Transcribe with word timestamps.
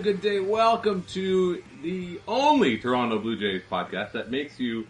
And 0.00 0.04
good 0.06 0.22
day. 0.22 0.40
Welcome 0.40 1.02
to 1.08 1.62
the 1.82 2.22
only 2.26 2.78
Toronto 2.78 3.18
Blue 3.18 3.36
Jays 3.36 3.60
podcast 3.70 4.12
that 4.12 4.30
makes 4.30 4.58
you 4.58 4.86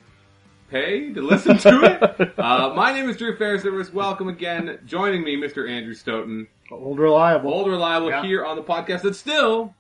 pay 0.71 1.13
to 1.13 1.21
listen 1.21 1.59
to 1.59 1.83
it. 1.83 2.39
uh, 2.39 2.73
my 2.77 2.93
name 2.93 3.09
is 3.11 3.17
Drew 3.17 3.37
Fairservice. 3.37 3.93
Welcome 3.93 4.29
again. 4.29 4.79
Joining 4.87 5.25
me, 5.25 5.37
Mr. 5.37 5.69
Andrew 5.69 5.95
Stoeten, 5.95 6.47
Old 6.71 7.01
reliable. 7.01 7.53
old 7.53 7.67
reliable 7.67 8.09
Yeah. 8.11 8.23
here 8.23 8.45
on 8.47 8.55
the 8.55 8.63
podcast 8.63 9.03
that 9.03 9.17
still 9.17 9.75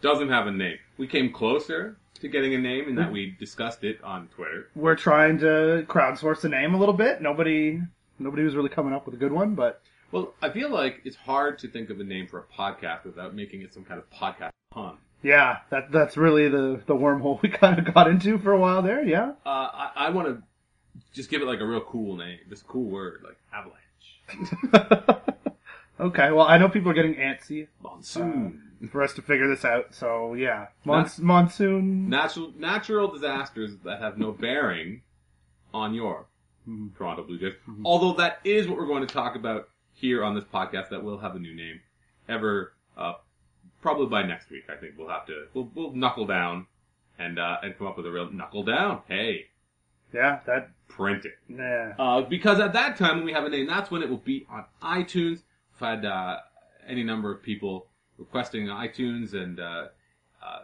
doesn't 0.00 0.30
have 0.30 0.46
a 0.46 0.50
name. 0.50 0.78
We 0.96 1.06
came 1.06 1.30
closer 1.30 1.98
to 2.20 2.28
getting 2.28 2.54
a 2.54 2.58
name 2.58 2.88
in 2.88 2.94
that 2.94 3.12
we 3.12 3.36
discussed 3.38 3.84
it 3.84 4.02
on 4.02 4.28
Twitter. 4.28 4.68
We're 4.74 4.96
trying 4.96 5.40
to 5.40 5.84
crowdsource 5.86 6.40
the 6.40 6.48
name 6.48 6.72
a 6.74 6.78
little 6.78 6.94
bit. 6.94 7.20
Nobody, 7.20 7.82
nobody 8.18 8.44
was 8.44 8.56
really 8.56 8.70
coming 8.70 8.94
up 8.94 9.04
with 9.04 9.14
a 9.14 9.18
good 9.18 9.32
one, 9.32 9.54
but 9.54 9.82
Well, 10.10 10.34
I 10.40 10.50
feel 10.50 10.70
like 10.70 11.02
it's 11.04 11.16
hard 11.16 11.58
to 11.60 11.68
think 11.68 11.90
of 11.90 12.00
a 12.00 12.04
name 12.04 12.26
for 12.26 12.38
a 12.38 12.60
podcast 12.60 13.04
without 13.04 13.34
making 13.34 13.62
it 13.62 13.74
some 13.74 13.84
kind 13.84 14.00
of 14.00 14.08
podcast 14.10 14.50
pun. 14.70 14.96
yeah, 15.22 15.58
that 15.70 15.92
that's 15.92 16.16
really 16.16 16.48
the 16.48 16.80
the 16.86 16.94
wormhole 16.94 17.40
we 17.42 17.48
kind 17.50 17.78
of 17.78 17.92
got 17.92 18.08
into 18.08 18.38
for 18.38 18.52
a 18.52 18.58
while 18.58 18.82
there. 18.82 19.04
Yeah. 19.04 19.32
Uh, 19.44 19.48
I, 19.48 19.90
I 19.96 20.10
want 20.10 20.28
to 20.28 20.42
just 21.12 21.30
give 21.30 21.42
it 21.42 21.46
like 21.46 21.60
a 21.60 21.66
real 21.66 21.82
cool 21.82 22.16
name, 22.16 22.38
a 22.50 22.56
cool 22.66 22.88
word 22.88 23.22
like 23.24 23.36
avalanche, 23.52 23.84
okay. 26.00 26.30
Well, 26.32 26.46
I 26.46 26.58
know 26.58 26.68
people 26.68 26.90
are 26.90 26.94
getting 26.94 27.14
antsy 27.14 27.68
monsoon, 27.82 28.62
uh, 28.82 28.86
for 28.88 29.02
us 29.02 29.12
to 29.14 29.22
figure 29.22 29.48
this 29.48 29.64
out. 29.64 29.94
So 29.94 30.34
yeah, 30.34 30.68
Mons- 30.84 31.18
monsoon. 31.18 32.08
natural 32.08 32.52
natural 32.56 33.10
disasters 33.12 33.76
that 33.84 34.00
have 34.00 34.16
no 34.16 34.32
bearing 34.32 35.02
on 35.74 35.94
your 35.94 36.26
mm-hmm. 36.66 36.96
Toronto 36.96 37.24
Blue 37.24 37.38
Jays. 37.38 37.54
Mm-hmm. 37.68 37.86
Although 37.86 38.14
that 38.14 38.38
is 38.44 38.66
what 38.68 38.78
we're 38.78 38.86
going 38.86 39.06
to 39.06 39.12
talk 39.12 39.36
about 39.36 39.68
here 40.00 40.24
on 40.24 40.34
this 40.34 40.44
podcast. 40.44 40.90
That 40.90 41.02
will 41.02 41.18
have 41.18 41.34
a 41.36 41.38
new 41.38 41.54
name 41.54 41.80
ever, 42.28 42.72
uh, 42.96 43.14
probably 43.82 44.06
by 44.06 44.22
next 44.22 44.50
week. 44.50 44.64
I 44.68 44.76
think 44.76 44.94
we'll 44.98 45.08
have 45.08 45.26
to 45.26 45.46
we'll, 45.54 45.70
we'll 45.74 45.92
knuckle 45.92 46.26
down 46.26 46.66
and 47.18 47.38
uh, 47.38 47.56
and 47.62 47.76
come 47.76 47.86
up 47.86 47.96
with 47.96 48.06
a 48.06 48.10
real 48.10 48.30
knuckle 48.30 48.62
down. 48.64 49.02
Hey, 49.08 49.46
Yeah, 50.12 50.40
that. 50.46 50.70
print 50.88 51.24
it. 51.24 51.34
Nah. 51.48 51.92
Uh, 51.98 52.22
because 52.22 52.60
at 52.60 52.72
that 52.74 52.96
time, 52.96 53.16
when 53.16 53.24
we 53.24 53.32
have 53.32 53.44
a 53.44 53.48
name, 53.48 53.66
that's 53.66 53.90
when 53.90 54.02
it 54.02 54.08
will 54.08 54.16
be 54.18 54.46
on 54.50 54.64
iTunes. 54.82 55.42
if 55.74 55.82
I've 55.82 55.98
had 56.02 56.04
uh, 56.06 56.36
any 56.86 57.02
number 57.04 57.32
of 57.32 57.42
people 57.42 57.86
requesting 58.18 58.66
iTunes 58.66 59.34
and 59.34 59.60
uh, 59.60 59.86
uh, 60.44 60.58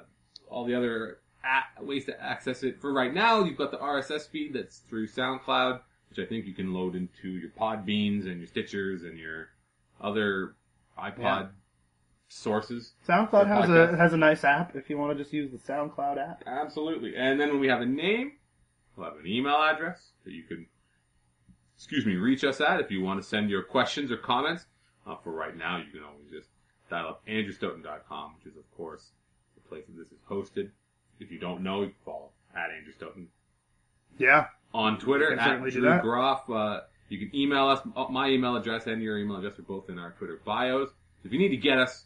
all 0.49 0.65
the 0.65 0.75
other 0.75 1.19
a- 1.45 1.85
ways 1.85 2.05
to 2.07 2.21
access 2.23 2.63
it. 2.63 2.81
For 2.81 2.93
right 2.93 3.13
now, 3.15 3.45
you've 3.45 3.59
got 3.59 3.71
the 3.71 3.77
RSS 3.79 4.29
feed 4.29 4.55
that's 4.55 4.79
through 4.79 5.07
SoundCloud, 5.09 5.81
which 6.17 6.25
I 6.25 6.29
think 6.29 6.47
you 6.47 6.55
can 6.55 6.73
load 6.73 6.95
into 6.95 7.29
your 7.29 7.51
Pod 7.51 7.85
Beans 7.85 8.27
and 8.27 8.39
your 8.39 8.49
Stitchers 8.49 9.03
and 9.05 9.19
your 9.19 9.49
other 10.01 10.55
iPod 10.99 11.19
Yeah. 11.19 11.47
sources. 12.29 12.93
SoundCloud 13.09 13.47
has 13.47 13.71
a 13.71 13.97
has 13.97 14.13
a 14.13 14.17
nice 14.17 14.45
app 14.45 14.77
if 14.77 14.89
you 14.91 14.99
want 14.99 15.17
to 15.17 15.23
just 15.23 15.33
use 15.33 15.51
the 15.51 15.59
SoundCloud 15.59 16.19
app. 16.19 16.43
Absolutely. 16.47 17.17
And 17.17 17.41
then 17.41 17.51
when 17.51 17.61
we 17.61 17.69
have 17.69 17.81
a 17.81 17.87
name, 17.87 18.33
we'll 18.97 19.09
have 19.09 19.19
an 19.19 19.27
email 19.27 19.57
address 19.57 20.11
that 20.25 20.33
you 20.33 20.43
can, 20.45 20.67
excuse 21.77 22.07
me, 22.07 22.15
reach 22.17 22.45
us 22.45 22.61
at 22.61 22.81
if 22.81 22.91
you 22.91 23.03
want 23.03 23.21
to 23.23 23.27
send 23.29 23.51
your 23.51 23.63
questions 23.63 24.11
or 24.11 24.17
comments. 24.17 24.67
Uh, 25.07 25.17
for 25.23 25.33
right 25.33 25.57
now, 25.57 25.77
you 25.77 25.91
can 25.93 26.03
always 26.03 26.31
just 26.31 26.49
dial 26.89 27.09
up 27.09 27.27
andrewstoeten.com, 27.27 28.35
which 28.39 28.51
is, 28.51 28.57
of 28.57 28.71
course, 28.77 29.11
the 29.55 29.69
place 29.69 29.85
that 29.87 29.97
this 29.99 30.09
is 30.13 30.19
hosted. 30.31 30.71
If 31.21 31.31
you 31.31 31.39
don't 31.39 31.63
know, 31.63 31.81
you 31.83 31.89
can 31.89 31.97
follow 32.05 32.31
at 32.55 32.71
Andrew 32.71 32.93
Stoeten 32.99 33.27
Yeah. 34.19 34.47
On 34.75 34.99
Twitter 34.99 35.39
at 35.39 35.61
Drew. 35.71 36.01
Groff. 36.01 36.51
Uh, 36.51 36.81
you 37.09 37.19
can 37.19 37.35
email 37.35 37.69
us. 37.69 37.81
Uh, 37.97 38.07
My 38.11 38.29
email 38.29 38.57
address 38.57 38.87
and 38.87 39.01
your 39.03 39.19
email 39.19 39.37
address 39.37 39.59
are 39.59 39.63
both 39.63 39.89
in 39.89 39.99
our 39.99 40.11
Twitter 40.19 40.41
bios. 40.45 40.91
If 41.25 41.33
you 41.33 41.39
need 41.39 41.51
to 41.51 41.57
get 41.57 41.79
us, 41.79 42.05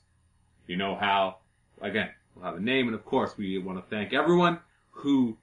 you 0.67 0.77
know 0.77 0.95
how. 0.95 1.39
Again, 1.81 2.11
we'll 2.35 2.45
have 2.45 2.57
a 2.57 2.61
name, 2.61 2.87
and 2.89 2.95
of 2.95 3.05
course, 3.05 3.37
we 3.39 3.57
want 3.59 3.79
to 3.83 3.89
thank 3.91 4.13
everyone 4.13 4.59
who 4.91 5.37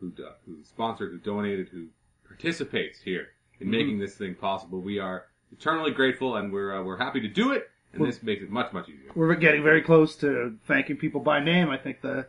who 0.00 0.10
do- 0.10 0.26
who 0.44 0.56
sponsored, 0.64 1.12
who 1.12 1.18
donated, 1.18 1.68
who 1.68 1.86
participates 2.26 3.00
here 3.00 3.28
in 3.60 3.66
Mm-hmm. 3.68 3.70
making 3.70 3.98
this 4.00 4.16
thing 4.16 4.34
possible. 4.34 4.80
We 4.80 4.98
are 4.98 5.26
eternally 5.52 5.92
grateful, 5.92 6.36
and 6.36 6.52
we're 6.52 6.74
uh, 6.76 6.82
we're 6.82 6.98
happy 6.98 7.20
to 7.20 7.28
do 7.28 7.52
it. 7.52 7.70
And 7.92 8.00
Well- 8.00 8.10
this 8.10 8.22
makes 8.22 8.42
it 8.42 8.50
much 8.50 8.72
much 8.72 8.88
easier. 8.88 9.12
We're 9.14 9.34
getting 9.36 9.62
very 9.62 9.82
close 9.82 10.16
to 10.16 10.56
thanking 10.66 10.96
people 10.96 11.20
by 11.20 11.38
name. 11.44 11.68
I 11.70 11.76
think 11.76 12.00
the 12.00 12.26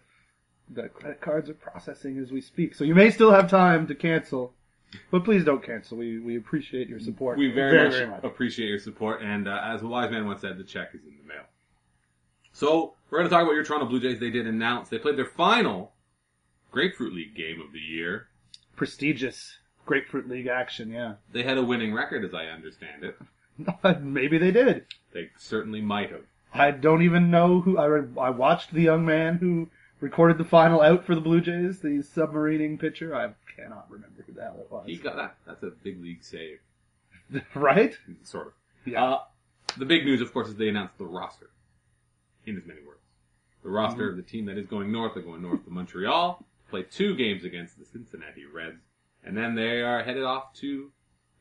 the 0.70 0.90
credit 0.90 1.22
cards 1.22 1.50
are 1.50 1.54
processing 1.56 2.18
as 2.18 2.32
we 2.32 2.42
speak, 2.42 2.76
so 2.76 2.84
you 2.84 2.96
may 2.96 3.10
still 3.10 3.32
have 3.32 3.50
time 3.50 3.88
to 3.88 3.96
cancel, 3.96 4.54
but 5.12 5.24
please 5.24 5.44
don't 5.44 5.64
cancel. 5.64 5.98
We 5.98 6.20
we 6.20 6.38
appreciate 6.38 6.88
your 6.90 7.00
support. 7.00 7.38
We 7.38 7.52
very, 7.52 7.84
much, 7.84 7.94
very 7.94 8.08
much. 8.08 8.24
appreciate 8.24 8.68
your 8.70 8.80
support, 8.80 9.22
and 9.22 9.48
uh, 9.48 9.62
as 9.64 9.82
a 9.82 9.88
wise 9.88 10.12
man 10.12 10.26
once 10.26 10.42
said, 10.42 10.58
the 10.58 10.64
check 10.64 10.90
is 10.94 11.02
in 11.04 11.16
the 11.22 11.28
mail. 11.28 11.44
So 12.54 12.94
we're 13.10 13.20
going 13.20 13.30
to 13.30 13.36
talk 13.36 13.44
about 13.44 13.54
your 13.54 13.64
Toronto 13.64 13.88
Blue 13.88 14.00
Jays. 14.00 14.20
They 14.20 14.30
did 14.30 14.48
announce 14.48 14.90
they 14.90 15.00
played 15.00 15.18
their 15.18 15.26
final 15.26 15.94
Grapefruit 16.72 17.14
League 17.14 17.36
game 17.36 17.62
of 17.62 17.72
the 17.74 17.80
year. 17.80 18.28
Prestigious 18.76 19.58
Grapefruit 19.86 20.28
League 20.30 20.48
action. 20.48 20.92
Yeah, 20.92 21.16
They 21.32 21.44
had 21.44 21.58
a 21.58 21.64
winning 21.64 21.94
record, 21.94 22.24
as 22.24 22.34
I 22.34 22.46
understand 22.46 23.04
it. 23.04 23.18
maybe 24.02 24.38
they 24.38 24.52
did. 24.52 24.86
They 25.14 25.30
certainly 25.38 25.82
might 25.82 26.12
have. 26.12 26.22
I 26.54 26.72
don't 26.72 27.02
even 27.02 27.32
know 27.32 27.62
who. 27.62 27.78
I 27.78 27.86
read, 27.86 28.16
I 28.20 28.30
watched 28.30 28.74
the 28.74 28.82
young 28.82 29.06
man 29.06 29.38
who 29.38 29.70
recorded 30.04 30.38
the 30.38 30.44
final 30.44 30.82
out 30.82 31.06
for 31.06 31.16
the 31.16 31.22
Blue 31.22 31.40
Jays, 31.40 31.80
the 31.80 32.04
submarining 32.04 32.78
pitcher. 32.78 33.16
I 33.16 33.30
cannot 33.56 33.90
remember 33.90 34.22
who 34.28 34.34
the 34.34 34.42
hell 34.42 34.58
it 34.60 34.70
was. 34.70 34.86
He 34.86 34.98
got 34.98 35.16
that. 35.16 35.38
That's 35.48 35.64
a 35.64 35.72
big 35.82 36.04
league 36.04 36.22
save, 36.22 36.60
right? 37.56 37.98
sort 38.24 38.48
of. 38.48 38.54
Yeah. 38.86 39.04
Uh, 39.04 39.20
the 39.78 39.86
big 39.86 40.04
news, 40.04 40.20
of 40.20 40.34
course, 40.34 40.50
is 40.50 40.56
they 40.56 40.68
announced 40.68 40.98
the 40.98 41.06
roster. 41.06 41.50
In 42.46 42.58
as 42.58 42.66
many 42.66 42.82
words, 42.86 43.00
the 43.64 43.70
roster 43.70 44.10
of 44.10 44.18
the 44.18 44.22
team 44.22 44.46
that 44.48 44.58
is 44.58 44.68
going 44.68 44.92
north. 44.92 45.14
They're 45.14 45.24
going 45.24 45.42
north 45.42 45.64
to 45.64 45.72
Montreal, 45.72 46.46
to 46.66 46.70
play 46.70 46.84
two 46.84 47.16
games 47.16 47.46
against 47.46 47.80
the 47.80 47.86
Cincinnati 47.86 48.44
Reds, 48.46 48.82
and 49.24 49.38
then 49.38 49.56
they 49.56 49.82
are 49.82 50.04
headed 50.04 50.24
off 50.24 50.54
to 50.56 50.92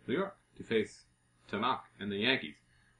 New 0.06 0.14
York 0.14 0.36
to 0.56 0.62
face 0.62 1.02
Tanaka 1.50 1.82
and 1.98 2.12
the 2.12 2.18
Yankees. 2.18 2.54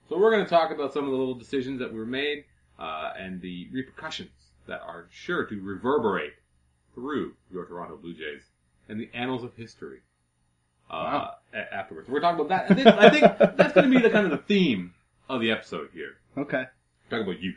So 0.08 0.18
we're 0.18 0.32
going 0.32 0.42
to 0.42 0.50
talk 0.50 0.72
about 0.72 0.92
some 0.92 1.04
of 1.04 1.12
the 1.12 1.16
little 1.16 1.36
decisions 1.36 1.78
that 1.78 1.94
were 1.94 2.04
made 2.04 2.46
uh, 2.80 3.12
and 3.16 3.40
the 3.40 3.68
repercussions 3.70 4.30
that 4.66 4.80
are 4.82 5.08
sure 5.10 5.44
to 5.46 5.60
reverberate 5.60 6.34
through 6.94 7.34
your 7.50 7.64
Toronto 7.66 7.96
Blue 7.96 8.14
Jays 8.14 8.42
and 8.88 9.00
the 9.00 9.10
annals 9.14 9.42
of 9.44 9.54
history. 9.54 10.00
Uh, 10.90 10.94
Wow. 10.94 11.34
a- 11.54 11.74
afterwards, 11.74 12.08
we're 12.08 12.20
talking 12.20 12.44
about 12.44 12.48
that. 12.68 12.70
I 12.70 12.74
think, 12.74 12.86
I 12.86 13.10
think 13.10 13.56
that's 13.56 13.72
going 13.72 13.90
to 13.90 13.96
be 13.96 14.02
the 14.02 14.10
kind 14.10 14.26
of 14.26 14.30
the 14.32 14.38
theme 14.46 14.92
of 15.28 15.40
the 15.40 15.50
episode 15.50 15.88
here. 15.94 16.16
Okay. 16.36 16.64
Talk 17.10 17.22
about 17.22 17.40
youth. 17.40 17.56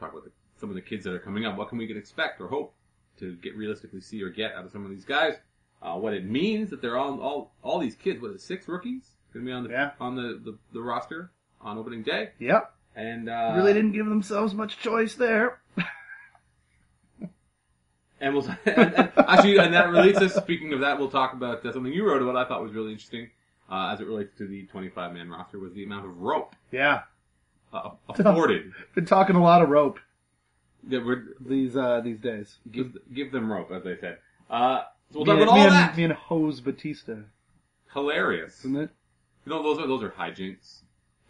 Talk 0.00 0.12
about 0.12 0.24
the, 0.24 0.30
some 0.60 0.68
of 0.68 0.74
the 0.74 0.82
kids 0.82 1.04
that 1.04 1.14
are 1.14 1.18
coming 1.18 1.46
up. 1.46 1.56
What 1.56 1.68
can 1.70 1.78
we 1.78 1.90
expect 1.96 2.40
or 2.40 2.48
hope 2.48 2.74
to 3.20 3.34
get 3.36 3.56
realistically 3.56 4.00
see 4.00 4.22
or 4.22 4.28
get 4.30 4.52
out 4.52 4.64
of 4.64 4.70
some 4.72 4.84
of 4.84 4.90
these 4.90 5.04
guys? 5.04 5.34
Uh, 5.80 5.94
what 5.94 6.12
it 6.12 6.24
means 6.24 6.70
that 6.70 6.82
they're 6.82 6.96
all 6.96 7.20
all 7.20 7.52
all 7.62 7.78
these 7.78 7.94
kids. 7.94 8.20
What 8.20 8.30
is 8.32 8.36
it, 8.36 8.40
six 8.44 8.66
rookies 8.66 9.10
going 9.32 9.44
to 9.46 9.48
be 9.48 9.52
on 9.52 9.62
the 9.64 9.70
Yeah. 9.70 9.90
on 10.00 10.16
the, 10.16 10.40
the 10.44 10.58
the 10.72 10.82
roster 10.82 11.30
on 11.60 11.78
opening 11.78 12.02
day? 12.02 12.30
Yep. 12.40 12.74
And 12.96 13.28
uh, 13.28 13.52
really 13.56 13.72
didn't 13.74 13.92
give 13.92 14.06
themselves 14.06 14.54
much 14.54 14.78
choice 14.80 15.14
there. 15.14 15.60
And 18.20 18.34
we'll 18.34 18.46
and, 18.66 18.94
and 18.94 19.12
actually, 19.16 19.58
and 19.58 19.72
that 19.74 19.88
relates 19.90 20.18
us. 20.18 20.34
Speaking 20.34 20.72
of 20.72 20.80
that, 20.80 20.98
we'll 20.98 21.10
talk 21.10 21.32
about 21.34 21.64
uh, 21.64 21.72
something 21.72 21.92
you 21.92 22.04
wrote 22.06 22.22
about. 22.22 22.36
I 22.36 22.44
thought 22.48 22.62
was 22.62 22.72
really 22.72 22.90
interesting 22.92 23.30
uh, 23.70 23.90
as 23.92 24.00
it 24.00 24.06
relates 24.06 24.36
to 24.38 24.46
the 24.46 24.64
25 24.66 25.12
man 25.12 25.28
roster 25.30 25.58
was 25.58 25.72
the 25.74 25.84
amount 25.84 26.06
of 26.06 26.18
rope 26.20 26.54
Yeah. 26.72 27.02
uh, 27.72 27.90
afforded. 28.08 28.72
Been 28.94 29.06
talking 29.06 29.36
a 29.36 29.42
lot 29.42 29.62
of 29.62 29.68
rope 29.68 29.98
that 30.84 31.04
would 31.04 31.34
these 31.40 31.76
uh 31.76 32.00
these 32.02 32.18
days. 32.18 32.56
give 32.72 32.96
give 33.14 33.30
them 33.32 33.50
rope, 33.52 33.70
as 33.70 33.84
they 33.84 33.96
said. 34.00 34.18
Uh, 34.50 34.82
so 35.12 35.20
we'll 35.20 35.24
me, 35.24 35.32
talk 35.32 35.34
and, 35.34 35.42
about 35.42 35.54
me 35.54 35.60
all 35.60 35.66
and- 35.66 35.74
that. 35.76 35.96
me 35.96 36.04
and 36.04 36.12
Jose 36.14 36.60
Bautista, 36.62 37.24
Hilarious. 37.92 38.58
isn't 38.60 38.76
it? 38.76 38.90
You 39.46 39.52
know, 39.52 39.62
those 39.62 39.78
are 39.78 39.86
those 39.86 40.02
are 40.02 40.10
hijinks, 40.10 40.80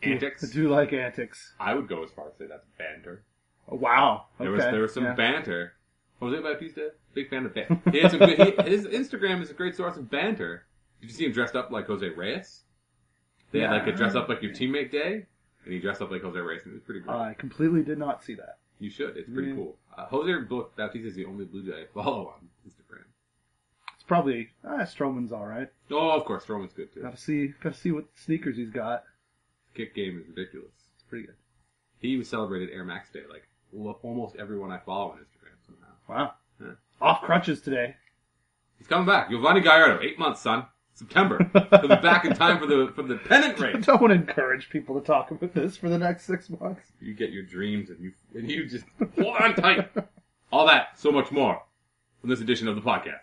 antics. 0.02 0.42
I 0.44 0.52
do 0.52 0.68
like 0.68 0.92
antics. 0.92 1.52
I 1.60 1.74
would 1.74 1.88
go 1.88 2.02
as 2.02 2.10
far 2.10 2.26
as 2.28 2.32
to 2.34 2.38
say 2.44 2.46
that's 2.48 2.66
banter. 2.78 3.22
Oh, 3.70 3.76
wow. 3.76 4.26
There 4.38 4.50
was 4.50 4.62
there 4.64 4.80
was 4.82 4.94
some 4.94 5.04
yeah. 5.04 5.14
banter. 5.14 5.74
Jose 6.20 6.40
Bautista, 6.42 6.90
big 7.14 7.30
fan 7.30 7.46
of 7.46 7.54
banter. 7.54 7.78
He 7.92 8.00
had 8.00 8.10
some 8.10 8.20
good, 8.20 8.38
he, 8.38 8.70
his 8.70 8.86
Instagram 8.86 9.40
is 9.42 9.50
a 9.50 9.54
great 9.54 9.76
source 9.76 9.96
of 9.96 10.10
banter. 10.10 10.64
Did 11.00 11.10
you 11.10 11.14
see 11.16 11.24
him 11.26 11.32
dressed 11.32 11.54
up 11.54 11.70
like 11.70 11.86
Jose 11.86 12.08
Reyes? 12.08 12.62
They 13.52 13.60
had 13.60 13.70
Yeah. 13.70 13.78
like 13.78 13.86
a 13.86 13.92
dress 13.92 14.14
up 14.14 14.28
like 14.28 14.42
your 14.42 14.52
teammate 14.52 14.90
day, 14.90 15.26
and 15.64 15.72
he 15.72 15.78
dressed 15.78 16.02
up 16.02 16.10
like 16.10 16.22
Jose 16.22 16.38
Reyes, 16.38 16.62
and 16.64 16.72
it 16.72 16.74
was 16.74 16.82
pretty 16.82 17.00
great. 17.00 17.14
I 17.14 17.34
completely 17.34 17.82
did 17.82 17.98
not 17.98 18.22
see 18.24 18.34
that. 18.34 18.58
you 18.80 18.90
should. 18.90 19.16
It's 19.16 19.28
pretty 19.28 19.48
Yeah. 19.48 19.54
cool. 19.56 19.76
Uh, 19.96 20.06
Jose 20.06 20.32
Bautista 20.48 21.08
is 21.08 21.14
the 21.16 21.24
only 21.24 21.44
Blue 21.44 21.64
Jay 21.64 21.82
I 21.82 21.86
follow 21.92 22.28
on 22.28 22.48
Instagram. 22.68 23.02
It's 23.94 24.04
probably 24.04 24.50
ah, 24.64 24.82
Stroman's 24.82 25.32
all 25.32 25.46
right. 25.46 25.68
Oh, 25.90 26.10
of 26.10 26.24
course, 26.24 26.48
Roman's 26.48 26.72
good 26.72 26.92
too. 26.94 27.02
Got 27.02 27.16
to 27.16 27.20
see, 27.20 27.48
got 27.62 27.72
to 27.74 27.78
see 27.78 27.90
what 27.90 28.04
sneakers 28.14 28.56
he's 28.56 28.70
got. 28.70 29.02
Kick 29.74 29.94
game 29.96 30.18
is 30.20 30.28
ridiculous. 30.28 30.70
It's 30.94 31.02
pretty 31.08 31.26
good. 31.26 31.34
He 32.00 32.16
was 32.16 32.28
celebrated 32.28 32.70
Air 32.70 32.84
Max 32.84 33.10
Day 33.10 33.22
like 33.28 33.48
lo- 33.72 33.98
almost 34.04 34.36
everyone 34.36 34.70
I 34.70 34.78
follow 34.78 35.10
on 35.12 35.18
Instagram. 35.18 35.37
Wow. 36.08 36.32
Yeah. 36.60 36.72
Off 37.00 37.22
crutches 37.22 37.60
today. 37.60 37.94
He's 38.78 38.86
coming 38.86 39.06
back. 39.06 39.30
Giovanni 39.30 39.60
Gallardo, 39.60 40.00
eight 40.02 40.18
months, 40.18 40.40
son. 40.40 40.66
September. 40.94 41.48
He'll 41.52 41.82
be 41.82 41.96
back 42.02 42.24
in 42.24 42.34
time 42.34 42.58
for 42.58 42.66
the 42.66 42.90
for 42.92 43.04
the 43.04 43.16
pennant 43.18 43.56
race. 43.60 43.76
I 43.88 43.96
don't 43.96 44.10
encourage 44.10 44.68
people 44.68 44.98
to 45.00 45.06
talk 45.06 45.30
about 45.30 45.54
this 45.54 45.76
for 45.76 45.88
the 45.88 45.98
next 45.98 46.24
six 46.24 46.50
months. 46.50 46.90
You 47.00 47.14
get 47.14 47.30
your 47.30 47.44
dreams 47.44 47.90
and 47.90 48.00
you 48.00 48.12
and 48.34 48.50
you 48.50 48.66
just 48.66 48.84
hold 49.16 49.36
on 49.36 49.54
tight. 49.54 49.88
All 50.50 50.66
that, 50.66 50.98
so 50.98 51.12
much 51.12 51.30
more, 51.30 51.62
from 52.20 52.30
this 52.30 52.40
edition 52.40 52.66
of 52.66 52.74
the 52.74 52.80
podcast. 52.80 53.20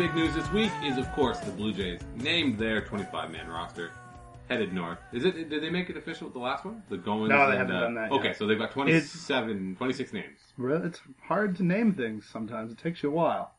Big 0.00 0.14
news 0.14 0.34
this 0.34 0.50
week 0.50 0.72
is, 0.82 0.96
of 0.96 1.12
course, 1.12 1.38
the 1.40 1.50
Blue 1.50 1.74
Jays 1.74 2.00
named 2.14 2.58
their 2.58 2.80
25-man 2.80 3.46
roster, 3.48 3.90
headed 4.48 4.72
north. 4.72 4.96
Is 5.12 5.26
it? 5.26 5.50
Did 5.50 5.62
they 5.62 5.68
make 5.68 5.90
it 5.90 5.96
official 5.98 6.24
with 6.26 6.32
the 6.32 6.40
last 6.40 6.64
one? 6.64 6.82
The 6.88 6.96
Goins. 6.96 7.28
No, 7.28 7.36
they 7.50 7.58
and, 7.58 7.58
haven't 7.58 7.76
uh, 7.76 7.80
done 7.80 7.94
that 7.96 8.10
yet. 8.10 8.18
Okay, 8.18 8.32
so 8.32 8.46
they've 8.46 8.58
got 8.58 8.70
27, 8.70 9.76
26 9.76 10.12
names. 10.14 10.38
Re- 10.56 10.80
It's 10.84 11.02
hard 11.22 11.54
to 11.56 11.64
name 11.64 11.92
things 11.92 12.26
sometimes. 12.32 12.72
It 12.72 12.78
takes 12.78 13.02
you 13.02 13.10
a 13.10 13.12
while. 13.12 13.52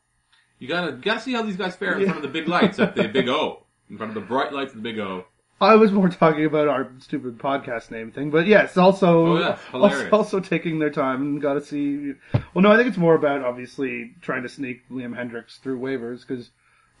You 0.58 0.66
gotta 0.66 0.94
gotta 0.94 1.20
see 1.20 1.32
how 1.32 1.42
these 1.42 1.56
guys 1.56 1.76
fare 1.76 1.94
in 1.94 2.00
Yeah. 2.00 2.06
front 2.06 2.24
of 2.24 2.32
the 2.32 2.36
big 2.40 2.48
lights 2.48 2.80
at 2.80 2.96
the 2.96 3.06
Big 3.08 3.28
O, 3.28 3.64
in 3.88 3.96
front 3.96 4.10
of 4.10 4.14
the 4.20 4.26
bright 4.26 4.52
lights 4.52 4.72
of 4.72 4.78
the 4.78 4.82
Big 4.82 4.98
O. 4.98 5.24
I 5.62 5.76
was 5.76 5.92
more 5.92 6.08
talking 6.08 6.44
about 6.44 6.68
our 6.68 6.90
stupid 6.98 7.38
podcast 7.38 7.90
name 7.90 8.10
thing, 8.10 8.30
but 8.30 8.46
yes, 8.46 8.76
also 8.76 9.26
Oh, 9.26 9.38
yeah, 9.38 9.58
also, 9.72 10.10
also 10.10 10.40
taking 10.40 10.78
their 10.78 10.90
time 10.90 11.22
and 11.22 11.40
got 11.42 11.54
to 11.54 11.60
see. 11.60 12.14
Well, 12.54 12.62
no, 12.62 12.72
I 12.72 12.76
think 12.76 12.88
it's 12.88 12.96
more 12.98 13.14
about 13.14 13.44
obviously 13.44 14.12
trying 14.20 14.42
to 14.42 14.48
sneak 14.48 14.88
Liam 14.90 15.16
Hendriks 15.16 15.60
through 15.60 15.78
waivers 15.80 16.26
because 16.26 16.50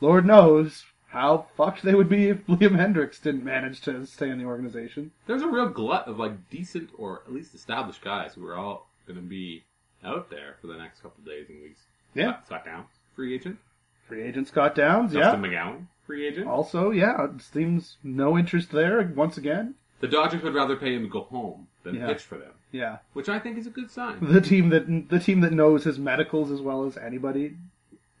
Lord 0.00 0.24
knows 0.24 0.84
how 1.08 1.46
fucked 1.56 1.82
they 1.82 1.94
would 1.94 2.08
be 2.08 2.28
if 2.28 2.38
Liam 2.46 2.76
Hendriks 2.76 3.20
didn't 3.20 3.44
manage 3.44 3.80
to 3.82 4.06
stay 4.06 4.30
in 4.30 4.38
the 4.38 4.44
organization. 4.44 5.10
There's 5.26 5.42
a 5.42 5.48
real 5.48 5.68
glut 5.68 6.06
of 6.08 6.18
like 6.18 6.48
decent 6.48 6.90
or 6.96 7.22
at 7.26 7.32
least 7.32 7.54
established 7.54 8.02
guys 8.02 8.34
who 8.34 8.46
are 8.46 8.56
all 8.56 8.88
gonna 9.06 9.20
be 9.20 9.64
out 10.04 10.30
there 10.30 10.56
for 10.60 10.68
the 10.68 10.76
next 10.76 11.00
couple 11.02 11.20
of 11.20 11.26
days 11.26 11.46
and 11.48 11.60
weeks. 11.62 11.80
Yeah, 12.14 12.40
Scott, 12.44 12.64
Downs, 12.64 12.88
free 13.14 13.34
agent. 13.34 13.58
free 14.08 14.22
agent 14.22 14.48
Scott 14.48 14.74
Downs. 14.74 15.12
Dustin 15.12 15.42
Yeah, 15.44 15.50
McGowan, 15.50 15.86
free 16.06 16.26
agent. 16.26 16.46
also 16.48 16.90
yeah, 16.90 17.24
it 17.24 17.40
seems 17.42 17.96
no 18.02 18.36
interest 18.38 18.70
there 18.70 19.02
once 19.14 19.36
again. 19.36 19.74
The 20.00 20.08
Dodgers 20.08 20.42
would 20.42 20.54
rather 20.54 20.76
pay 20.76 20.94
him 20.94 21.02
to 21.02 21.08
go 21.08 21.22
home 21.22 21.68
than 21.84 21.94
Yeah. 21.94 22.06
pitch 22.08 22.22
for 22.22 22.36
them, 22.38 22.52
Yeah, 22.72 22.98
which 23.12 23.28
I 23.28 23.38
think 23.38 23.56
is 23.58 23.66
a 23.66 23.70
good 23.70 23.90
sign. 23.90 24.18
the 24.20 24.40
team 24.40 24.70
that 24.70 25.08
the 25.08 25.18
team 25.20 25.40
that 25.42 25.52
knows 25.52 25.84
his 25.84 25.98
medicals 25.98 26.50
as 26.50 26.60
well 26.60 26.84
as 26.84 26.96
anybody. 26.96 27.56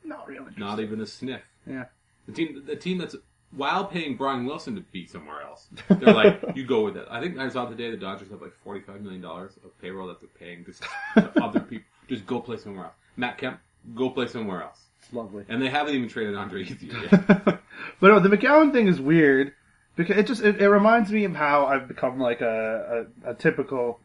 Not 0.04 0.28
real. 0.28 0.46
Not 0.56 0.80
even 0.80 1.00
a 1.00 1.06
sniff. 1.06 1.42
Yeah. 1.66 1.86
The 2.26 2.32
team, 2.32 2.62
the 2.66 2.76
team 2.76 2.98
that's 2.98 3.16
while 3.54 3.84
paying 3.84 4.16
Brian 4.16 4.46
Wilson 4.46 4.74
to 4.76 4.80
be 4.80 5.06
somewhere 5.06 5.42
else, 5.42 5.68
they're 5.88 6.14
like, 6.14 6.40
you 6.54 6.64
go 6.64 6.84
with 6.84 6.96
it. 6.96 7.06
I 7.10 7.20
think 7.20 7.38
I 7.38 7.48
saw 7.50 7.66
today 7.66 7.90
the 7.90 7.96
Dodgers 7.98 8.30
have 8.30 8.40
like 8.40 8.54
forty-five 8.64 9.00
million 9.02 9.20
dollars 9.20 9.58
of 9.64 9.76
payroll 9.80 10.06
that 10.08 10.20
they're 10.20 10.28
paying 10.38 10.64
just 10.64 10.82
to 11.14 11.42
other 11.42 11.60
people. 11.60 11.84
Just 12.08 12.26
go 12.26 12.40
play 12.40 12.56
somewhere 12.56 12.86
else. 12.86 12.94
Matt 13.16 13.38
Kemp, 13.38 13.58
go 13.94 14.10
play 14.10 14.26
somewhere 14.26 14.62
else. 14.62 14.81
Lovely. 15.12 15.44
And 15.48 15.60
they 15.60 15.68
haven't 15.68 15.94
even 15.94 16.08
traded 16.08 16.34
Andre 16.34 16.64
Ethier 16.66 17.12
yet. 17.12 17.44
but 18.00 18.08
no, 18.08 18.18
the 18.18 18.28
McGowan 18.28 18.72
thing 18.72 18.88
is 18.88 19.00
weird 19.00 19.52
because 19.96 20.16
it 20.16 20.26
just 20.26 20.42
it, 20.42 20.60
it 20.60 20.68
reminds 20.68 21.10
me 21.12 21.24
of 21.24 21.34
how 21.34 21.66
I've 21.66 21.88
become 21.88 22.18
like 22.18 22.40
a, 22.40 23.06
a, 23.24 23.30
a 23.30 23.34
typical 23.34 24.00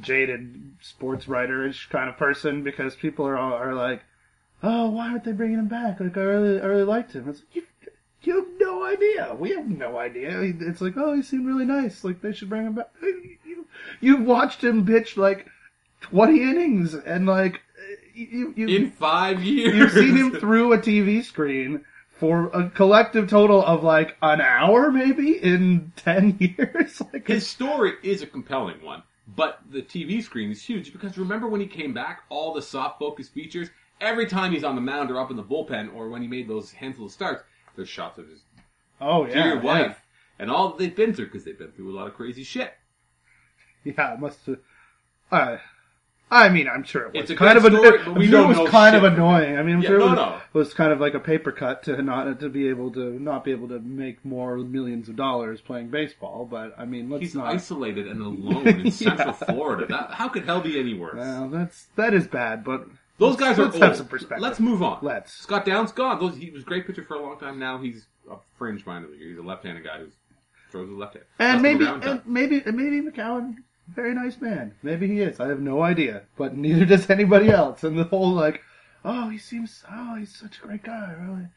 jaded 0.00 0.72
sports 0.80 1.28
writer-ish 1.28 1.88
kind 1.88 2.08
of 2.08 2.16
person 2.16 2.62
because 2.62 2.94
people 2.94 3.26
are 3.26 3.36
all, 3.36 3.52
are 3.52 3.74
like, 3.74 4.02
oh, 4.62 4.90
why 4.90 5.10
aren't 5.10 5.24
they 5.24 5.32
bringing 5.32 5.58
him 5.58 5.68
back? 5.68 6.00
Like 6.00 6.16
I 6.16 6.22
really 6.22 6.60
I 6.60 6.64
really 6.64 6.84
liked 6.84 7.12
him. 7.12 7.28
It's 7.28 7.40
like, 7.40 7.54
you 7.54 7.62
you 8.22 8.36
have 8.36 8.48
no 8.58 8.84
idea. 8.84 9.36
We 9.38 9.50
have 9.50 9.68
no 9.68 9.98
idea. 9.98 10.40
It's 10.40 10.80
like, 10.80 10.94
oh, 10.96 11.14
he 11.14 11.22
seemed 11.22 11.46
really 11.46 11.66
nice. 11.66 12.04
Like 12.04 12.22
they 12.22 12.32
should 12.32 12.48
bring 12.48 12.66
him 12.66 12.74
back. 12.74 12.90
You 13.46 13.66
you've 14.00 14.26
watched 14.26 14.64
him 14.64 14.86
pitch 14.86 15.16
like 15.16 15.46
twenty 16.00 16.42
innings 16.42 16.94
and 16.94 17.26
like 17.26 17.60
you 18.14 18.54
you 18.56 18.68
In 18.68 18.90
five 18.90 19.42
years, 19.42 19.74
You've 19.74 19.92
seen 19.92 20.16
him 20.16 20.32
through 20.40 20.72
a 20.72 20.78
TV 20.78 21.24
screen 21.24 21.84
for 22.18 22.46
a 22.48 22.70
collective 22.70 23.28
total 23.28 23.64
of 23.64 23.82
like 23.82 24.16
an 24.22 24.40
hour, 24.40 24.90
maybe 24.90 25.32
in 25.32 25.92
ten 25.96 26.36
years. 26.58 27.02
Like 27.12 27.26
His 27.26 27.46
story 27.46 27.94
is 28.02 28.22
a 28.22 28.26
compelling 28.26 28.82
one, 28.82 29.02
but 29.36 29.60
the 29.70 29.82
TV 29.82 30.22
screen 30.22 30.50
is 30.50 30.62
huge 30.62 30.92
because 30.92 31.18
remember 31.18 31.48
when 31.48 31.60
he 31.60 31.66
came 31.66 31.92
back, 31.92 32.22
all 32.28 32.54
the 32.54 32.62
soft 32.62 32.98
focus 32.98 33.28
features. 33.28 33.68
Every 34.00 34.26
time 34.26 34.52
he's 34.52 34.64
on 34.64 34.74
the 34.74 34.80
mound 34.80 35.10
or 35.10 35.20
up 35.20 35.30
in 35.30 35.36
the 35.36 35.42
bullpen, 35.42 35.94
or 35.94 36.08
when 36.08 36.20
he 36.20 36.26
made 36.26 36.48
those 36.48 36.72
handful 36.72 37.06
of 37.06 37.12
starts, 37.12 37.44
there's 37.76 37.88
shots 37.88 38.18
of 38.18 38.28
his 38.28 38.40
oh 39.00 39.26
yeah, 39.26 39.34
dear 39.34 39.54
yeah. 39.54 39.62
wife 39.62 40.00
and 40.38 40.50
all 40.50 40.68
that 40.68 40.78
they've 40.78 40.94
been 40.94 41.14
through 41.14 41.26
because 41.26 41.44
they've 41.44 41.58
been 41.58 41.72
through 41.72 41.94
a 41.94 41.96
lot 41.96 42.06
of 42.06 42.14
crazy 42.14 42.42
shit. 42.42 42.72
Yeah, 43.84 44.14
it 44.14 44.20
must 44.20 44.44
have. 44.46 44.58
Uh, 45.30 45.56
I 46.30 46.48
mean, 46.48 46.68
I'm 46.68 46.82
sure 46.82 47.02
it 47.06 47.12
was 47.12 47.22
It's 47.22 47.30
a 47.30 47.36
kind 47.36 47.60
good 47.62 47.74
of 47.74 47.80
story, 47.80 47.98
an, 48.00 48.04
but 48.06 48.14
we 48.18 48.24
I'm 48.26 48.30
sure 48.30 48.40
don't 48.42 48.50
it 48.50 48.54
know 48.56 48.62
was 48.62 48.70
kind 48.70 48.96
of 48.96 49.02
shit. 49.02 49.12
annoying. 49.12 49.56
I 49.58 49.62
mean, 49.62 49.76
I'm 49.76 49.82
Yeah, 49.82 49.88
sure 49.90 49.98
no, 49.98 50.06
it 50.06 50.08
was, 50.10 50.16
no. 50.16 50.40
was 50.52 50.74
kind 50.74 50.92
of 50.92 51.00
like 51.00 51.14
a 51.14 51.20
paper 51.20 51.52
cut 51.52 51.82
to 51.84 52.02
not 52.02 52.40
to 52.40 52.48
be 52.48 52.68
able 52.68 52.90
to 52.92 53.18
not 53.20 53.44
be 53.44 53.50
able 53.52 53.68
to 53.68 53.78
make 53.80 54.24
more 54.24 54.56
millions 54.58 55.08
of 55.08 55.16
dollars 55.16 55.60
playing 55.60 55.88
baseball. 55.90 56.46
But 56.50 56.74
I 56.78 56.86
mean, 56.86 57.08
let's 57.10 57.20
He's 57.22 57.34
not. 57.34 57.46
isolated 57.54 58.08
and 58.08 58.20
alone 58.22 58.66
in 58.66 58.90
Central. 58.90 59.32
Florida. 59.32 59.86
That, 59.88 60.10
how 60.12 60.28
could 60.28 60.44
hell 60.44 60.60
be 60.60 60.78
any 60.80 60.94
worse? 60.94 61.16
Well, 61.16 61.48
that's 61.50 61.86
that 61.96 62.14
is 62.14 62.26
bad, 62.26 62.64
but 62.64 62.86
Those 63.18 63.36
guys 63.36 63.58
are 63.58 63.64
let's 63.64 63.74
old. 63.76 63.84
have 63.84 63.96
some 63.96 64.08
perspective. 64.08 64.40
Let's 64.42 64.58
move 64.58 64.82
on. 64.82 64.98
Let's. 65.02 65.32
Scott 65.34 65.64
Downs 65.64 65.92
gone. 65.92 66.18
Those, 66.18 66.36
he 66.36 66.50
was 66.50 66.62
a 66.62 66.66
great 66.66 66.86
pitcher 66.86 67.04
for 67.04 67.14
a 67.14 67.22
long 67.22 67.38
time. 67.38 67.58
Now 67.60 67.78
he's 67.78 68.06
a 68.30 68.36
fringe 68.58 68.84
minor 68.86 69.06
leaguer. 69.06 69.26
He's 69.28 69.38
a 69.38 69.42
left-handed 69.42 69.84
guy 69.84 69.98
who 69.98 70.06
throws 70.72 70.88
with 70.88 70.98
left 70.98 71.14
hand. 71.14 71.26
And 71.38 71.62
maybe, 71.62 71.84
and 71.86 72.22
maybe, 72.26 72.60
and 72.66 72.76
maybe 72.76 73.00
McGowan, 73.08 73.56
very 73.88 74.14
nice 74.14 74.40
man. 74.40 74.74
Maybe 74.82 75.06
he 75.06 75.20
is. 75.20 75.40
I 75.40 75.48
have 75.48 75.60
no 75.60 75.82
idea, 75.82 76.22
but 76.36 76.56
neither 76.56 76.84
does 76.84 77.10
anybody 77.10 77.50
else. 77.50 77.84
And 77.84 77.98
the 77.98 78.04
whole 78.04 78.32
like, 78.32 78.62
oh, 79.04 79.28
he 79.28 79.38
seems, 79.38 79.84
oh, 79.90 80.16
he's 80.16 80.34
such 80.34 80.58
a 80.58 80.66
great 80.66 80.82
guy. 80.82 81.14
Really, 81.18 81.48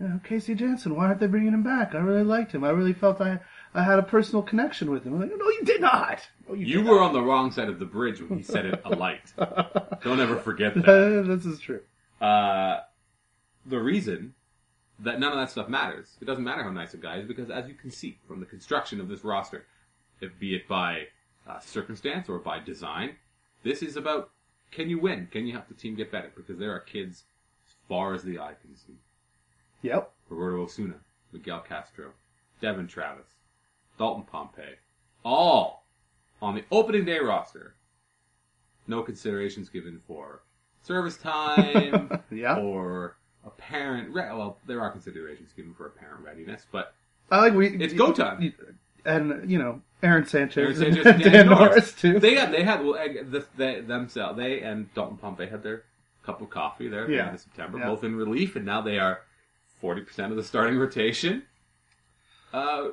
you 0.00 0.08
know, 0.08 0.20
Casey 0.24 0.54
Janssen. 0.54 0.94
Why 0.96 1.06
aren't 1.06 1.20
they 1.20 1.26
bringing 1.26 1.52
him 1.52 1.62
back? 1.62 1.94
I 1.94 1.98
really 1.98 2.24
liked 2.24 2.52
him. 2.52 2.64
I 2.64 2.70
really 2.70 2.92
felt 2.92 3.20
I, 3.20 3.40
I 3.74 3.82
had 3.82 3.98
a 3.98 4.02
personal 4.02 4.42
connection 4.42 4.90
with 4.90 5.04
him. 5.04 5.14
I'm 5.14 5.20
like, 5.20 5.30
no, 5.30 5.44
you 5.44 5.64
did 5.64 5.80
not. 5.80 6.20
No, 6.48 6.54
you, 6.54 6.66
You 6.66 6.82
did 6.82 6.86
were 6.86 7.02
on 7.02 7.12
the 7.12 7.22
wrong 7.22 7.50
side 7.50 7.68
of 7.68 7.78
the 7.78 7.84
bridge 7.84 8.20
when 8.20 8.38
he 8.38 8.44
said 8.44 8.66
it 8.66 8.80
alight. 8.84 9.32
not. 9.38 10.02
Don't 10.02 10.20
ever 10.20 10.36
forget 10.36 10.74
that. 10.74 11.24
this 11.26 11.46
is 11.46 11.58
true. 11.58 11.80
Uh, 12.20 12.80
the 13.64 13.78
reason 13.78 14.34
that 15.00 15.18
none 15.20 15.32
of 15.32 15.38
that 15.38 15.50
stuff 15.50 15.68
matters, 15.68 16.16
it 16.20 16.24
doesn't 16.24 16.44
matter 16.44 16.62
how 16.62 16.70
nice 16.70 16.94
a 16.94 16.96
guy 16.96 17.18
is, 17.18 17.26
because 17.26 17.50
as 17.50 17.68
you 17.68 17.74
can 17.74 17.90
see 17.90 18.18
from 18.26 18.40
the 18.40 18.46
construction 18.46 19.00
of 19.00 19.08
this 19.08 19.24
roster, 19.24 19.66
if 20.20 20.38
be 20.38 20.54
it 20.54 20.66
by 20.68 21.08
uh, 21.48 21.58
circumstance 21.60 22.28
or 22.28 22.38
by 22.38 22.58
design, 22.58 23.16
this 23.62 23.82
is 23.82 23.96
about 23.96 24.30
can 24.70 24.90
you 24.90 24.98
win? 24.98 25.28
Can 25.30 25.46
you 25.46 25.52
help 25.52 25.68
the 25.68 25.74
team 25.74 25.94
get 25.94 26.10
better? 26.10 26.30
Because 26.34 26.58
there 26.58 26.72
are 26.72 26.80
kids 26.80 27.24
as 27.66 27.74
far 27.88 28.14
as 28.14 28.22
the 28.22 28.38
eye 28.38 28.54
can 28.60 28.74
see. 28.76 28.94
Yep. 29.82 30.10
Roberto 30.28 30.62
Osuna, 30.64 30.94
Miguel 31.32 31.60
Castro, 31.60 32.10
Devon 32.60 32.86
Travis, 32.88 33.28
Dalton 33.98 34.24
Pompey, 34.24 34.62
all 35.24 35.84
on 36.42 36.54
the 36.54 36.64
opening 36.72 37.04
day 37.04 37.18
roster. 37.18 37.74
No 38.88 39.02
considerations 39.02 39.68
given 39.68 40.00
for 40.06 40.42
service 40.82 41.16
time 41.16 42.20
Yeah. 42.30 42.56
or 42.56 43.16
apparent. 43.44 44.12
Re- 44.14 44.30
well, 44.32 44.58
there 44.66 44.80
are 44.80 44.90
considerations 44.90 45.52
given 45.56 45.74
for 45.74 45.86
apparent 45.86 46.24
readiness, 46.24 46.66
but 46.70 46.94
I 47.30 47.38
like 47.40 47.54
we. 47.54 47.68
It's 47.68 47.94
go 47.94 48.12
time. 48.12 48.52
And 49.04 49.48
you 49.50 49.58
know, 49.58 49.80
Aaron 50.02 50.26
Sanchez, 50.26 50.80
Aaron 50.80 50.94
Sanchez 50.94 51.06
and 51.06 51.22
and 51.22 51.32
Dan, 51.32 51.46
Norris. 51.46 51.60
Norris 51.68 51.92
too. 51.94 52.18
they 52.20 52.34
had 52.34 52.52
they 52.52 52.62
had 52.62 52.84
well 52.84 52.96
eh, 52.96 53.22
the, 53.28 53.46
they, 53.56 53.80
themselves 53.80 54.36
they 54.36 54.60
and 54.60 54.92
Dalton 54.94 55.16
Pompey 55.16 55.46
had 55.46 55.62
their 55.62 55.84
cup 56.24 56.40
of 56.42 56.50
coffee 56.50 56.88
there 56.88 57.02
at 57.02 57.06
the 57.08 57.14
Yeah. 57.14 57.26
end 57.26 57.34
of 57.36 57.40
September, 57.40 57.78
Yeah. 57.78 57.86
both 57.86 58.04
in 58.04 58.14
relief, 58.16 58.56
and 58.56 58.64
now 58.66 58.80
they 58.82 58.98
are 58.98 59.20
forty 59.80 60.02
percent 60.02 60.30
of 60.32 60.36
the 60.36 60.44
starting 60.44 60.78
rotation. 60.78 61.44
Uh, 62.52 62.88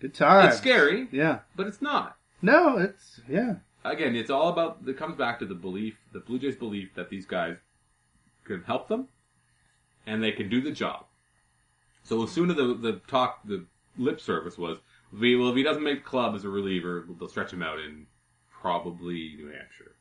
Good 0.00 0.14
time. 0.14 0.48
it's 0.48 0.58
scary, 0.58 1.08
Yeah. 1.10 1.40
but 1.54 1.66
it's 1.66 1.80
not. 1.80 2.16
No, 2.42 2.78
it's 2.78 3.20
yeah. 3.28 3.56
Again, 3.84 4.14
it's 4.16 4.30
all 4.30 4.48
about. 4.48 4.78
It 4.86 4.96
comes 4.96 5.16
back 5.16 5.38
to 5.38 5.46
the 5.46 5.54
belief, 5.54 5.96
the 6.12 6.20
Blue 6.20 6.38
Jays' 6.38 6.56
belief 6.56 6.94
that 6.94 7.08
these 7.08 7.24
guys 7.24 7.56
can 8.44 8.62
help 8.64 8.88
them, 8.88 9.08
and 10.06 10.22
they 10.22 10.32
can 10.32 10.48
do 10.48 10.60
the 10.60 10.72
job. 10.72 11.06
So 12.02 12.22
as 12.24 12.30
soon 12.30 12.50
as 12.50 12.56
the 12.56 12.74
the 12.74 13.00
talk, 13.06 13.40
the 13.44 13.64
lip 13.96 14.20
service 14.20 14.58
was, 14.58 14.78
"We- 15.20 15.36
well, 15.36 15.50
if 15.50 15.56
he 15.56 15.62
doesn't 15.62 15.82
make 15.82 16.04
the 16.04 16.08
club 16.08 16.34
as 16.34 16.44
a 16.44 16.48
reliever, 16.48 17.06
they'll 17.18 17.28
stretch 17.28 17.52
him 17.52 17.62
out 17.62 17.78
in 17.78 18.06
probably 18.60 19.34
New 19.36 19.46
Hampshire. 19.46 19.92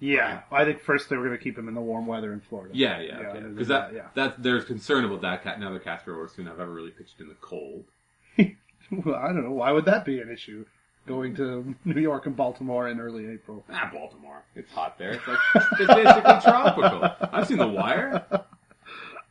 Yeah, 0.00 0.42
I 0.52 0.64
think 0.64 0.80
first 0.80 1.08
they 1.08 1.16
were 1.16 1.24
going 1.26 1.36
to 1.36 1.42
keep 1.42 1.58
him 1.58 1.66
in 1.66 1.74
the 1.74 1.80
warm 1.80 2.06
weather 2.06 2.32
in 2.32 2.40
Florida. 2.40 2.72
Yeah, 2.76 3.00
yeah, 3.00 3.20
Yeah, 3.20 3.26
okay. 3.28 3.40
Because 3.40 3.68
that, 3.68 3.90
that, 3.92 3.96
yeah. 3.96 4.08
that 4.14 4.42
there's 4.42 4.64
concern 4.64 5.04
about 5.04 5.22
that. 5.22 5.42
Cat 5.42 5.58
now 5.58 5.72
that 5.72 5.82
Castro 5.82 6.14
or 6.14 6.24
Osuna 6.24 6.50
have 6.50 6.60
ever 6.60 6.72
really 6.72 6.90
pitched 6.92 7.18
in 7.20 7.28
the 7.28 7.34
cold. 7.40 7.84
well, 8.38 9.16
I 9.16 9.26
don't 9.28 9.42
know. 9.42 9.50
Why 9.52 9.72
would 9.72 9.84
that 9.86 10.04
be 10.04 10.20
an 10.20 10.30
issue? 10.30 10.64
going 11.06 11.34
to 11.34 11.74
New 11.86 12.02
York 12.02 12.26
and 12.26 12.36
Baltimore 12.36 12.86
in 12.88 13.00
early 13.00 13.26
April. 13.32 13.64
Ah, 13.72 13.88
Baltimore. 13.90 14.44
It's 14.54 14.70
hot 14.70 14.98
there. 14.98 15.12
It's 15.12 15.26
like 15.26 15.38
it's 15.54 15.94
basically 15.94 16.40
tropical. 16.42 17.10
I've 17.32 17.46
seen 17.46 17.56
The 17.56 17.66
Wire. 17.66 18.26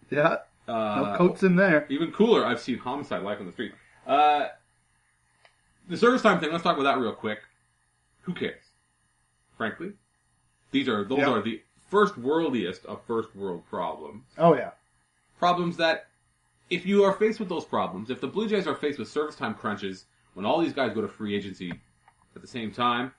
Yeah, 0.10 0.38
Uh, 0.68 1.12
no 1.12 1.16
coats 1.18 1.44
in 1.44 1.56
there. 1.56 1.86
Even 1.90 2.12
cooler, 2.12 2.44
I've 2.44 2.60
seen 2.60 2.80
Homicide 2.80 3.22
Life 3.22 3.40
on 3.40 3.46
the 3.46 3.52
Street. 3.52 3.74
Uh, 4.08 4.48
the 5.88 5.98
service 5.98 6.22
time 6.22 6.40
thing. 6.40 6.52
Let's 6.52 6.64
talk 6.64 6.78
about 6.78 6.96
that 6.96 7.00
real 7.02 7.14
quick. 7.14 7.40
Who 8.24 8.34
cares? 8.34 8.62
Frankly, 9.58 9.94
these 10.72 10.88
are 10.88 11.04
those 11.04 11.20
Yeah. 11.20 11.30
are 11.32 11.42
the 11.42 11.62
first 11.90 12.16
worldiest 12.16 12.86
of 12.86 13.02
first 13.06 13.36
world 13.36 13.64
problems. 13.70 14.26
Oh 14.38 14.54
yeah, 14.56 14.72
Problems 15.40 15.78
that, 15.78 16.08
if 16.70 16.86
you 16.86 17.04
are 17.04 17.14
faced 17.14 17.40
with 17.40 17.48
those 17.50 17.64
problems, 17.66 18.10
if 18.10 18.20
the 18.22 18.28
Blue 18.28 18.48
Jays 18.50 18.68
are 18.68 18.76
faced 18.76 19.00
with 19.00 19.08
service 19.08 19.36
time 19.36 19.54
crunches 19.54 20.06
when 20.34 20.46
all 20.46 20.60
these 20.60 20.74
guys 20.74 20.94
go 20.94 21.02
to 21.02 21.08
free 21.08 21.36
agency 21.36 21.72
at 22.36 22.42
the 22.42 22.48
same 22.48 22.72
time, 22.72 23.14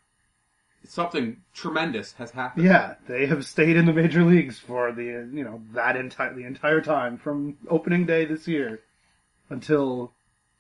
something 0.85 1.39
tremendous 1.55 2.13
has 2.15 2.31
happened. 2.31 2.65
yeah. 2.67 2.95
They 3.09 3.27
have 3.27 3.45
stayed 3.47 3.77
in 3.77 3.87
the 3.87 3.93
major 3.93 4.25
leagues 4.25 4.59
for 4.59 4.93
the 4.93 5.05
you 5.05 5.45
know 5.45 5.63
that 5.73 5.97
entire 5.97 6.35
the 6.35 6.45
entire 6.45 6.81
time 6.81 7.17
from 7.19 7.57
opening 7.69 8.05
day 8.07 8.25
this 8.27 8.47
year 8.47 8.81
until 9.51 10.13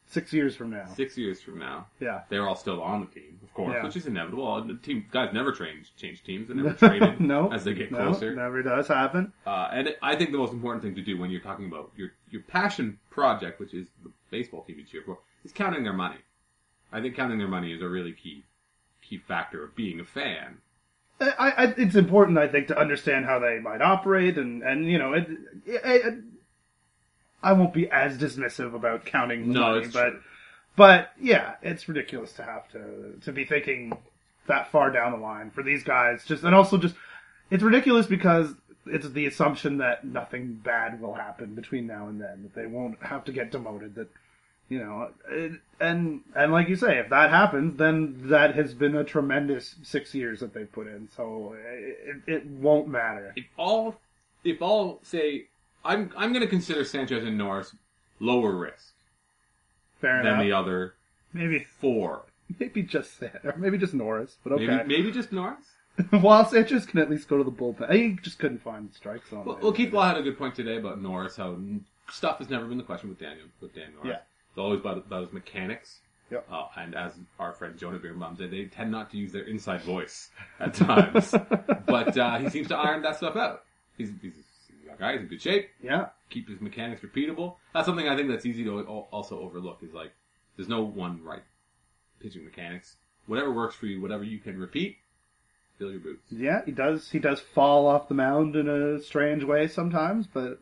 six 0.08 0.32
years 0.32 0.56
from 0.56 0.70
now. 0.70 0.86
Six 0.94 1.16
years 1.16 1.40
from 1.40 1.58
now, 1.58 1.86
Yeah. 2.00 2.22
they're 2.28 2.48
all 2.48 2.56
still 2.56 2.82
on 2.82 3.00
the 3.00 3.06
team, 3.06 3.38
of 3.42 3.52
course, 3.54 3.74
Yeah. 3.74 3.84
which 3.84 3.96
is 3.96 4.06
inevitable. 4.06 4.62
The 4.64 4.74
team 4.74 5.06
guys 5.10 5.32
never 5.32 5.52
change 5.52 5.94
change 5.96 6.24
teams; 6.24 6.48
they 6.48 6.54
never 6.62 6.72
traded 6.74 7.20
no, 7.34 7.52
as 7.52 7.64
they 7.64 7.74
get 7.74 7.92
no, 7.92 7.98
closer. 7.98 8.34
never 8.34 8.62
does 8.62 8.88
happen. 8.88 9.32
Uh, 9.46 9.68
and 9.72 9.94
I 10.02 10.16
think 10.16 10.32
the 10.32 10.38
most 10.38 10.52
important 10.52 10.82
thing 10.82 10.94
to 10.96 11.02
do 11.02 11.18
when 11.18 11.30
you're 11.30 11.40
talking 11.40 11.66
about 11.66 11.92
your 11.96 12.10
your 12.30 12.42
passion 12.42 12.98
project, 13.10 13.60
which 13.60 13.74
is 13.74 13.86
the 14.02 14.10
baseball 14.30 14.62
team 14.64 14.78
you 14.78 14.84
cheer 14.84 15.02
for, 15.04 15.18
is 15.44 15.52
counting 15.52 15.84
their 15.84 15.92
money. 15.92 16.18
I 16.92 17.00
think 17.00 17.14
counting 17.14 17.38
their 17.38 17.48
money 17.48 17.72
is 17.72 17.82
a 17.82 17.88
really 17.88 18.12
key 18.12 18.44
key 19.02 19.18
factor 19.18 19.62
of 19.64 19.74
being 19.76 20.00
a 20.00 20.04
fan. 20.04 20.58
I, 21.20 21.50
I, 21.50 21.64
it's 21.76 21.96
important, 21.96 22.38
I 22.38 22.46
think, 22.46 22.68
to 22.68 22.78
understand 22.78 23.24
how 23.26 23.40
they 23.40 23.58
might 23.58 23.82
operate, 23.82 24.38
and 24.38 24.62
and 24.62 24.86
you 24.86 24.98
know, 24.98 25.14
it, 25.14 25.26
it, 25.66 25.80
it, 25.84 26.14
I 27.42 27.52
won't 27.52 27.72
be 27.72 27.88
as 27.90 28.18
dismissive 28.18 28.74
about 28.74 29.04
counting 29.04 29.48
the 29.48 29.54
No, 29.54 29.60
money, 29.60 29.84
it's 29.84 29.92
but 29.94 30.10
true. 30.10 30.20
but 30.76 31.12
yeah, 31.20 31.54
it's 31.62 31.88
ridiculous 31.88 32.32
to 32.34 32.42
have 32.42 32.68
to 32.72 33.18
to 33.24 33.32
be 33.32 33.44
thinking 33.44 33.96
that 34.46 34.70
far 34.70 34.90
down 34.90 35.12
the 35.12 35.18
line 35.18 35.50
for 35.50 35.62
these 35.62 35.84
guys. 35.84 36.24
Just 36.24 36.42
and 36.44 36.54
also 36.54 36.78
just 36.78 36.94
it's 37.50 37.62
ridiculous 37.62 38.06
because 38.06 38.54
it's 38.86 39.08
the 39.10 39.26
assumption 39.26 39.78
that 39.78 40.04
nothing 40.04 40.54
bad 40.64 41.00
will 41.00 41.14
happen 41.14 41.54
between 41.54 41.86
now 41.86 42.08
and 42.08 42.20
then, 42.20 42.42
that 42.42 42.54
they 42.54 42.66
won't 42.66 43.02
have 43.02 43.24
to 43.26 43.32
get 43.32 43.50
demoted, 43.52 43.94
that 43.96 44.08
you 44.70 44.78
know, 44.78 45.10
it, 45.30 45.52
and 45.80 46.20
and 46.34 46.52
like 46.52 46.68
you 46.68 46.76
say, 46.76 46.98
if 46.98 47.08
that 47.10 47.30
happens, 47.30 47.78
then 47.78 48.28
that 48.28 48.54
has 48.54 48.74
been 48.74 48.96
a 48.96 49.04
tremendous 49.04 49.76
six 49.82 50.14
years 50.14 50.40
that 50.40 50.52
they've 50.54 50.70
put 50.70 50.86
in. 50.86 51.08
So 51.16 51.54
it, 51.58 52.22
it, 52.26 52.32
it 52.34 52.46
won't 52.46 52.88
matter. 52.88 53.32
If 53.36 53.46
all 53.56 53.96
if 54.44 54.60
all 54.62 55.00
say 55.02 55.47
I'm 55.84 56.12
I'm 56.16 56.32
going 56.32 56.42
to 56.44 56.48
consider 56.48 56.84
Sanchez 56.84 57.24
and 57.24 57.38
Norris 57.38 57.74
lower 58.20 58.52
risk 58.52 58.92
Fair 60.00 60.22
than 60.22 60.34
enough. 60.34 60.42
the 60.42 60.52
other 60.52 60.94
maybe 61.32 61.66
four. 61.80 62.22
maybe 62.58 62.82
just 62.82 63.18
San- 63.18 63.38
or 63.44 63.54
maybe 63.56 63.78
just 63.78 63.94
Norris, 63.94 64.36
but 64.42 64.52
okay. 64.54 64.66
Maybe 64.66 64.88
maybe 64.88 65.12
just 65.12 65.32
Norris. 65.32 65.64
While 66.10 66.44
Sanchez 66.44 66.86
can 66.86 67.00
at 67.00 67.10
least 67.10 67.28
go 67.28 67.38
to 67.38 67.44
the 67.44 67.50
bullpen, 67.50 67.92
he 67.92 68.16
just 68.22 68.38
couldn't 68.38 68.62
find 68.62 68.92
strikes 68.94 69.32
on. 69.32 69.44
Well, 69.44 69.58
well, 69.60 69.72
Keith 69.72 69.92
Law 69.92 70.06
had 70.06 70.16
a 70.16 70.22
good 70.22 70.38
point 70.38 70.54
today 70.54 70.76
about 70.76 71.02
Norris. 71.02 71.36
How 71.36 71.50
n- 71.54 71.84
stuff 72.10 72.38
has 72.38 72.48
never 72.48 72.66
been 72.66 72.78
the 72.78 72.84
question 72.84 73.08
with 73.08 73.18
Daniel 73.18 73.46
with 73.60 73.74
Dan 73.74 73.92
Norris. 73.94 74.10
Yeah. 74.10 74.20
It's 74.50 74.58
always 74.58 74.80
about 74.80 74.98
about 74.98 75.24
his 75.24 75.32
mechanics. 75.32 75.98
Yep. 76.30 76.46
Uh, 76.50 76.66
and 76.76 76.94
as 76.94 77.12
our 77.38 77.52
friend 77.52 77.76
Jonah 77.78 77.98
Birenbaum 77.98 78.36
said, 78.36 78.50
they 78.50 78.66
tend 78.66 78.90
not 78.90 79.10
to 79.12 79.16
use 79.16 79.32
their 79.32 79.44
inside 79.44 79.80
voice 79.82 80.28
at 80.60 80.74
times. 80.74 81.34
but 81.86 82.16
uh, 82.18 82.38
he 82.38 82.50
seems 82.50 82.68
to 82.68 82.76
iron 82.76 83.02
that 83.02 83.16
stuff 83.16 83.34
out. 83.34 83.64
He's, 83.96 84.10
he's, 84.20 84.32
a 84.98 85.02
young 85.02 85.10
guy. 85.10 85.12
He's 85.14 85.22
in 85.22 85.28
good 85.28 85.42
shape. 85.42 85.68
Yeah, 85.82 86.06
Keep 86.30 86.48
his 86.48 86.60
mechanics 86.60 87.02
repeatable. 87.02 87.56
That's 87.74 87.86
something 87.86 88.08
I 88.08 88.16
think 88.16 88.28
that's 88.28 88.46
easy 88.46 88.64
to 88.64 88.78
al- 88.80 89.08
also 89.10 89.38
overlook. 89.40 89.78
Is 89.82 89.92
like 89.92 90.12
there's 90.56 90.68
no 90.68 90.82
one 90.82 91.22
right 91.22 91.42
pitching 92.20 92.44
mechanics. 92.44 92.96
Whatever 93.26 93.52
works 93.52 93.74
for 93.76 93.86
you, 93.86 94.00
whatever 94.00 94.24
you 94.24 94.38
can 94.38 94.58
repeat, 94.58 94.96
fill 95.78 95.90
your 95.90 96.00
boots. 96.00 96.24
yeah, 96.30 96.64
he 96.64 96.72
does. 96.72 97.10
He 97.10 97.18
does 97.18 97.40
fall 97.40 97.86
off 97.86 98.08
the 98.08 98.14
mound 98.14 98.56
in 98.56 98.68
a 98.68 99.00
strange 99.02 99.44
way 99.44 99.68
sometimes, 99.68 100.26
but 100.26 100.60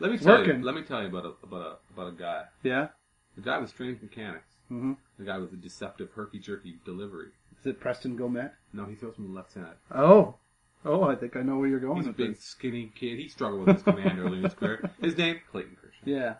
Let 0.00 0.10
me 0.10 0.18
tell 0.18 0.38
Working. 0.38 0.60
you. 0.60 0.64
Let 0.64 0.74
me 0.74 0.82
tell 0.82 1.00
you 1.02 1.08
about 1.08 1.24
a 1.24 1.32
about 1.46 1.60
a 1.62 1.92
about 1.94 2.08
a 2.08 2.16
guy. 2.16 2.44
yeah. 2.62 2.88
The 3.36 3.42
guy 3.42 3.58
with 3.58 3.70
strange 3.70 4.02
mechanics. 4.02 4.48
hmm 4.68 4.94
The 5.18 5.24
guy 5.24 5.38
with 5.38 5.52
the 5.52 5.56
deceptive 5.56 6.10
herky 6.12 6.40
jerky 6.40 6.78
delivery. 6.84 7.28
Is 7.60 7.66
it 7.66 7.78
Preston 7.80 8.16
Gomet? 8.16 8.52
No, 8.72 8.84
he 8.84 8.94
throws 8.96 9.14
from 9.14 9.28
the 9.28 9.32
left 9.34 9.52
side. 9.52 9.74
Oh, 9.94 10.34
oh, 10.88 11.04
I 11.04 11.14
think 11.14 11.36
I 11.36 11.42
know 11.42 11.58
where 11.58 11.68
you're 11.68 11.78
going 11.80 11.96
He's 11.98 12.06
a 12.06 12.08
with 12.08 12.16
big, 12.16 12.34
this. 12.34 12.44
skinny 12.44 12.92
kid. 12.94 13.18
He 13.18 13.28
struggled 13.28 13.66
with 13.66 13.76
his 13.76 13.82
command 13.84 14.18
early 14.18 14.38
in 14.38 14.44
his 14.44 14.54
career. 14.54 14.90
His 15.00 15.16
name, 15.16 15.40
Clayton 15.52 15.76
Kershaw. 15.80 15.98
Yeah, 16.04 16.34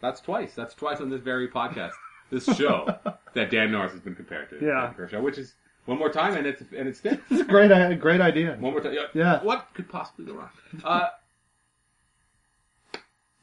That's 0.00 0.20
twice. 0.20 0.54
That's 0.54 0.74
twice 0.74 1.00
on 1.00 1.10
this 1.10 1.20
very 1.22 1.48
podcast, 1.48 1.92
this 2.30 2.44
show, 2.56 2.86
that 3.34 3.50
Dan 3.50 3.72
Norris 3.72 3.92
has 3.92 4.00
been 4.00 4.14
compared 4.14 4.50
to 4.50 4.56
Yeah. 4.56 4.80
Clayton 4.80 4.94
Kershaw, 4.94 5.20
which 5.22 5.38
is 5.38 5.54
one 5.86 5.98
more 5.98 6.10
time, 6.10 6.36
and 6.36 6.46
it's 6.46 6.60
and 6.76 6.86
it's 6.88 7.00
fits. 7.02 7.22
it's 7.30 7.40
a 7.40 7.44
great, 7.44 7.72
i- 7.72 7.94
great 7.94 8.20
idea. 8.20 8.56
One 8.60 8.72
more 8.72 8.80
time. 8.82 8.92
Yeah. 8.94 9.06
Yeah. 9.14 9.42
What 9.42 9.68
could 9.74 9.88
possibly 9.88 10.26
go 10.26 10.34
wrong? 10.34 10.50
Uh, 10.84 11.08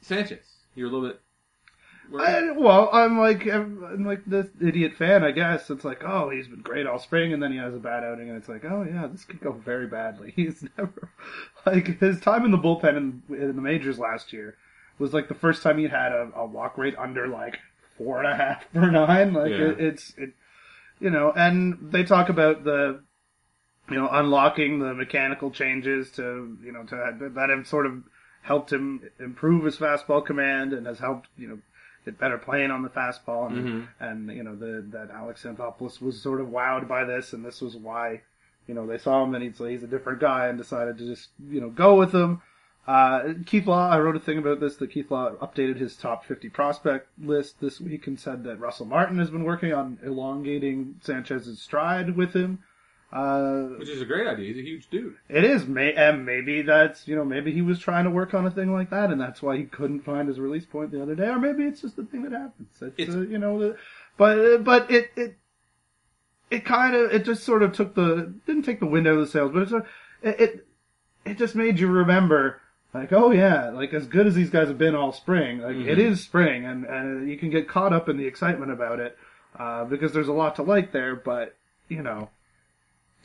Sanchez, 0.01 0.45
you're 0.75 0.87
a 0.87 0.91
little 0.91 1.07
bit. 1.09 1.21
I, 2.13 2.51
well, 2.51 2.89
I'm 2.93 3.17
like 3.17 3.47
I'm 3.47 4.05
like 4.05 4.25
this 4.25 4.47
idiot 4.61 4.93
fan, 4.97 5.23
I 5.23 5.31
guess. 5.31 5.69
It's 5.69 5.83
like, 5.83 6.03
oh, 6.03 6.29
he's 6.29 6.47
been 6.47 6.61
great 6.61 6.85
all 6.87 6.99
spring, 6.99 7.33
and 7.33 7.41
then 7.41 7.51
he 7.51 7.57
has 7.57 7.73
a 7.73 7.79
bad 7.79 8.03
outing, 8.03 8.29
and 8.29 8.37
it's 8.37 8.49
like, 8.49 8.65
oh 8.65 8.83
yeah, 8.83 9.07
this 9.07 9.23
could 9.25 9.41
go 9.41 9.51
very 9.51 9.87
badly. 9.87 10.31
He's 10.35 10.63
never 10.77 11.09
like 11.65 11.99
his 11.99 12.19
time 12.19 12.45
in 12.45 12.51
the 12.51 12.57
bullpen 12.57 12.97
in, 12.97 13.23
in 13.29 13.55
the 13.55 13.61
majors 13.61 13.99
last 13.99 14.33
year 14.33 14.55
was 14.99 15.13
like 15.13 15.27
the 15.27 15.35
first 15.35 15.61
time 15.61 15.77
he'd 15.77 15.91
had 15.91 16.11
a, 16.11 16.29
a 16.35 16.45
walk 16.45 16.77
rate 16.77 16.95
under 16.97 17.27
like 17.27 17.57
four 17.97 18.21
and 18.21 18.27
a 18.31 18.35
half 18.35 18.63
per 18.73 18.89
nine. 18.91 19.33
Like 19.33 19.51
Yeah. 19.51 19.69
it, 19.69 19.79
it's 19.79 20.13
it, 20.17 20.31
you 20.99 21.09
know, 21.09 21.31
and 21.35 21.91
they 21.91 22.03
talk 22.03 22.29
about 22.29 22.63
the 22.63 23.01
you 23.89 23.95
know 23.95 24.09
unlocking 24.11 24.79
the 24.79 24.93
mechanical 24.93 25.51
changes 25.51 26.11
to 26.11 26.57
you 26.63 26.71
know 26.71 26.83
to 26.83 27.29
that 27.35 27.49
have 27.49 27.67
sort 27.67 27.85
of 27.85 28.03
helped 28.43 28.71
him 28.71 29.01
improve 29.19 29.65
his 29.65 29.77
fastball 29.77 30.23
command 30.25 30.71
and 30.73 30.85
has 30.87 30.99
helped 30.99 31.27
you 31.37 31.47
know 31.47 31.59
get 32.05 32.17
better 32.19 32.37
playing 32.37 32.71
on 32.71 32.83
the 32.83 32.89
fastball 32.89 33.47
and 33.47 33.65
Mhm. 33.65 33.87
and 33.99 34.31
you 34.31 34.43
know 34.43 34.55
the 34.55 34.85
that 34.91 35.09
Alex 35.11 35.43
Anthopoulos 35.43 36.01
was 36.01 36.21
sort 36.21 36.39
of 36.39 36.47
wowed 36.47 36.87
by 36.87 37.03
this 37.03 37.33
and 37.33 37.43
this 37.43 37.61
was 37.61 37.75
why 37.75 38.21
you 38.67 38.73
know 38.73 38.85
they 38.87 38.97
saw 38.97 39.23
him 39.23 39.33
and 39.35 39.43
he's 39.43 39.57
he's 39.57 39.83
a 39.83 39.87
different 39.87 40.19
guy 40.19 40.47
and 40.47 40.57
decided 40.57 40.97
to 40.99 41.05
just 41.05 41.29
you 41.49 41.59
know 41.59 41.69
go 41.69 41.95
with 41.95 42.13
him. 42.13 42.41
Uh, 42.87 43.33
Keith 43.47 43.65
Law, 43.65 43.89
I 43.89 43.99
wrote 43.99 44.15
a 44.15 44.19
thing 44.19 44.37
about 44.37 44.59
this 44.59 44.75
that 44.75 44.91
Keith 44.91 45.09
Law 45.09 45.31
updated 45.41 45.77
his 45.77 45.97
top 45.97 46.23
50 46.23 46.49
prospect 46.49 47.07
list 47.17 47.59
this 47.59 47.81
week 47.81 48.05
and 48.05 48.19
said 48.19 48.43
that 48.43 48.59
Russell 48.59 48.85
Martin 48.85 49.17
has 49.17 49.31
been 49.31 49.43
working 49.43 49.73
on 49.73 49.97
elongating 50.03 50.95
Sanchez's 51.01 51.59
stride 51.59 52.15
with 52.15 52.33
him. 52.33 52.59
Uh, 53.15 53.67
Which 53.79 53.87
is 53.87 54.01
a 54.01 54.05
great 54.05 54.27
idea. 54.27 54.47
He's 54.53 54.57
a 54.61 54.67
huge 54.67 54.89
dude. 54.89 55.15
it 55.29 55.45
is, 55.45 55.65
may, 55.65 55.93
and 55.93 56.25
maybe 56.25 56.61
that's 56.63 57.07
you 57.07 57.15
know 57.15 57.23
maybe 57.23 57.53
he 57.53 57.61
was 57.61 57.79
trying 57.79 58.03
to 58.03 58.09
work 58.09 58.33
on 58.33 58.45
a 58.45 58.51
thing 58.51 58.73
like 58.73 58.89
that, 58.89 59.09
and 59.09 59.21
that's 59.21 59.41
why 59.41 59.55
he 59.55 59.63
couldn't 59.63 60.01
find 60.01 60.27
his 60.27 60.37
release 60.39 60.65
point 60.65 60.91
the 60.91 61.01
other 61.01 61.15
day, 61.15 61.27
or 61.29 61.39
maybe 61.39 61.63
it's 61.63 61.79
just 61.81 61.95
the 61.95 62.03
thing 62.03 62.23
that 62.23 62.33
happens. 62.33 62.67
It's, 62.81 62.99
It's- 62.99 63.15
uh, 63.15 63.21
you 63.21 63.37
know, 63.37 63.57
the, 63.59 63.77
but 64.17 64.63
but 64.65 64.91
it 64.91 65.11
it 65.15 65.37
it 66.51 66.65
kind 66.65 66.93
of 66.93 67.11
it 67.13 67.23
just 67.23 67.43
sort 67.45 67.63
of 67.63 67.71
took 67.71 67.95
the 67.95 68.33
didn't 68.45 68.63
take 68.63 68.81
the 68.81 68.85
wind 68.85 69.07
out 69.07 69.13
of 69.13 69.19
the 69.21 69.27
sails, 69.27 69.51
but 69.53 69.61
it 69.61 69.69
sort 69.69 69.83
of, 69.83 69.87
it, 70.21 70.39
it 70.41 70.67
it 71.25 71.37
just 71.37 71.55
made 71.55 71.79
you 71.79 71.87
remember. 71.87 72.59
Like 72.93 73.11
oh 73.13 73.31
yeah, 73.31 73.69
like 73.71 73.93
as 73.93 74.07
good 74.07 74.25
as 74.27 74.35
these 74.35 74.49
guys 74.49 74.67
have 74.69 74.77
been 74.77 74.95
all 74.95 75.11
spring, 75.11 75.59
like 75.59 75.75
it 75.75 75.97
Mhm. 75.97 76.11
is 76.11 76.21
spring, 76.23 76.65
and 76.65 76.85
and 76.85 77.29
you 77.29 77.37
can 77.37 77.49
get 77.49 77.67
caught 77.67 77.91
up 77.93 78.07
in 78.09 78.15
the 78.17 78.25
excitement 78.25 78.71
about 78.71 78.99
it 78.99 79.17
uh, 79.59 79.83
because 79.85 80.13
there's 80.13 80.29
a 80.29 80.33
lot 80.33 80.55
to 80.57 80.63
like 80.63 80.91
there. 80.93 81.13
But 81.15 81.55
you 81.89 82.01
know, 82.01 82.29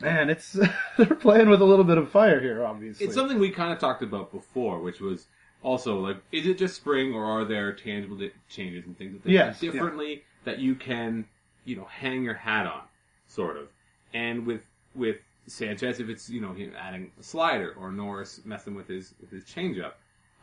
man, 0.00 0.30
it's 0.30 0.52
they're 0.98 1.06
playing 1.06 1.48
with 1.48 1.60
a 1.60 1.64
little 1.64 1.84
bit 1.84 1.98
of 1.98 2.10
fire 2.10 2.40
here, 2.40 2.64
obviously. 2.64 3.06
It's 3.06 3.14
something 3.14 3.38
we 3.38 3.50
kind 3.50 3.72
of 3.72 3.78
talked 3.78 4.02
about 4.02 4.32
before, 4.32 4.80
which 4.80 5.00
was 5.00 5.26
also 5.62 5.98
like, 6.00 6.16
is 6.32 6.46
it 6.46 6.58
just 6.58 6.76
spring 6.76 7.12
or 7.14 7.24
are 7.24 7.44
there 7.44 7.72
tangible 7.72 8.16
di- 8.16 8.32
changes 8.48 8.86
and 8.86 8.96
things 8.96 9.12
that 9.12 9.24
they 9.24 9.32
Yes, 9.32 9.60
do 9.60 9.66
yeah. 9.66 9.72
differently 9.72 10.22
that 10.44 10.58
you 10.58 10.74
can, 10.74 11.26
you 11.64 11.76
know, 11.76 11.84
hang 11.84 12.22
your 12.24 12.34
hat 12.34 12.66
on, 12.66 12.82
sort 13.26 13.56
of. 13.56 13.68
And 14.14 14.46
with 14.46 14.62
with 14.94 15.16
Sanchez, 15.46 16.00
if 16.00 16.08
it's 16.08 16.28
you 16.30 16.40
know 16.40 16.52
him 16.52 16.72
adding 16.78 17.10
a 17.18 17.22
slider 17.22 17.74
or 17.78 17.92
Norris 17.92 18.40
messing 18.44 18.74
with 18.74 18.88
his 18.88 19.14
with 19.20 19.30
his 19.30 19.44
changeup, 19.44 19.92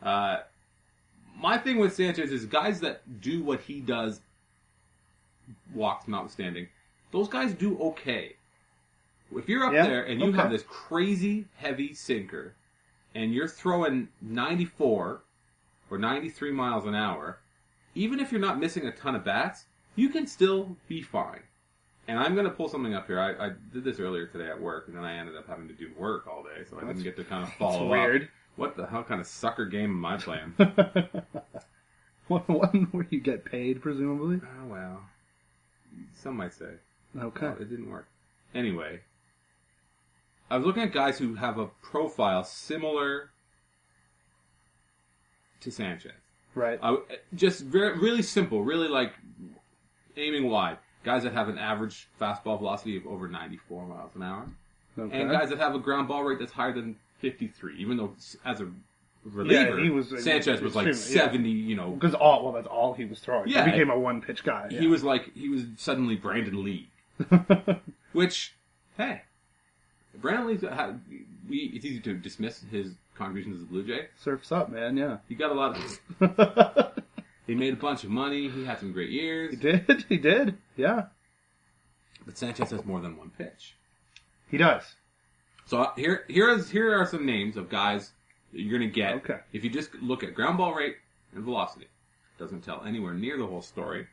uh, 0.02 0.38
my 1.36 1.58
thing 1.58 1.78
with 1.78 1.94
Sanchez 1.94 2.32
is 2.32 2.46
guys 2.46 2.80
that 2.80 3.20
do 3.20 3.42
what 3.42 3.60
he 3.60 3.80
does, 3.80 4.20
walks 5.74 6.08
notwithstanding, 6.08 6.68
those 7.12 7.28
guys 7.28 7.52
do 7.54 7.78
okay. 7.78 8.36
If 9.34 9.48
you're 9.48 9.64
up 9.64 9.72
Yeah, 9.72 9.86
there 9.86 10.04
and 10.04 10.20
you 10.20 10.28
okay. 10.28 10.38
have 10.38 10.50
this 10.50 10.62
crazy 10.62 11.46
heavy 11.56 11.94
sinker, 11.94 12.54
and 13.14 13.32
you're 13.34 13.48
throwing 13.48 14.08
94 14.22 15.22
or 15.90 15.98
93 15.98 16.52
miles 16.52 16.84
an 16.86 16.94
hour, 16.94 17.38
even 17.94 18.20
if 18.20 18.30
you're 18.32 18.40
not 18.40 18.58
missing 18.60 18.86
a 18.86 18.92
ton 18.92 19.14
of 19.14 19.24
bats, 19.24 19.64
you 19.96 20.08
can 20.08 20.26
still 20.26 20.76
be 20.88 21.02
fine. 21.02 21.40
And 22.06 22.18
I'm 22.18 22.34
going 22.34 22.46
to 22.46 22.50
pull 22.52 22.68
something 22.68 22.94
up 22.94 23.06
here. 23.06 23.20
I, 23.20 23.48
I 23.48 23.50
did 23.72 23.84
this 23.84 24.00
earlier 24.00 24.26
today 24.26 24.48
at 24.48 24.58
work, 24.60 24.88
and 24.88 24.96
then 24.96 25.04
I 25.04 25.14
ended 25.16 25.36
up 25.36 25.46
having 25.46 25.68
to 25.68 25.74
do 25.74 25.90
work 25.98 26.26
all 26.26 26.42
day, 26.42 26.64
so 26.68 26.78
I 26.78 26.86
didn't 26.86 27.02
get 27.02 27.16
to 27.16 27.24
kind 27.24 27.42
of 27.42 27.52
follow 27.58 27.84
up. 27.84 27.90
weird. 27.90 28.28
What 28.56 28.76
the 28.76 28.86
hell 28.86 29.04
kind 29.04 29.20
of 29.20 29.26
sucker 29.26 29.66
game 29.66 29.90
am 29.90 30.04
I 30.06 30.16
playing? 30.16 30.54
one 32.28 32.88
where 32.92 33.06
you 33.10 33.20
get 33.20 33.44
paid, 33.44 33.80
presumably. 33.82 34.40
oh 34.42 34.66
well, 34.66 35.00
some 36.14 36.36
might 36.36 36.52
say. 36.52 36.72
Okay. 37.18 37.46
Well, 37.46 37.56
it 37.60 37.70
didn't 37.70 37.90
work. 37.90 38.06
Anyway, 38.54 39.00
I 40.50 40.56
was 40.56 40.66
looking 40.66 40.82
at 40.82 40.92
guys 40.92 41.18
who 41.18 41.34
have 41.34 41.58
a 41.58 41.66
profile 41.82 42.42
similar 42.44 43.30
to 45.60 45.70
Sanchez. 45.70 46.12
Right. 46.54 46.78
I, 46.82 46.96
just 47.34 47.60
very, 47.64 47.98
really 47.98 48.22
simple, 48.22 48.62
really 48.62 48.88
like 48.88 49.12
aiming 50.16 50.48
wide. 50.48 50.78
Guys 51.04 51.22
that 51.22 51.32
have 51.32 51.48
an 51.48 51.58
average 51.58 52.08
fastball 52.20 52.58
velocity 52.58 52.96
of 52.96 53.06
over 53.06 53.28
94 53.28 53.86
miles 53.86 54.10
an 54.14 54.22
hour, 54.22 54.46
Okay. 54.98 55.20
and 55.20 55.30
guys 55.30 55.48
that 55.50 55.58
have 55.58 55.74
a 55.74 55.78
ground 55.78 56.08
ball 56.08 56.24
rate 56.24 56.38
that's 56.40 56.52
higher 56.52 56.72
than 56.72 56.96
53. 57.20 57.76
Even 57.78 57.96
though 57.96 58.14
as 58.44 58.60
a 58.60 58.68
reliever, 59.24 59.78
he 59.78 59.90
was- 59.90 60.12
uh, 60.12 60.20
Sanchez 60.20 60.60
was 60.60 60.74
like 60.74 60.88
extremely, 60.88 61.16
yeah. 61.18 61.24
70. 61.26 61.48
You 61.50 61.76
know, 61.76 61.90
Because 61.92 62.14
all 62.14 62.42
well, 62.44 62.52
that's 62.52 62.66
all 62.66 62.94
he 62.94 63.04
was 63.04 63.20
throwing. 63.20 63.48
Yeah. 63.48 63.64
he 63.64 63.70
became 63.70 63.90
a 63.90 63.98
one 63.98 64.20
pitch 64.20 64.42
guy. 64.42 64.68
he 64.70 64.86
was 64.88 65.04
like 65.04 65.32
he 65.34 65.48
was 65.48 65.66
suddenly 65.76 66.16
Brandon 66.16 66.64
League. 66.64 66.88
Which, 68.12 68.54
hey, 68.96 69.22
Brandon 70.20 70.48
League's 70.48 70.62
ha- 70.64 70.94
we, 71.48 71.70
it's 71.74 71.84
easy 71.84 72.00
to 72.00 72.14
dismiss 72.14 72.62
his 72.70 72.92
contributions 73.14 73.56
as 73.56 73.62
a 73.62 73.66
Blue 73.66 73.84
Jay. 73.86 74.06
surfs 74.22 74.52
up, 74.52 74.70
man. 74.70 74.96
Yeah. 74.96 75.18
He 75.28 75.34
got 75.34 75.50
a 75.50 75.54
lot 75.54 75.76
of. 76.20 76.92
He 77.46 77.54
made 77.54 77.72
a 77.72 77.76
bunch 77.76 78.04
of 78.04 78.10
money. 78.10 78.50
He 78.50 78.66
had 78.66 78.78
some 78.78 78.92
great 78.92 79.08
years. 79.08 79.52
he 79.52 79.56
did. 79.56 80.04
He 80.10 80.18
did. 80.18 80.58
Yeah. 80.76 81.06
But 82.26 82.36
Sanchez 82.36 82.70
has 82.72 82.84
more 82.84 83.00
than 83.00 83.16
one 83.16 83.30
pitch. 83.38 83.74
He 84.50 84.58
does. 84.58 84.82
So 85.64 85.78
uh, 85.78 85.94
here, 85.96 86.24
here 86.28 86.50
is 86.50 86.68
here 86.68 86.94
are 86.94 87.06
some 87.06 87.24
names 87.24 87.56
of 87.56 87.70
guys 87.70 88.10
that 88.52 88.60
you're 88.60 88.78
going 88.78 88.86
to 88.90 88.94
get. 88.94 89.14
Okay. 89.14 89.38
If 89.54 89.64
you 89.64 89.70
just 89.70 89.94
look 89.94 90.22
at 90.22 90.34
ground 90.34 90.58
ball 90.58 90.74
rate 90.74 90.96
and 91.34 91.42
velocity, 91.42 91.86
doesn't 92.38 92.60
tell 92.60 92.84
anywhere 92.86 93.14
near 93.14 93.38
the 93.38 93.46
whole 93.46 93.62
story. 93.62 94.06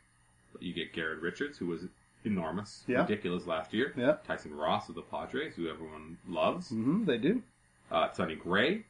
But 0.54 0.62
you 0.62 0.72
get 0.72 0.94
Garrett 0.94 1.20
Richards, 1.20 1.58
who 1.58 1.66
was 1.66 1.82
enormous, 2.26 2.82
Yeah. 2.86 3.00
ridiculous 3.02 3.46
last 3.46 3.72
year. 3.72 3.92
Yeah. 3.96 4.16
Tyson 4.26 4.54
Ross 4.54 4.88
of 4.88 4.94
the 4.94 5.02
Padres, 5.02 5.54
who 5.54 5.68
everyone 5.70 6.18
loves. 6.28 6.68
hmm 6.70 7.04
They 7.04 7.18
do. 7.18 7.42
uh, 7.90 8.10
Sonny 8.12 8.34
Gray 8.34 8.84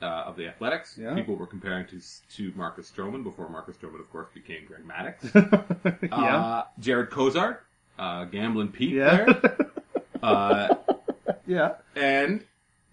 uh, 0.00 0.04
of 0.26 0.36
the 0.36 0.46
Athletics. 0.46 0.98
Yeah. 1.00 1.14
People 1.14 1.36
were 1.36 1.46
comparing 1.46 1.86
to 1.86 2.00
to 2.36 2.52
Marcus 2.56 2.90
Stroman 2.90 3.22
before 3.24 3.48
Marcus 3.48 3.76
Stroman, 3.76 4.00
of 4.00 4.10
course, 4.10 4.28
became 4.34 4.66
Greg 4.66 4.82
Maddux. 4.86 5.98
yeah. 6.10 6.36
uh, 6.36 6.64
Jarred 6.78 7.10
Cosart, 7.10 7.58
uh, 7.98 8.24
Gambling 8.24 8.68
Pete 8.72 8.94
yeah. 8.94 9.24
there, 9.24 9.56
uh, 10.22 10.74
yeah. 11.46 11.74
and 11.96 12.44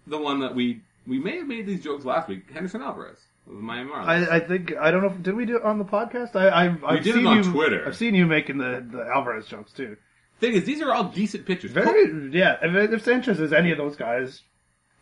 the 0.06 0.18
one 0.18 0.40
that 0.40 0.54
we 0.54 0.80
we 1.06 1.18
may 1.18 1.38
have 1.38 1.46
made 1.48 1.66
these 1.66 1.82
jokes 1.82 2.04
last 2.04 2.28
week, 2.28 2.50
Henderson 2.52 2.80
Alvarez 2.82 3.18
of 3.50 3.56
the 3.56 3.62
Miami 3.62 3.90
Marlins. 3.90 4.28
I, 4.30 4.36
I 4.36 4.40
think 4.40 4.74
I 4.76 4.90
don't 4.90 5.02
know. 5.02 5.10
Did 5.10 5.34
we 5.34 5.44
do 5.44 5.56
it 5.56 5.62
on 5.62 5.78
the 5.78 5.84
podcast? 5.84 6.34
I, 6.36 6.48
I 6.48 6.76
I've 6.86 7.02
did 7.04 7.14
it 7.16 7.18
seen 7.18 7.26
on 7.26 7.36
you, 7.44 7.52
Twitter. 7.52 7.84
I've 7.86 7.96
seen 7.96 8.14
you 8.14 8.26
making 8.26 8.58
the, 8.58 8.84
the 8.90 9.06
Alvarez 9.14 9.46
jokes 9.46 9.72
too. 9.72 9.96
Thing 10.40 10.54
is, 10.54 10.64
these 10.64 10.80
are 10.80 10.92
all 10.92 11.04
decent 11.04 11.44
pitchers. 11.46 11.70
Very 11.72 12.30
yeah. 12.36 12.56
If, 12.62 12.92
if 12.92 13.04
Sanchez 13.04 13.40
is 13.40 13.52
any 13.52 13.72
of 13.72 13.78
those 13.78 13.96
guys, 13.96 14.42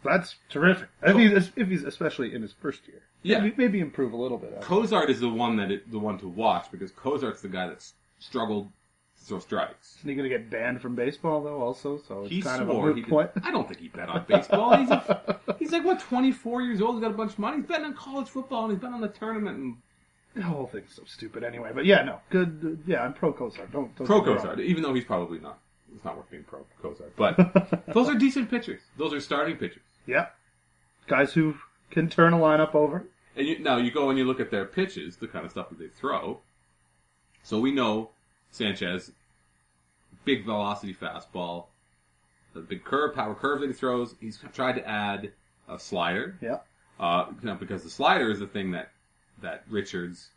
that's 0.03 0.35
terrific. 0.49 0.89
If 1.03 1.17
he's 1.17 1.51
if 1.57 1.69
he's 1.69 1.85
especially 1.85 2.35
in 2.35 2.43
his 2.43 2.53
first 2.61 2.87
year, 2.89 3.03
Yeah. 3.23 3.39
maybe, 3.41 3.55
maybe 3.57 3.81
improve 3.81 4.13
a 4.13 4.17
little 4.17 4.39
bit. 4.39 4.61
Cosart 4.63 5.09
is 5.11 5.21
the 5.21 5.29
one 5.29 5.57
that 5.57 5.71
it, 5.71 5.91
the 5.91 5.99
one 5.99 6.19
to 6.19 6.29
watch 6.29 6.71
because 6.73 6.91
Cosart's 6.93 7.41
the 7.43 7.49
guy 7.49 7.69
that's 7.69 7.95
struggled 8.19 8.71
to 9.19 9.25
throw 9.25 9.39
strikes. 9.39 9.97
Isn't 9.99 10.09
he 10.09 10.15
going 10.15 10.29
to 10.29 10.37
get 10.37 10.51
banned 10.51 10.81
from 10.81 10.95
baseball 10.95 11.43
though? 11.43 11.61
Also, 11.63 11.99
so 12.07 12.23
it's 12.23 12.31
He 12.31 12.43
kind 12.43 12.63
of 12.63 12.69
a 12.69 12.73
swore 12.73 12.87
moot 12.87 12.97
he 12.97 13.03
did, 13.03 13.11
point. 13.11 13.31
I 13.43 13.51
don't 13.51 13.67
think 13.67 13.81
he 13.81 13.89
bet 13.89 14.09
on 14.09 14.25
baseball. 14.29 14.77
He's, 14.77 14.91
a, 14.91 15.41
he's 15.59 15.73
like 15.73 15.85
what 15.85 16.01
twenty 16.01 16.33
four 16.33 16.63
years 16.63 16.81
old. 16.81 16.97
He's 16.97 17.03
got 17.03 17.11
a 17.11 17.17
bunch 17.17 17.33
of 17.33 17.39
money. 17.39 17.59
He's 17.59 17.67
betting 17.67 17.87
on 17.87 17.95
college 17.95 18.29
football 18.29 18.65
and 18.65 18.73
he's 18.73 18.81
betting 18.81 18.95
on 18.95 19.01
the 19.01 19.09
tournament 19.09 19.59
and 19.59 19.77
The 20.35 20.43
whole 20.43 20.67
thing's 20.67 20.95
so 20.95 21.03
stupid 21.07 21.43
anyway. 21.45 21.71
But 21.75 21.85
yeah, 21.85 22.03
no, 22.03 22.21
good. 22.31 22.83
Yeah, 22.87 23.03
I'm 23.03 23.13
pro 23.15 23.33
Kosar. 23.33 23.71
Don't, 23.73 23.95
don't 23.97 24.07
pro 24.07 24.21
get 24.21 24.27
me 24.27 24.33
wrong. 24.35 24.47
Cosart. 24.57 24.61
Even 24.61 24.83
though 24.83 24.95
he's 24.95 25.05
probably 25.05 25.39
not. 25.41 25.59
It's 25.95 26.05
not 26.05 26.17
worth 26.17 26.31
being 26.31 26.45
pro 26.45 26.65
Cosart. 26.83 27.13
But 27.17 27.85
those 27.95 28.09
are 28.09 28.15
decent 28.15 28.51
pitchers. 28.51 28.83
Those 28.99 29.15
are 29.15 29.21
starting 29.21 29.57
pitchers. 29.57 29.83
Yeah, 30.07 30.27
guys 31.07 31.33
who 31.33 31.55
can 31.91 32.09
turn 32.09 32.33
a 32.35 32.39
lineup 32.39 32.75
over. 32.75 33.07
And 33.37 33.47
you, 33.47 33.59
now 33.61 33.77
you 33.79 33.91
go 33.91 34.11
and 34.11 34.19
you 34.19 34.25
look 34.25 34.41
at 34.41 34.51
their 34.51 34.65
pitches, 34.67 35.17
the 35.17 35.29
kind 35.29 35.45
of 35.45 35.51
stuff 35.51 35.69
that 35.71 35.79
they 35.79 35.89
throw. 35.89 36.41
So 37.43 37.59
we 37.61 37.71
know 37.71 38.11
Sanchez, 38.51 39.13
big 40.25 40.45
velocity 40.45 40.95
fastball, 40.95 41.67
the 42.55 42.61
big 42.61 42.85
curve, 42.85 43.15
power 43.15 43.35
curve 43.35 43.61
that 43.61 43.67
he 43.69 43.73
throws. 43.73 44.15
He's 44.21 44.39
tried 44.53 44.75
to 44.77 44.89
add 44.89 45.33
a 45.69 45.79
slider. 45.79 46.37
Yeah, 46.41 46.59
Uh, 46.99 47.27
you 47.41 47.47
know, 47.47 47.55
because 47.55 47.85
the 47.85 47.91
slider 47.91 48.31
is 48.31 48.41
the 48.41 48.47
thing 48.47 48.71
that 48.73 48.91
that 49.41 49.65
Richards 49.71 50.31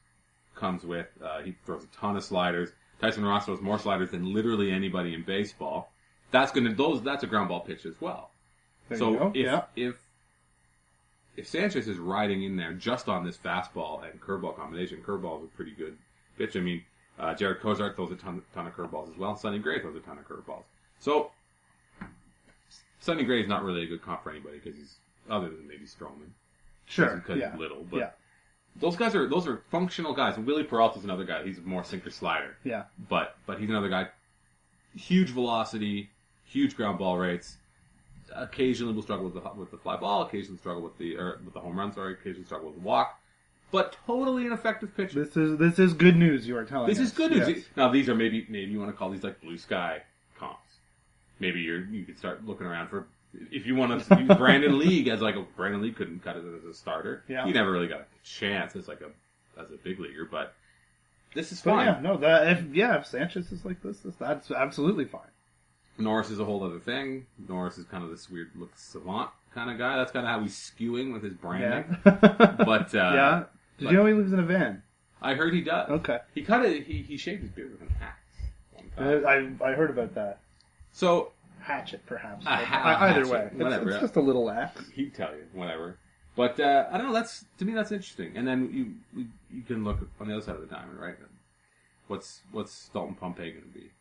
comes 0.56 0.84
with. 0.84 1.08
Uh, 1.24 1.42
he 1.42 1.56
throws 1.66 1.84
a 1.84 1.88
ton 1.88 2.16
of 2.18 2.24
sliders. 2.24 2.70
Tyson 3.00 3.26
Ross 3.26 3.46
throws 3.46 3.62
more 3.62 3.80
sliders 3.80 4.12
than 4.12 4.32
literally 4.32 4.72
anybody 4.72 5.14
in 5.16 5.24
baseball. 5.24 5.92
That's 6.30 6.52
gonna 6.52 6.74
those. 6.74 7.02
That's 7.02 7.24
a 7.24 7.28
ground 7.28 7.50
ball 7.50 7.62
pitch 7.62 7.86
as 7.86 8.00
well. 8.00 8.32
there 8.90 8.98
so 9.00 9.32
if 9.34 9.36
yeah, 9.46 9.64
if 9.76 9.96
if 11.36 11.48
Sanchez 11.48 11.88
is 11.88 11.98
riding 11.98 12.44
in 12.44 12.58
there 12.58 12.74
just 12.74 13.10
on 13.10 13.26
this 13.26 13.38
fastball 13.38 14.04
and 14.10 14.22
curveball 14.22 14.56
combination, 14.56 15.02
curveball 15.02 15.40
is 15.40 15.46
a 15.46 15.56
pretty 15.56 15.72
good 15.72 15.98
pitch. 16.38 16.56
I 16.56 16.60
mean, 16.60 16.84
uh, 17.20 17.34
Jarred 17.34 17.62
Cosart 17.62 17.96
throws 17.96 18.12
a 18.12 18.16
ton, 18.16 18.42
ton 18.54 18.68
of 18.68 18.76
curveballs 18.76 19.12
as 19.12 19.18
well. 19.18 19.36
Sonny 19.36 19.60
Gray 19.60 19.80
throws 19.80 19.96
a 19.96 20.00
ton 20.00 20.18
of 20.18 20.28
curveballs. 20.28 20.64
So 21.00 21.32
Sonny 23.00 23.24
Gray 23.24 23.42
is 23.42 23.48
not 23.48 23.64
really 23.64 23.84
a 23.84 23.88
good 23.88 24.02
comp 24.02 24.24
for 24.24 24.32
anybody 24.32 24.60
because 24.60 24.78
he's 24.78 24.96
other 25.30 25.50
than 25.50 25.68
maybe 25.68 25.86
Stroman 25.86 26.30
sure. 26.86 27.18
because 27.18 27.40
Yeah, 27.40 27.52
he's 27.52 27.60
little. 27.60 27.86
But 27.90 27.98
yeah, 27.98 28.10
those 28.78 28.96
guys 28.96 29.16
are 29.16 29.28
those 29.28 29.48
are 29.48 29.62
functional 29.70 30.14
guys. 30.14 30.38
Wily 30.38 30.64
Peralta's 30.64 31.04
another 31.04 31.26
guy. 31.26 31.44
He's 31.44 31.60
more 31.62 31.84
sinker 31.84 32.10
slider, 32.10 32.56
yeah. 32.64 32.84
but 33.10 33.38
but 33.46 33.60
he's 33.60 33.70
another 33.70 33.90
guy. 33.90 34.08
Huge 34.96 35.30
velocity, 35.30 36.10
huge 36.46 36.76
ground 36.76 37.00
ball 37.00 37.18
rates. 37.18 37.58
Occasionally 38.34 38.94
will 38.94 39.02
struggle 39.02 39.26
with 39.26 39.34
the 39.34 39.50
with 39.56 39.72
the 39.72 39.78
fly 39.78 39.98
ball. 39.98 40.24
Occasionally 40.24 40.58
struggle 40.58 40.82
with 40.82 40.98
the 40.98 41.18
or 41.18 41.40
with 41.44 41.54
the 41.54 41.60
home 41.60 41.78
run. 41.78 41.94
Sorry, 41.94 42.14
occasionally 42.14 42.46
struggle 42.46 42.68
with 42.70 42.78
the 42.78 42.84
walk. 42.88 43.20
But 43.72 43.96
totally 44.06 44.46
an 44.46 44.52
effective 44.52 44.96
pitcher. 44.96 45.24
This 45.24 45.38
is 45.38 45.58
this 45.58 45.80
is 45.80 45.94
good 45.94 46.16
news. 46.18 46.48
You 46.48 46.58
are 46.58 46.66
telling 46.66 46.90
This 46.90 47.00
us. 47.00 47.08
is 47.08 47.12
good 47.14 47.32
news. 47.32 47.48
Yes. 47.48 47.64
Now 47.76 47.90
these 47.90 48.10
are 48.10 48.16
maybe 48.16 48.46
maybe 48.50 48.72
you 48.72 48.80
want 48.80 48.92
to 48.92 48.98
call 48.98 49.10
these 49.10 49.24
like 49.24 49.40
blue 49.42 49.58
sky 49.58 50.02
comps. 50.38 50.60
Maybe 51.40 51.62
you're 51.62 51.86
you 51.86 52.04
could 52.04 52.18
start 52.18 52.46
looking 52.46 52.68
around 52.68 52.90
for 52.90 53.08
if 53.50 53.66
you 53.66 53.76
want 53.76 54.06
to 54.08 54.16
use 54.20 54.38
Brandon 54.38 54.78
League 54.78 55.08
as 55.08 55.22
like 55.22 55.36
a 55.36 55.42
Brandon 55.56 55.82
League 55.82 55.96
couldn't 55.96 56.22
cut 56.24 56.36
it 56.36 56.44
as 56.58 56.66
a 56.66 56.74
starter. 56.74 57.24
Yeah. 57.30 57.46
he 57.46 57.54
never 57.54 57.72
really 57.72 57.88
got 57.88 58.02
a 58.02 58.06
chance 58.26 58.76
as 58.76 58.88
like 58.90 59.00
a 59.02 59.10
as 59.62 59.72
a 59.72 59.78
big 59.78 60.00
leaguer. 60.00 60.28
But 60.30 60.54
this 61.34 61.52
is 61.54 61.62
But 61.62 61.72
fine. 61.72 61.86
yeah, 61.88 62.00
no, 62.02 62.18
that 62.18 62.48
if 62.58 62.76
yeah, 62.76 62.98
if 63.00 63.06
Sanchez 63.06 63.52
is 63.54 63.64
like 63.64 63.82
this, 63.82 64.00
this 64.00 64.16
that's 64.16 64.52
absolutely 64.52 65.06
fine. 65.06 65.22
Norris 65.98 66.30
is 66.30 66.40
a 66.40 66.46
whole 66.46 66.64
other 66.64 66.80
thing. 66.80 67.26
Norris 67.48 67.78
is 67.78 67.86
kind 67.86 68.04
of 68.04 68.10
this 68.10 68.30
weird 68.30 68.50
look 68.56 68.72
savant 68.76 69.30
kind 69.54 69.70
of 69.72 69.78
guy. 69.78 69.96
That's 69.98 70.12
kind 70.12 70.26
of 70.26 70.32
how 70.32 70.40
he's 70.42 70.56
skewing 70.56 71.14
with 71.14 71.24
his 71.24 71.34
branding. 71.36 71.98
Yeah, 72.06 72.12
But 72.66 72.94
uh, 72.96 73.12
yeah. 73.14 73.44
Did 73.82 73.86
but- 73.88 73.92
you 73.92 73.98
know 73.98 74.06
he 74.06 74.14
lives 74.14 74.32
in 74.32 74.40
a 74.40 74.44
van? 74.44 74.84
I 75.24 75.36
heard 75.36 75.54
he 75.54 75.62
does. 75.62 75.90
Okay, 75.90 76.18
He 76.34 76.42
cut 76.42 76.66
it. 76.66 76.86
He 76.86 77.02
he 77.04 77.16
shaved 77.18 77.42
his 77.42 77.52
beard 77.52 77.72
with 77.72 77.82
an 77.82 77.94
axe. 78.02 78.96
one. 78.96 79.26
I 79.64 79.70
I 79.70 79.74
heard 79.74 79.90
about 79.92 80.16
that. 80.16 80.40
So 80.94 81.32
Hatchet, 81.60 82.02
perhaps. 82.08 82.44
Ha- 82.46 82.54
either 82.54 82.66
hatchet, 83.20 83.28
way, 83.32 83.50
it's, 83.52 83.56
whatever, 83.56 83.86
it's 83.90 83.94
yeah. 83.96 84.02
just 84.02 84.16
a 84.16 84.22
little 84.22 84.50
axe. 84.50 84.82
he'd 84.96 85.14
tell 85.14 85.32
you 85.36 85.44
whatever. 85.54 85.98
But 86.36 86.60
uh, 86.60 86.88
I 86.92 86.98
don't 86.98 87.08
know. 87.08 87.14
That's 87.14 87.46
to 87.60 87.66
me 87.66 87.74
that's 87.74 87.92
interesting. 87.92 88.36
And 88.36 88.48
then 88.48 88.70
you 88.74 88.94
you, 89.22 89.28
you 89.54 89.62
can 89.64 89.84
look 89.84 90.00
on 90.20 90.28
the 90.28 90.34
other 90.34 90.44
side 90.44 90.56
of 90.56 90.62
the 90.62 90.68
diamond, 90.74 91.00
right? 91.00 91.16
What's 92.08 92.42
what's 92.52 92.90
Dalton 92.90 93.16
Pompey 93.16 93.52
going 93.52 93.64
to 93.64 93.70
be? 93.80 93.92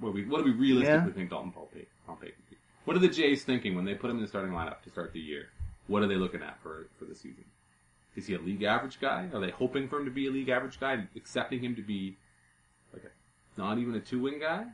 What 0.00 0.10
do 0.10 0.14
we 0.14 0.24
what 0.26 0.38
do 0.38 0.44
we 0.44 0.50
realistically 0.52 1.08
Yeah. 1.08 1.12
think 1.14 1.30
Dalton 1.30 1.50
Pompey 1.50 1.86
Pompey 2.06 2.26
can 2.28 2.42
be? 2.50 2.56
What 2.84 2.96
are 2.96 3.00
the 3.00 3.08
Jays 3.08 3.42
thinking 3.42 3.74
when 3.74 3.84
they 3.84 3.94
put 3.94 4.10
him 4.10 4.16
in 4.16 4.22
the 4.22 4.28
starting 4.28 4.52
lineup 4.52 4.82
to 4.82 4.90
start 4.90 5.12
the 5.12 5.20
year? 5.20 5.46
What 5.86 6.02
are 6.02 6.06
they 6.06 6.16
looking 6.16 6.42
at 6.42 6.58
for 6.62 6.86
for 6.98 7.04
the 7.04 7.14
season? 7.14 7.44
Is 8.16 8.26
he 8.26 8.34
a 8.34 8.38
league 8.38 8.62
average 8.62 9.00
guy? 9.00 9.28
Are 9.32 9.40
they 9.40 9.50
hoping 9.50 9.88
for 9.88 9.98
him 9.98 10.04
to 10.04 10.10
be 10.10 10.26
a 10.26 10.30
league 10.30 10.48
average 10.48 10.78
guy, 10.78 10.92
and 10.92 11.08
accepting 11.16 11.60
him 11.60 11.74
to 11.76 11.82
be 11.82 12.16
like 12.92 13.02
a 13.04 13.60
not 13.60 13.78
even 13.78 13.94
a 13.94 14.00
two 14.00 14.20
win 14.20 14.40
guy? 14.40 14.66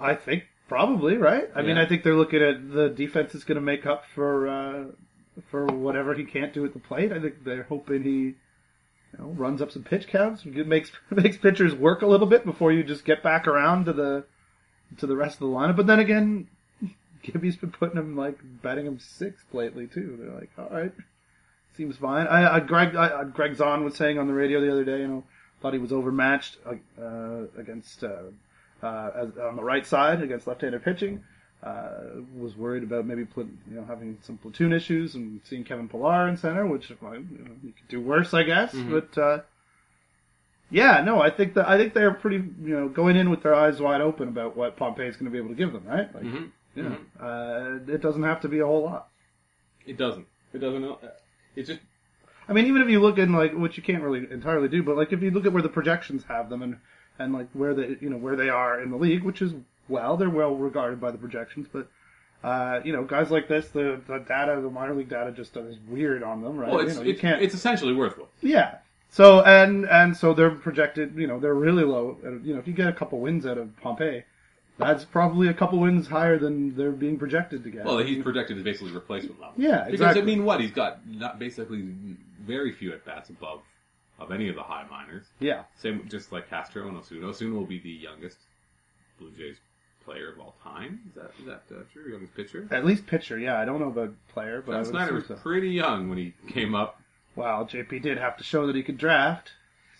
I 0.00 0.14
think 0.14 0.44
probably 0.68 1.16
right. 1.16 1.50
I 1.54 1.62
mean, 1.62 1.76
I 1.76 1.86
think 1.86 2.04
they're 2.04 2.14
looking 2.14 2.42
at 2.42 2.70
the 2.70 2.88
defense 2.88 3.34
is 3.34 3.44
going 3.44 3.56
to 3.56 3.62
make 3.62 3.86
up 3.86 4.04
for 4.14 4.48
uh, 4.48 4.84
for 5.50 5.66
whatever 5.66 6.14
he 6.14 6.24
can't 6.24 6.52
do 6.52 6.64
at 6.64 6.72
the 6.72 6.78
plate. 6.78 7.12
I 7.12 7.20
think 7.20 7.44
they're 7.44 7.64
hoping 7.64 8.02
he 8.02 8.34
you 9.12 9.18
know, 9.18 9.26
runs 9.26 9.62
up 9.62 9.70
some 9.70 9.82
pitch 9.82 10.06
counts, 10.06 10.44
makes 10.44 10.92
makes 11.10 11.36
pitchers 11.36 11.74
work 11.74 12.02
a 12.02 12.06
little 12.06 12.26
bit 12.26 12.44
before 12.44 12.72
you 12.72 12.82
just 12.82 13.04
get 13.04 13.22
back 13.22 13.46
around 13.46 13.86
to 13.86 13.92
the 13.92 14.24
to 14.98 15.06
the 15.06 15.16
rest 15.16 15.34
of 15.34 15.40
the 15.40 15.54
lineup. 15.54 15.76
But 15.76 15.86
then 15.86 15.98
again, 15.98 16.48
Gibby's 17.22 17.56
been 17.56 17.72
putting 17.72 17.98
him 17.98 18.16
like 18.16 18.38
batting 18.62 18.86
him 18.86 18.98
sixth 18.98 19.52
lately 19.52 19.86
too. 19.86 20.16
They're 20.20 20.34
like, 20.34 20.50
all 20.58 20.68
right, 20.70 20.92
seems 21.78 21.96
fine. 21.96 22.26
I, 22.26 22.56
I 22.56 22.60
Greg 22.60 22.94
I, 22.96 23.24
Greg 23.24 23.54
Zaun 23.56 23.84
was 23.84 23.94
saying 23.94 24.18
on 24.18 24.26
the 24.26 24.34
radio 24.34 24.60
the 24.60 24.70
other 24.70 24.84
day, 24.84 24.98
you 24.98 25.08
know, 25.08 25.24
thought 25.62 25.72
he 25.72 25.78
was 25.78 25.92
overmatched 25.92 26.58
uh, 26.66 26.74
uh, 27.02 27.44
against 27.56 28.04
uh, 28.04 28.24
uh, 28.82 29.10
as, 29.14 29.38
on 29.38 29.56
the 29.56 29.62
right 29.64 29.86
side 29.86 30.20
against 30.20 30.46
left-handed 30.46 30.82
pitching. 30.84 31.22
Uh, 31.62 31.90
was 32.36 32.56
worried 32.56 32.82
about 32.82 33.04
maybe 33.06 33.24
pl- 33.24 33.48
you 33.70 33.76
know 33.76 33.84
having 33.84 34.18
some 34.22 34.36
platoon 34.38 34.72
issues 34.72 35.14
and 35.14 35.40
seeing 35.44 35.64
Kevin 35.64 35.88
Pillar 35.88 36.28
in 36.28 36.36
center, 36.36 36.66
which 36.66 36.90
you, 36.90 36.96
know, 37.00 37.12
you 37.64 37.72
could 37.72 37.88
do 37.88 38.00
worse, 38.00 38.34
I 38.34 38.42
guess. 38.42 38.72
But 38.74 39.16
uh, 39.18 39.40
yeah, 40.70 41.02
no, 41.02 41.20
I 41.20 41.30
think 41.30 41.54
that 41.54 41.68
I 41.68 41.78
think 41.78 41.94
they're 41.94 42.12
pretty 42.12 42.36
you 42.36 42.74
know 42.78 42.88
going 42.88 43.16
in 43.16 43.30
with 43.30 43.42
their 43.42 43.54
eyes 43.54 43.80
wide 43.80 44.00
open 44.00 44.28
about 44.28 44.56
what 44.56 44.76
Pompey's 44.76 45.16
going 45.16 45.26
to 45.26 45.30
be 45.30 45.38
able 45.38 45.48
to 45.48 45.54
give 45.54 45.72
them, 45.72 45.84
right? 45.86 46.12
Like, 46.14 46.24
Mhm. 46.24 46.50
you 46.74 46.82
know, 46.82 46.96
uh, 47.20 47.92
it 47.92 48.00
doesn't 48.02 48.22
have 48.24 48.40
to 48.42 48.48
be 48.48 48.58
a 48.60 48.66
whole 48.66 48.82
lot. 48.82 49.08
It 49.86 49.96
doesn't. 49.96 50.26
It 50.52 50.58
doesn't. 50.58 50.84
It 51.56 51.64
just 51.64 51.80
I 52.48 52.52
mean, 52.52 52.66
even 52.66 52.80
if 52.82 52.88
you 52.88 53.00
look 53.00 53.18
in 53.18 53.32
like, 53.32 53.52
which 53.52 53.76
you 53.76 53.82
can't 53.82 54.02
really 54.02 54.26
entirely 54.30 54.68
do, 54.68 54.82
but 54.82 54.96
like 54.96 55.12
if 55.12 55.22
you 55.22 55.30
look 55.30 55.44
at 55.44 55.52
where 55.52 55.62
the 55.62 55.68
projections 55.68 56.24
have 56.24 56.48
them 56.48 56.62
and 56.62 56.78
and 57.18 57.32
like 57.32 57.48
where 57.52 57.74
they 57.74 57.96
you 58.00 58.08
know 58.08 58.16
where 58.16 58.36
they 58.36 58.48
are 58.48 58.80
in 58.80 58.90
the 58.90 58.96
league, 58.96 59.22
which 59.22 59.42
is 59.42 59.52
well, 59.88 60.16
they're 60.16 60.30
well 60.30 60.54
regarded 60.54 61.00
by 61.00 61.10
the 61.10 61.18
projections, 61.18 61.66
but. 61.72 61.88
Uh, 62.40 62.80
you 62.84 62.92
know, 62.92 63.02
guys 63.02 63.32
like 63.32 63.48
this, 63.48 63.66
the, 63.70 64.00
the 64.06 64.18
data, 64.18 64.60
the 64.60 64.70
minor 64.70 64.94
league 64.94 65.08
data, 65.08 65.32
just 65.32 65.56
is 65.56 65.76
weird 65.88 66.22
on 66.22 66.40
them, 66.40 66.56
right? 66.56 66.70
well, 66.70 66.78
it's 66.78 66.92
you 66.92 67.00
know, 67.00 67.04
you 67.04 67.10
it's, 67.10 67.20
can't. 67.20 67.42
it's 67.42 67.52
essentially 67.52 67.92
worthless. 67.92 68.28
Yeah. 68.42 68.76
So 69.10 69.42
and 69.42 69.88
and 69.88 70.16
so 70.16 70.34
they're 70.34 70.52
projected. 70.52 71.16
You 71.16 71.26
know, 71.26 71.40
they're 71.40 71.54
really 71.54 71.82
low. 71.82 72.16
You 72.44 72.54
know, 72.54 72.60
if 72.60 72.68
you 72.68 72.74
get 72.74 72.86
a 72.86 72.92
couple 72.92 73.18
wins 73.18 73.44
out 73.44 73.58
of 73.58 73.76
Pompey, 73.80 74.22
that's 74.78 75.04
probably 75.04 75.48
a 75.48 75.54
couple 75.54 75.80
wins 75.80 76.06
higher 76.06 76.38
than 76.38 76.76
they're 76.76 76.92
being 76.92 77.18
projected 77.18 77.64
to 77.64 77.70
get. 77.70 77.84
Well, 77.84 77.98
he's 77.98 78.22
projected 78.22 78.56
as 78.58 78.64
basically 78.64 78.92
replacement 78.92 79.40
level. 79.40 79.54
Yeah, 79.56 79.86
exactly. 79.86 79.96
Because. 79.96 80.16
I 80.16 80.20
mean, 80.22 80.44
what 80.44 80.60
he's 80.60 80.70
got 80.70 81.06
not 81.06 81.38
basically 81.38 81.88
very 82.40 82.72
few 82.72 82.92
at 82.92 83.04
bats 83.04 83.30
above 83.30 83.60
of 84.18 84.32
any 84.32 84.48
of 84.48 84.56
the 84.56 84.62
high 84.62 84.84
minors. 84.90 85.26
yeah. 85.38 85.64
Same, 85.76 86.08
just 86.08 86.32
like 86.32 86.48
Castro 86.48 86.88
and 86.88 86.96
Osuna. 86.96 87.28
Osuna 87.28 87.54
will 87.54 87.66
be 87.66 87.78
the 87.78 87.90
youngest 87.90 88.38
Blue 89.18 89.30
Jays 89.32 89.56
player 90.04 90.32
of 90.32 90.40
all 90.40 90.54
time. 90.62 91.00
Is 91.08 91.14
that 91.14 91.30
is 91.38 91.46
that 91.46 91.62
uh, 91.76 91.82
true? 91.92 92.10
Youngest 92.10 92.34
pitcher. 92.34 92.66
At 92.70 92.84
least 92.84 93.06
pitcher. 93.06 93.38
Yeah, 93.38 93.60
I 93.60 93.64
don't 93.64 93.80
know 93.80 93.88
about 93.88 94.14
player, 94.28 94.62
but 94.64 94.72
John 94.72 94.84
Snyder 94.84 95.14
was 95.14 95.26
so. 95.26 95.34
pretty 95.34 95.70
young 95.70 96.08
when 96.08 96.18
he 96.18 96.34
came 96.48 96.74
up. 96.74 97.00
Wow, 97.36 97.68
JP 97.70 98.02
did 98.02 98.18
have 98.18 98.36
to 98.38 98.44
show 98.44 98.66
that 98.66 98.74
he 98.74 98.82
could 98.82 98.98
draft. 98.98 99.52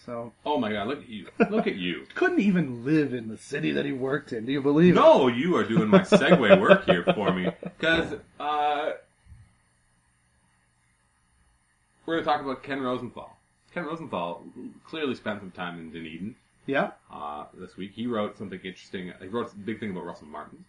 So 0.09 0.33
Oh 0.47 0.57
my 0.57 0.73
God! 0.73 0.87
Look 0.89 1.01
at 1.01 1.09
you! 1.11 1.27
Look 1.51 1.67
at 1.67 1.75
you! 1.77 2.07
couldn't 2.15 2.41
even 2.41 2.83
live 2.87 3.13
in 3.13 3.29
the 3.29 3.37
city 3.37 3.73
that 3.73 3.85
he 3.85 3.93
worked 3.93 4.33
in. 4.33 4.47
Do 4.47 4.53
you 4.53 4.63
believe 4.63 4.95
it? 4.95 4.97
No, 4.97 5.29
you 5.29 5.55
are 5.57 5.65
doing 5.65 5.89
my 5.89 5.99
segue 6.01 6.59
work 6.59 6.87
here 6.87 7.05
for 7.15 7.31
me 7.31 7.51
because 7.63 8.15
uh, 8.41 8.93
we're 12.07 12.15
going 12.15 12.25
to 12.25 12.31
talk 12.31 12.41
about 12.41 12.63
Ken 12.63 12.81
Rosenthal. 12.81 13.37
Ken 13.75 13.85
Rosenthal 13.85 14.45
clearly 14.87 15.15
spent 15.15 15.41
some 15.41 15.51
time 15.51 15.79
in 15.79 15.91
Dunedin 15.91 16.35
Yeah. 16.65 16.93
uh, 17.13 17.45
this 17.53 17.77
week. 17.77 17.93
He 17.95 18.07
wrote 18.07 18.39
something 18.39 18.59
interesting. 18.65 19.13
He 19.21 19.27
wrote 19.29 19.53
a 19.53 19.57
big 19.57 19.79
thing 19.79 19.91
about 19.91 20.07
Russell 20.07 20.29
Martin. 20.29 20.65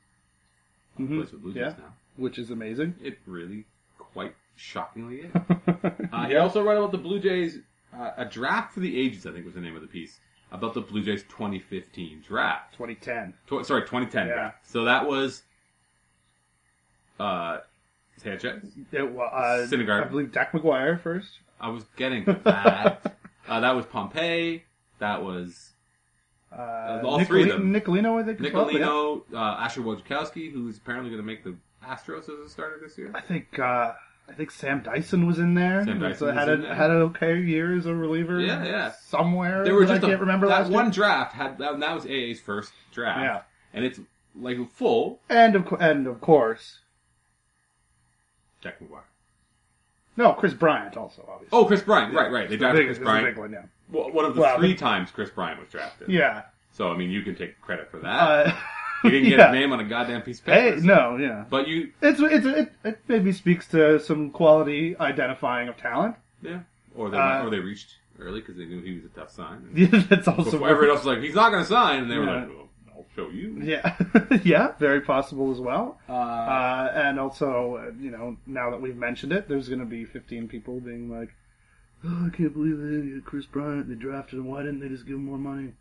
who 0.97 1.07
Mhm. 1.07 1.15
Plays 1.21 1.31
with 1.31 1.41
Blue 1.43 1.53
Jays 1.53 1.61
Yeah. 1.77 1.83
now. 1.85 1.93
Which 2.17 2.37
is 2.37 2.51
amazing. 2.51 2.95
It 3.01 3.19
really, 3.25 3.63
quite 3.97 4.35
shockingly 4.57 5.21
is. 5.21 5.31
Uh, 6.11 6.27
he 6.27 6.35
also 6.35 6.61
wrote 6.61 6.77
about 6.79 6.91
the 6.91 6.97
Blue 6.97 7.19
Jays, 7.21 7.59
uh, 7.97 8.11
a 8.17 8.25
draft 8.25 8.73
for 8.73 8.79
the 8.81 8.99
ages, 8.99 9.25
I 9.25 9.31
think 9.31 9.45
was 9.45 9.55
the 9.55 9.61
name 9.61 9.75
of 9.75 9.81
the 9.81 9.87
piece, 9.87 10.19
about 10.51 10.73
the 10.73 10.81
Blue 10.81 11.03
Jays 11.03 11.23
2015 11.23 12.23
draft. 12.27 12.73
2010. 12.73 13.33
Tw- 13.47 13.65
sorry, 13.65 13.81
2010 13.81 14.27
Yeah. 14.27 14.33
draft. 14.33 14.67
So 14.69 14.85
that 14.85 15.07
was 15.07 15.43
uh, 17.19 17.59
Sanchez. 18.17 18.63
It, 18.91 19.11
wa- 19.11 19.25
uh, 19.25 19.67
Syndergaard. 19.67 20.05
I 20.05 20.07
believe 20.09 20.31
Deck 20.31 20.51
McGuire 20.51 20.99
first. 20.99 21.39
I 21.59 21.69
was 21.69 21.83
getting 21.97 22.23
that. 22.25 23.15
uh, 23.47 23.59
that 23.59 23.75
was 23.75 23.85
Pompey. 23.85 24.63
That 24.99 25.23
was 25.23 25.73
Uh, 26.51 27.01
all 27.03 27.23
three 27.25 27.43
of 27.43 27.49
them. 27.49 27.73
Nicolino, 27.73 28.21
I 28.21 28.25
think. 28.25 28.41
as 28.41 28.53
well, 28.53 28.71
yeah. 28.71 28.79
Nicolino, 28.85 29.21
uh, 29.33 29.37
Asher 29.63 29.81
Wojciechowski, 29.81 30.51
who's 30.51 30.77
apparently 30.77 31.09
going 31.09 31.21
to 31.21 31.25
make 31.25 31.43
the 31.43 31.55
Astros 31.85 32.23
as 32.23 32.39
a 32.45 32.49
starter 32.49 32.79
this 32.81 32.97
year. 32.97 33.11
I 33.13 33.21
think 33.21 33.57
uh, 33.59 33.93
I 34.29 34.33
think 34.33 34.51
Sam 34.51 34.81
Dyson 34.83 35.25
was 35.25 35.39
in 35.39 35.55
there. 35.55 35.83
Sam 35.83 35.99
Dyson 35.99 36.27
was 36.27 36.35
had 36.35 36.49
a 36.49 36.57
there. 36.57 36.75
had 36.75 36.91
an 36.91 36.97
okay 37.03 37.39
year 37.41 37.75
as 37.75 37.85
a 37.87 37.95
reliever. 37.95 38.39
Yeah, 38.39 38.63
yeah. 38.63 38.91
Somewhere 39.07 39.63
There 39.63 39.73
were 39.73 39.85
just 39.85 40.03
I 40.03 40.07
a- 40.07 40.09
can't 40.09 40.19
remember 40.21 40.47
that 40.47 40.69
one 40.69 40.85
year. 40.85 40.91
draft 40.93 41.33
had 41.33 41.57
that, 41.57 41.79
that 41.79 41.95
was 41.95 42.05
AA's 42.05 42.39
first 42.39 42.71
draft. 42.93 43.19
Yeah. 43.21 43.41
and 43.73 43.83
it's 43.85 43.99
like 44.39 44.57
full. 44.73 45.19
And 45.29 45.55
of 45.55 45.67
and 45.79 46.05
of 46.07 46.21
course, 46.21 46.79
Deck 48.61 48.79
McGuire. 48.79 49.01
no, 50.17 50.33
Kris 50.33 50.53
Bryant 50.53 50.95
also 50.97 51.27
obviously. 51.31 51.57
Oh, 51.57 51.65
Kris 51.65 51.81
Bryant. 51.81 52.13
Right, 52.13 52.31
right. 52.31 52.49
They 52.49 52.57
drafted 52.57 52.85
Kris 52.85 52.99
Bryant. 52.99 53.25
big 53.25 53.37
one, 53.37 53.51
yeah. 53.51 53.63
Well, 53.91 54.11
One 54.11 54.25
of 54.25 54.35
the 54.35 54.41
Well, 54.41 54.57
three 54.59 54.73
the- 54.73 54.79
times 54.79 55.11
Kris 55.11 55.29
Bryant 55.31 55.59
was 55.59 55.69
drafted. 55.69 56.09
Yeah. 56.09 56.43
So 56.71 56.89
I 56.91 56.97
mean, 56.97 57.09
you 57.09 57.23
can 57.23 57.35
take 57.35 57.59
credit 57.61 57.89
for 57.89 57.99
that. 57.99 58.07
Uh, 58.47 58.51
he 59.03 59.09
didn't 59.09 59.29
get 59.29 59.39
yeah. 59.39 59.51
his 59.51 59.59
name 59.59 59.71
on 59.73 59.79
a 59.79 59.83
goddamn 59.83 60.21
piece 60.21 60.39
of 60.39 60.45
Hey, 60.45 60.69
paper. 60.71 60.79
so- 60.81 60.85
no, 60.85 61.17
yeah. 61.17 61.45
But 61.49 61.67
you, 61.67 61.91
It's 62.01 62.19
it's 62.19 62.45
it, 62.45 62.71
it 62.83 62.99
maybe 63.07 63.31
speaks 63.31 63.67
to 63.69 63.99
some 63.99 64.29
quality 64.31 64.97
identifying 64.99 65.67
of 65.69 65.77
talent. 65.77 66.15
yeah. 66.41 66.61
Or 66.95 67.09
they 67.09 67.17
Uh, 67.17 67.45
or 67.45 67.49
they 67.49 67.59
reached 67.59 67.95
early 68.19 68.41
because 68.41 68.57
they 68.57 68.65
knew 68.65 68.81
he 68.81 68.95
was 68.95 69.05
a 69.05 69.09
tough 69.09 69.31
sign. 69.31 69.69
Yeah, 69.75 69.87
that's 70.09 70.27
also 70.27 70.51
before 70.51 70.67
everyone 70.69 70.95
else 70.97 71.05
was 71.05 71.15
like, 71.15 71.23
he's 71.23 71.35
not 71.35 71.51
going 71.51 71.63
to 71.63 71.69
sign, 71.69 72.03
and 72.03 72.11
they 72.11 72.17
were 72.17 72.25
like, 72.25 72.49
well, 72.49 72.69
I'll 72.93 73.05
show 73.15 73.29
you. 73.29 73.57
Yeah, 73.63 73.95
yeah, 74.43 74.73
very 74.79 74.99
possible 75.01 75.51
as 75.51 75.59
well. 75.59 75.99
Uh, 76.09 76.13
Uh, 76.13 76.91
and 76.95 77.19
also, 77.19 77.77
uh, 77.77 77.91
you 77.99 78.11
know, 78.11 78.35
now 78.45 78.71
that 78.71 78.81
we've 78.81 78.97
mentioned 78.97 79.31
it, 79.31 79.47
there's 79.47 79.69
going 79.69 79.79
to 79.79 79.85
be 79.85 80.03
15 80.03 80.47
people 80.49 80.79
being 80.81 81.09
like, 81.09 81.29
"Oh, 82.03 82.25
I 82.27 82.35
can't 82.35 82.51
believe 82.53 82.77
they 82.77 82.89
didn't 82.89 83.13
get 83.13 83.23
Kris 83.25 83.45
Bryant. 83.45 83.87
They 83.87 83.95
drafted 83.95 84.39
him. 84.39 84.45
Why 84.45 84.63
didn't 84.63 84.79
they 84.81 84.89
just 84.89 85.05
give 85.05 85.15
him 85.15 85.25
more 85.25 85.37
money?" 85.37 85.73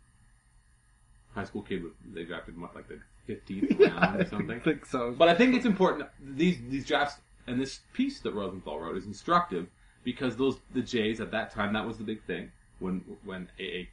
High 1.33 1.43
school 1.43 1.61
kid, 1.61 1.83
they 2.13 2.23
drafted 2.23 2.59
what, 2.59 2.75
like 2.75 2.87
the 2.87 2.99
fifteenth 3.25 3.79
round 3.79 4.21
or 4.21 4.25
something. 4.29 4.57
I 4.57 4.59
think 4.59 4.85
so. 4.85 5.13
But 5.17 5.29
I 5.29 5.35
think 5.35 5.55
it's 5.55 5.65
important. 5.65 6.07
These 6.21 6.57
these 6.69 6.85
drafts 6.85 7.19
and 7.47 7.59
this 7.59 7.79
piece 7.93 8.19
that 8.21 8.33
Rosenthal 8.33 8.79
wrote 8.79 8.97
is 8.97 9.05
instructive 9.05 9.67
because 10.03 10.35
those 10.37 10.57
the 10.73 10.81
Jays 10.81 11.19
at 11.19 11.31
that 11.31 11.51
time 11.51 11.73
that 11.73 11.85
was 11.85 11.97
the 11.97 12.03
big 12.03 12.23
thing 12.23 12.51
when 12.79 13.03
when 13.23 13.49
AA 13.59 13.87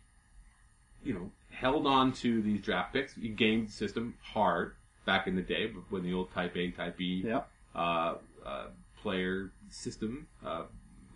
you 1.04 1.14
know 1.14 1.30
held 1.50 1.86
on 1.86 2.12
to 2.12 2.42
these 2.42 2.60
draft 2.60 2.92
picks. 2.92 3.16
You 3.16 3.30
gamed 3.30 3.68
the 3.68 3.72
system 3.72 4.14
hard 4.22 4.74
back 5.06 5.26
in 5.26 5.36
the 5.36 5.42
day 5.42 5.72
when 5.90 6.02
the 6.02 6.12
old 6.12 6.32
Type 6.32 6.56
A 6.56 6.70
Type 6.70 6.96
B 6.96 7.22
yeah, 7.24 7.42
uh, 7.74 8.16
uh, 8.44 8.66
player 9.02 9.52
system 9.70 10.26
uh, 10.44 10.64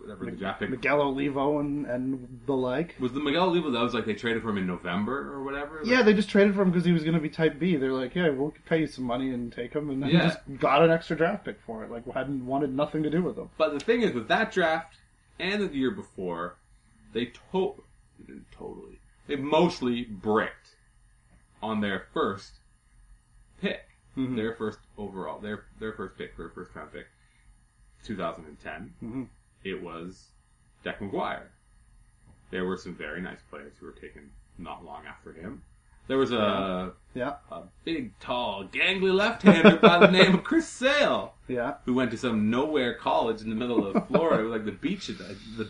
whatever 0.00 0.24
the 0.24 0.30
draft 0.32 0.60
pick 0.60 0.70
Miguel 0.70 1.00
Olivo 1.02 1.58
and 1.58 1.86
and 1.86 2.40
the 2.46 2.52
like. 2.54 2.94
was 2.98 3.12
the 3.12 3.20
Miguel 3.20 3.48
Olivo 3.48 3.70
that 3.70 3.82
was 3.82 3.94
like 3.94 4.06
they 4.06 4.14
traded 4.14 4.42
for 4.42 4.50
him 4.50 4.58
in 4.58 4.66
November 4.66 5.32
or 5.32 5.42
whatever. 5.44 5.80
Yeah, 5.84 6.02
they 6.02 6.14
just 6.14 6.30
traded 6.30 6.54
for 6.54 6.62
him 6.62 6.70
because 6.70 6.84
he 6.84 6.92
was 6.92 7.02
going 7.02 7.14
to 7.14 7.20
be 7.20 7.28
Type 7.28 7.58
B. 7.58 7.76
They're 7.76 7.92
like, 7.92 8.14
"Yeah, 8.14 8.30
we'll 8.30 8.54
pay 8.66 8.80
you 8.80 8.86
some 8.86 9.04
money 9.04 9.30
and 9.30 9.52
take 9.52 9.74
him," 9.74 9.90
and 9.90 10.02
then 10.02 10.10
Yeah. 10.10 10.28
just 10.28 10.38
got 10.58 10.82
an 10.82 10.90
extra 10.90 11.16
draft 11.16 11.44
pick 11.44 11.60
for 11.66 11.84
it. 11.84 11.90
Like, 11.90 12.06
hadn't 12.12 12.46
wanted 12.46 12.74
nothing 12.74 13.02
to 13.02 13.10
do 13.10 13.22
with 13.22 13.36
him. 13.36 13.50
But 13.58 13.72
the 13.72 13.80
thing 13.84 14.02
is, 14.02 14.12
with 14.12 14.28
that 14.28 14.52
draft 14.52 14.96
and 15.38 15.62
the 15.62 15.74
year 15.76 15.90
before, 15.90 16.56
they 17.12 17.26
to- 17.26 17.84
totally, 18.52 19.00
they 19.26 19.36
mostly 19.36 20.04
bricked 20.04 20.76
on 21.62 21.80
their 21.80 22.06
first 22.14 22.54
pick, 23.60 23.86
Mhm. 24.16 24.36
their 24.36 24.54
first 24.54 24.78
overall, 24.96 25.40
their 25.40 25.64
their 25.78 25.92
first 25.92 26.16
pick, 26.16 26.34
for 26.34 26.42
their 26.44 26.50
first 26.50 26.74
round 26.74 26.92
pick, 26.92 27.06
2010. 28.04 28.94
Mhm. 29.02 29.28
It 29.64 29.82
was 29.82 30.28
Deck 30.84 31.00
McGuire. 31.00 31.48
There 32.50 32.64
were 32.64 32.76
some 32.76 32.94
very 32.94 33.20
nice 33.20 33.40
players 33.50 33.74
who 33.78 33.86
were 33.86 33.92
taken 33.92 34.30
not 34.58 34.84
long 34.84 35.04
after 35.06 35.32
him. 35.32 35.62
There 36.08 36.18
was 36.18 36.32
a, 36.32 36.92
Yeah, 37.14 37.34
a 37.52 37.62
big, 37.84 38.18
tall, 38.18 38.64
gangly 38.64 39.14
left-hander 39.14 39.76
by 39.76 39.98
the 39.98 40.10
name 40.10 40.34
of 40.34 40.42
Chris 40.44 40.66
Sale 40.66 41.34
yeah. 41.46 41.74
who 41.84 41.94
went 41.94 42.10
to 42.10 42.18
some 42.18 42.50
nowhere 42.50 42.94
college 42.94 43.42
in 43.42 43.48
the 43.48 43.54
middle 43.54 43.86
of 43.86 44.08
Florida. 44.08 44.48
like 44.48 44.64
the 44.64 44.72
beach, 44.72 45.06
the, 45.06 45.36
the 45.56 45.68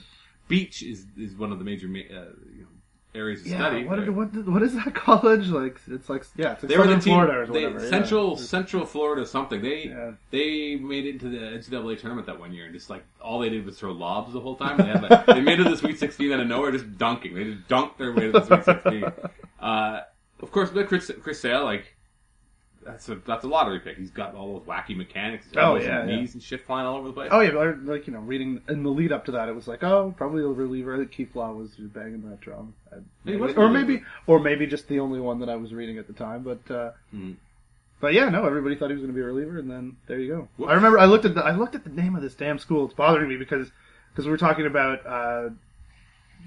beach 0.48 0.82
is 0.82 1.04
is 1.18 1.34
one 1.34 1.52
of 1.52 1.58
the 1.58 1.64
major 1.64 1.88
uh, 1.88 1.90
you 1.90 2.62
know, 2.62 2.68
areas 3.14 3.40
of 3.40 3.48
Yeah, 3.48 3.58
study. 3.58 3.84
what, 3.84 4.08
what 4.10 4.34
what 4.46 4.62
is 4.62 4.74
that 4.74 4.94
college 5.06 5.48
like? 5.48 5.80
It's 5.88 6.08
like 6.08 6.24
yeah, 6.36 6.52
it's 6.52 6.62
like 6.62 6.70
they 6.70 6.78
were 6.78 6.86
the 6.86 6.94
team, 6.94 7.14
Florida 7.14 7.40
or 7.40 7.46
they- 7.46 7.64
whatever. 7.66 7.84
yeah. 7.84 7.90
Central 7.90 8.36
Central 8.36 8.84
Florida 8.86 9.26
something. 9.26 9.60
They 9.62 9.86
Yeah. 9.88 10.12
they 10.30 10.76
made 10.76 11.06
it 11.06 11.10
into 11.14 11.28
the 11.28 11.38
NCAA 11.38 11.98
tournament 11.98 12.26
that 12.26 12.38
one 12.38 12.52
year, 12.52 12.66
and 12.66 12.74
just 12.74 12.88
like 12.90 13.02
all 13.20 13.40
they 13.40 13.48
did 13.48 13.64
was 13.66 13.78
throw 13.78 13.92
lobs 13.92 14.32
the 14.32 14.40
whole 14.40 14.56
time. 14.56 14.76
They, 14.78 14.84
had, 14.84 15.02
like, 15.02 15.26
they 15.26 15.40
made 15.40 15.58
it 15.60 15.64
to 15.64 15.70
the 15.70 15.76
Sweet 15.76 15.98
Sixteen 15.98 16.32
out 16.32 16.40
of 16.40 16.46
nowhere, 16.46 16.70
just 16.72 16.98
dunking. 16.98 17.34
They 17.34 17.44
just 17.44 17.66
dunked 17.68 17.96
their 17.98 18.12
way 18.12 18.26
to 18.26 18.32
the 18.32 18.44
Sweet 18.44 18.64
Sixteen. 18.64 19.04
Uh, 19.60 20.00
of 20.40 20.50
course, 20.52 20.70
but 20.70 20.88
Chris 20.88 21.10
Chris 21.22 21.38
Sale, 21.38 21.64
like 21.64 21.94
that's 22.84 23.08
a 23.10 23.16
that's 23.26 23.44
a 23.44 23.48
lottery 23.48 23.80
pick. 23.80 23.98
He's 23.98 24.10
got 24.10 24.34
all 24.34 24.58
those 24.58 24.66
wacky 24.66 24.96
mechanics, 24.96 25.44
his 25.46 25.54
Oh, 25.56 25.76
yeah, 25.76 26.00
and 26.00 26.10
yeah. 26.10 26.16
knees 26.16 26.34
and 26.34 26.42
shit 26.42 26.64
flying 26.66 26.86
all 26.86 26.96
over 26.96 27.08
the 27.08 27.12
place. 27.14 27.28
Oh 27.30 27.40
yeah, 27.40 27.50
but 27.50 27.84
like 27.84 28.06
you 28.06 28.12
know, 28.12 28.20
reading 28.20 28.60
in 28.68 28.82
the 28.82 28.88
lead 28.90 29.12
up 29.12 29.26
to 29.26 29.32
that, 29.32 29.48
it 29.48 29.54
was 29.54 29.68
like, 29.68 29.82
oh, 29.84 30.14
probably 30.16 30.42
a 30.42 30.46
reliever. 30.46 30.96
that 30.98 31.12
Keith 31.12 31.34
Law 31.36 31.52
was 31.52 31.70
just 31.72 31.92
banging 31.92 32.28
that 32.30 32.40
drum, 32.40 32.74
He 33.24 33.36
was 33.36 33.54
or 33.56 33.68
maybe, 33.68 34.02
or 34.26 34.40
maybe 34.40 34.66
just 34.66 34.88
the 34.88 35.00
only 35.00 35.20
one 35.20 35.40
that 35.40 35.48
I 35.50 35.56
was 35.56 35.72
reading 35.74 35.98
at 35.98 36.06
the 36.06 36.12
time. 36.14 36.42
But, 36.42 36.70
uh, 36.74 36.92
Mhm. 37.14 37.36
but 38.00 38.14
yeah, 38.14 38.28
no, 38.30 38.46
everybody 38.46 38.76
thought 38.76 38.88
he 38.88 38.94
was 38.94 39.02
going 39.02 39.12
to 39.12 39.16
be 39.16 39.22
a 39.22 39.26
reliever, 39.26 39.58
and 39.58 39.70
then 39.70 39.96
there 40.06 40.18
you 40.18 40.28
go. 40.32 40.48
Whoops. 40.56 40.70
I 40.70 40.74
remember 40.74 40.98
I 40.98 41.04
looked 41.04 41.26
at 41.26 41.34
the 41.34 41.42
I 41.44 41.52
looked 41.54 41.74
at 41.74 41.84
the 41.84 41.90
name 41.90 42.16
of 42.16 42.22
this 42.22 42.34
damn 42.34 42.58
school. 42.58 42.86
It's 42.86 42.94
bothering 42.94 43.28
me 43.28 43.36
because 43.36 43.70
because 44.12 44.24
we 44.24 44.30
were 44.30 44.38
talking 44.38 44.64
about 44.66 45.06
uh, 45.06 45.50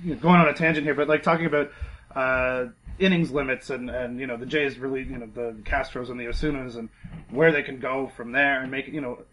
you 0.04 0.16
know, 0.16 0.20
going 0.20 0.40
on 0.42 0.48
a 0.48 0.54
tangent 0.54 0.84
here, 0.86 0.96
but 0.96 1.08
like 1.08 1.22
talking 1.22 1.46
about 1.46 1.70
uh, 2.16 2.66
innings 3.00 3.32
limits 3.32 3.70
and 3.70 3.90
and 3.90 4.20
you 4.20 4.28
know 4.28 4.38
the 4.38 4.46
Jays 4.46 4.78
really 4.78 5.04
you 5.04 5.18
know 5.18 5.28
the 5.34 5.56
Castros 5.64 6.10
and 6.10 6.20
the 6.20 6.26
Osunas 6.26 6.76
and 6.76 6.90
where 7.30 7.52
they 7.52 7.64
can 7.64 7.80
go 7.80 8.12
from 8.16 8.32
there 8.32 8.62
and 8.62 8.72
make 8.72 8.88
you 8.88 9.02
know 9.02 9.24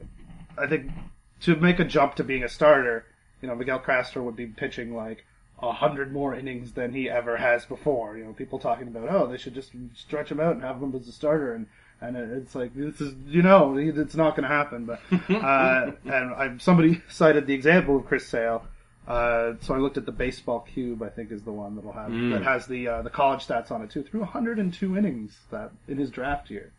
I 0.57 0.67
think 0.67 0.91
to 1.43 1.57
make 1.57 1.79
a 1.79 1.85
jump 1.85 2.15
to 2.17 2.25
being 2.25 2.43
a 2.43 2.49
starter, 2.49 3.07
you 3.43 3.49
know 3.49 3.55
Miguel 3.55 3.79
Castro 3.79 4.23
would 4.25 4.37
be 4.37 4.47
pitching 4.47 4.95
like 4.95 5.25
a 5.63 5.73
hundred 5.73 6.13
more 6.13 6.35
innings 6.35 6.73
than 6.73 6.93
he 6.93 7.11
ever 7.11 7.37
has 7.37 7.67
before. 7.67 8.17
You 8.17 8.25
know, 8.25 8.33
people 8.33 8.59
talking 8.59 8.89
about 8.89 9.09
oh 9.11 9.27
they 9.27 9.37
should 9.37 9.55
just 9.55 9.73
stretch 9.95 10.31
him 10.31 10.41
out 10.41 10.55
and 10.55 10.63
have 10.63 10.83
him 10.83 10.95
as 10.95 11.09
a 11.09 11.13
starter 11.13 11.55
and. 11.55 11.67
And 12.03 12.17
it's 12.17 12.55
like 12.55 12.75
this 12.75 12.99
is, 13.03 13.13
you 13.27 13.43
know, 13.43 13.77
it's 13.77 14.15
not 14.15 14.35
going 14.35 14.49
to 14.49 14.49
happen. 14.49 14.87
But 14.87 15.01
uh, 15.29 15.91
and 16.07 16.35
I, 16.35 16.57
somebody 16.57 17.03
cited 17.11 17.47
the 17.47 17.53
example 17.53 17.99
of 17.99 18.07
Chris 18.07 18.27
Sale, 18.27 18.65
uh, 19.11 19.55
so 19.61 19.75
I 19.75 19.79
looked 19.79 19.97
at 19.97 20.07
the 20.07 20.13
baseball 20.13 20.61
cube. 20.61 21.03
I 21.03 21.09
think 21.09 21.33
is 21.33 21.43
the 21.43 21.53
one 21.53 21.75
that'll 21.77 21.93
have 21.93 22.11
Mm. 22.11 22.33
that 22.33 22.43
has 22.45 22.67
the 22.67 22.89
uh, 22.89 23.03
the 23.03 23.11
college 23.11 23.47
stats 23.47 23.71
on 23.71 23.83
it 23.83 23.91
too. 23.91 24.03
Threw 24.03 24.21
102 24.21 24.97
innings 24.97 25.37
that 25.51 25.73
in 25.89 25.99
his 25.99 26.11
draft 26.11 26.51
year, 26.51 26.73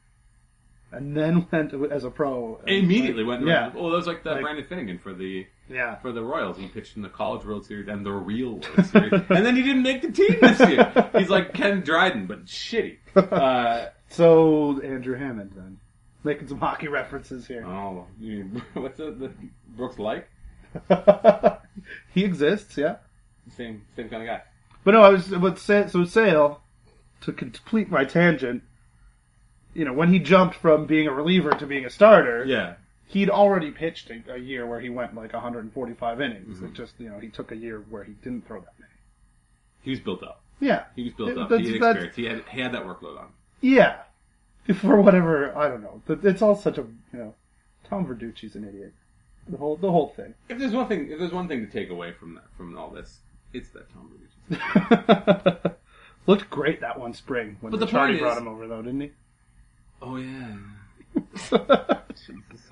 and 0.91 1.15
then 1.15 1.48
went 1.52 1.74
as 1.91 2.04
a 2.04 2.10
pro. 2.10 2.60
Immediately 2.67 3.24
like, 3.24 3.39
went. 3.39 3.48
Yeah, 3.48 3.72
Oh, 3.76 3.89
that 3.91 3.98
was 3.98 4.08
like 4.08 4.24
the 4.24 4.32
Like- 4.32 4.41
Brandon 4.41 4.65
Finnegan 4.65 5.00
for 5.00 5.13
the 5.13 5.46
yeah. 5.70 5.96
for 5.96 6.12
the 6.12 6.24
Royals. 6.24 6.58
He 6.58 6.67
pitched 6.67 6.96
in 6.96 7.02
the 7.02 7.10
College 7.10 7.46
World 7.46 7.65
Series 7.65 7.88
and 7.88 8.06
the 8.06 8.12
real 8.12 8.54
World 8.54 8.86
Series, 8.86 9.12
and 9.30 9.46
then 9.46 9.56
he 9.56 9.63
didn't 9.63 9.84
make 9.84 10.02
the 10.02 10.12
team 10.12 10.38
this 10.41 10.60
year. 10.70 11.10
He's 11.17 11.30
like 11.30 11.54
Ken 11.54 11.82
Dryden, 11.82 12.28
but 12.28 12.46
shitty. 12.46 12.98
Uh, 13.15 13.88
So 14.10 14.82
Andrew 14.82 15.15
Hammond 15.17 15.52
then 15.56 15.80
making 16.26 16.50
some 16.50 16.60
hockey 16.60 16.89
references 16.89 17.48
here. 17.48 17.65
oh, 17.65 18.06
you, 18.20 18.44
what's 18.74 18.98
the, 18.98 19.12
the 19.12 19.32
Brooks 19.78 19.98
like? 20.00 20.28
he 22.13 22.23
exists, 22.23 22.77
yeah. 22.77 22.97
Same 23.55 23.84
same 23.95 24.10
kind 24.10 24.21
of 24.23 24.27
guy. 24.27 24.41
But 24.84 24.91
no, 24.91 25.01
I 25.01 25.10
was 25.10 25.27
but 25.27 25.60
Sa- 25.60 25.88
so 25.88 26.05
Sale 26.05 26.62
to 27.21 27.31
complete 27.34 27.89
my 27.89 28.05
tangent. 28.05 28.63
You 29.73 29.86
know, 29.86 29.93
when 29.93 30.12
he 30.12 30.19
jumped 30.19 30.55
from 30.55 30.86
being 30.86 31.07
a 31.07 31.13
reliever 31.13 31.51
to 31.51 31.65
being 31.65 31.86
a 31.86 31.89
starter, 31.89 32.43
Yeah. 32.45 32.73
he'd 33.07 33.29
already 33.29 33.71
pitched 33.71 34.10
a, 34.10 34.34
a 34.34 34.38
year 34.38 34.65
where 34.67 34.79
he 34.81 34.89
went 34.89 35.15
like 35.15 35.31
145 35.34 36.21
innings. 36.21 36.57
Mm-hmm. 36.57 36.65
It 36.67 36.73
just 36.73 36.93
you 36.99 37.10
know 37.10 37.19
he 37.19 37.29
took 37.29 37.51
a 37.51 37.55
year 37.55 37.84
where 37.89 38.03
he 38.03 38.13
didn't 38.13 38.47
throw 38.47 38.60
that 38.60 38.73
many. 38.79 38.91
He 39.81 39.91
was 39.91 39.99
built 39.99 40.23
up. 40.23 40.41
Yeah, 40.60 40.84
He 40.95 41.03
was 41.05 41.13
built 41.13 41.29
It- 41.31 41.38
up. 41.38 41.49
that's- 41.49 41.67
He 41.67 41.73
had 41.73 41.81
that's- 41.81 42.03
experience. 42.05 42.15
He 42.15 42.25
had 42.25 42.55
he 42.55 42.62
had 42.62 42.71
that 42.73 42.84
workload 42.86 43.19
on. 43.19 43.27
yeah. 43.62 43.97
For 44.75 45.01
whatever 45.01 45.57
I 45.57 45.67
don't 45.69 45.81
know, 45.81 46.01
but 46.05 46.23
it's 46.23 46.41
all 46.43 46.55
such 46.55 46.77
a 46.77 46.81
you 46.81 47.19
know, 47.19 47.34
Tom 47.84 48.05
Verducci's 48.05 48.55
an 48.55 48.67
idiot. 48.67 48.93
The 49.47 49.58
whole 49.58 49.75
the 49.75 49.91
whole 49.91 50.10
thing. 50.10 50.34
If 50.49 50.60
there's 50.60 50.73
one 50.73 50.88
thing, 50.88 51.12
if 51.12 51.19
there's 51.19 51.34
one 51.34 51.47
thing 51.47 51.65
to 51.65 51.71
take 51.71 51.89
away 51.89 52.13
from 52.13 52.36
that, 52.36 52.45
from 52.56 52.77
all 52.77 52.89
this, 52.89 53.19
it's 53.54 53.69
that 53.69 53.89
Tom 53.91 54.10
Brady. 54.10 55.71
Looked 56.27 56.49
great 56.49 56.82
that 56.82 56.99
one 56.99 57.13
spring 57.13 57.58
when 57.62 57.71
But 57.71 57.80
the 57.80 57.88
Charlie 57.88 58.13
point 58.13 58.21
brought 58.21 58.38
him 58.38 58.47
over 58.47 58.67
though, 58.67 58.82
didn't 58.82 59.01
he? 59.01 59.12
Oh 60.01 60.17
yeah. 60.17 60.58
Jesus. 61.36 62.69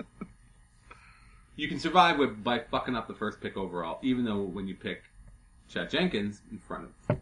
You 1.56 1.68
can 1.68 1.78
survive 1.78 2.16
with 2.16 2.42
by 2.42 2.60
fucking 2.60 2.96
up 2.96 3.06
the 3.06 3.12
first 3.12 3.42
pick 3.42 3.54
overall, 3.54 3.98
even 4.00 4.24
though 4.24 4.40
when 4.40 4.66
you 4.66 4.74
pick 4.74 5.02
Chad 5.68 5.90
Jenkins 5.90 6.40
in 6.50 6.56
front 6.56 6.88
of 7.08 7.18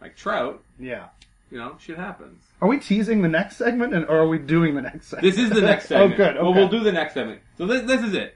like 0.00 0.16
Trout, 0.16 0.62
yeah. 0.78 1.08
you 1.50 1.58
know, 1.58 1.76
shit 1.78 1.98
happens. 1.98 2.42
Are 2.62 2.68
we 2.68 2.78
teasing 2.78 3.20
the 3.20 3.28
next 3.28 3.58
segment, 3.58 3.92
and 3.92 4.06
or 4.06 4.20
are 4.20 4.28
we 4.28 4.38
doing 4.38 4.76
the 4.76 4.80
next 4.80 5.08
segment? 5.08 5.34
This 5.34 5.44
is 5.44 5.50
the 5.50 5.60
next 5.60 5.88
segment. 5.88 6.14
oh, 6.14 6.16
good. 6.16 6.36
Okay. 6.36 6.42
Well, 6.42 6.54
we'll 6.54 6.68
do 6.68 6.80
the 6.80 6.90
next 6.90 7.12
segment. 7.12 7.42
So 7.58 7.66
this, 7.66 7.82
this 7.82 8.02
is 8.02 8.14
it. 8.14 8.34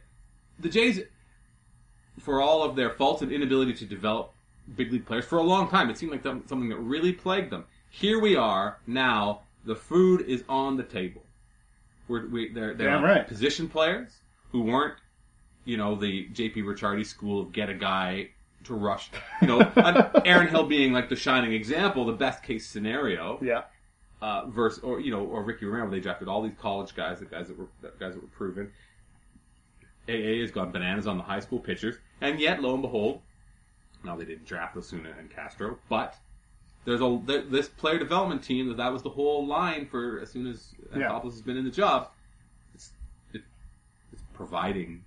The 0.58 0.68
Jays, 0.68 1.00
for 2.20 2.40
all 2.40 2.62
of 2.62 2.76
their 2.76 2.90
faults 2.90 3.22
and 3.22 3.30
inability 3.32 3.74
to 3.74 3.84
develop 3.84 4.32
big 4.74 4.92
league 4.92 5.06
players 5.06 5.24
for 5.24 5.38
a 5.38 5.42
long 5.42 5.68
time, 5.68 5.90
it 5.90 5.98
seemed 5.98 6.12
like 6.12 6.22
something 6.22 6.68
that 6.68 6.78
really 6.78 7.12
plagued 7.12 7.50
them. 7.50 7.64
Here 7.90 8.20
we 8.20 8.36
are 8.36 8.78
now. 8.86 9.42
The 9.64 9.76
food 9.76 10.22
is 10.22 10.44
on 10.48 10.76
the 10.76 10.82
table. 10.84 11.22
We're, 12.08 12.26
we, 12.28 12.52
they're, 12.52 12.74
they're 12.74 12.90
Damn 12.90 13.02
right. 13.02 13.26
position 13.26 13.68
players 13.68 14.12
who 14.52 14.62
weren't, 14.62 14.94
you 15.64 15.76
know, 15.76 15.94
the 15.96 16.28
JP 16.28 16.56
Ricciardi 16.58 17.04
school 17.04 17.40
of 17.40 17.52
get 17.52 17.68
a 17.68 17.74
guy 17.74 18.28
to 18.64 18.74
rush. 18.74 19.10
You 19.42 19.48
know, 19.48 19.72
Aaron 20.24 20.46
Hill 20.48 20.64
being 20.66 20.92
like 20.92 21.08
the 21.08 21.16
shining 21.16 21.52
example, 21.52 22.04
the 22.06 22.12
best 22.12 22.42
case 22.44 22.66
scenario 22.66 23.38
Yeah. 23.42 23.62
uh, 24.22 24.46
versus 24.46 24.82
or 24.84 25.00
you 25.00 25.10
know 25.10 25.24
or 25.24 25.42
Ricky 25.42 25.66
Romero. 25.66 25.90
They 25.90 26.00
drafted 26.00 26.28
all 26.28 26.42
these 26.42 26.54
college 26.60 26.94
guys, 26.94 27.18
the 27.20 27.26
guys 27.26 27.48
that 27.48 27.58
were 27.58 27.66
the 27.82 27.92
guys 27.98 28.14
that 28.14 28.22
were 28.22 28.28
proven. 28.28 28.70
AA 30.08 30.40
has 30.40 30.50
gone 30.50 30.70
bananas 30.70 31.06
on 31.06 31.18
the 31.18 31.24
high 31.24 31.40
school 31.40 31.58
pitchers, 31.58 31.96
and 32.20 32.38
yet 32.40 32.62
lo 32.62 32.72
and 32.74 32.82
behold, 32.82 33.20
now 34.04 34.16
they 34.16 34.24
didn't 34.24 34.46
draft 34.46 34.76
Osuna 34.76 35.12
and 35.18 35.30
Castro, 35.30 35.78
but 35.88 36.16
there's 36.84 37.00
a 37.00 37.20
th- 37.26 37.46
this 37.50 37.68
player 37.68 37.98
development 37.98 38.42
team 38.42 38.68
that 38.68 38.76
that 38.76 38.92
was 38.92 39.02
the 39.02 39.10
whole 39.10 39.46
line 39.46 39.86
for 39.86 40.20
as 40.20 40.30
soon 40.30 40.46
as 40.46 40.74
Yeah. 40.94 41.08
Anthopoulos 41.10 41.32
has 41.32 41.42
been 41.42 41.56
in 41.56 41.64
the 41.64 41.70
job. 41.70 42.10
It's 42.74 42.92
it, 43.32 43.42
it's 44.12 44.22
providing 44.34 45.04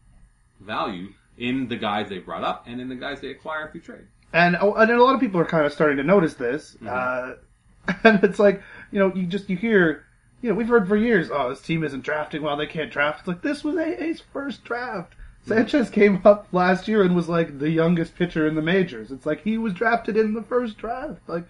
value 0.59 1.13
in 1.37 1.69
the 1.69 1.77
guys 1.77 2.09
they 2.09 2.19
brought 2.19 2.43
up 2.43 2.65
and 2.67 2.81
in 2.81 2.89
the 2.89 2.95
guys 2.95 3.21
they 3.21 3.29
acquire 3.29 3.71
through 3.71 3.81
trade. 3.81 4.07
And 4.33 4.57
oh, 4.59 4.73
and 4.73 4.91
a 4.91 5.01
lot 5.01 5.15
of 5.15 5.21
people 5.21 5.39
are 5.39 5.45
kind 5.45 5.65
of 5.65 5.71
starting 5.71 5.97
to 5.97 6.03
notice 6.03 6.33
this. 6.33 6.75
Uh, 6.85 7.35
and 8.03 8.23
it's 8.23 8.39
like 8.39 8.61
you 8.91 8.99
know 8.99 9.13
you 9.15 9.25
just 9.25 9.49
you 9.49 9.55
hear 9.55 10.03
you 10.41 10.49
know 10.49 10.55
we've 10.55 10.67
heard 10.67 10.87
for 10.87 10.95
years 10.95 11.29
oh 11.31 11.49
this 11.49 11.61
team 11.61 11.83
isn't 11.83 12.03
drafting 12.03 12.41
well 12.41 12.57
they 12.57 12.67
can't 12.67 12.91
draft. 12.91 13.19
It's 13.19 13.27
like 13.27 13.41
this 13.41 13.63
was 13.63 13.75
AA's 13.77 14.21
first 14.33 14.63
draft. 14.63 15.13
Sanchez 15.45 15.89
came 15.89 16.21
up 16.25 16.47
last 16.51 16.87
year 16.87 17.01
and 17.01 17.15
was 17.15 17.29
like 17.29 17.59
the 17.59 17.69
youngest 17.69 18.15
pitcher 18.15 18.47
in 18.47 18.55
the 18.55 18.61
majors. 18.61 19.11
It's 19.11 19.25
like 19.25 19.41
he 19.43 19.57
was 19.57 19.73
drafted 19.73 20.17
in 20.17 20.33
the 20.33 20.43
first 20.43 20.77
draft. 20.77 21.21
Like 21.27 21.45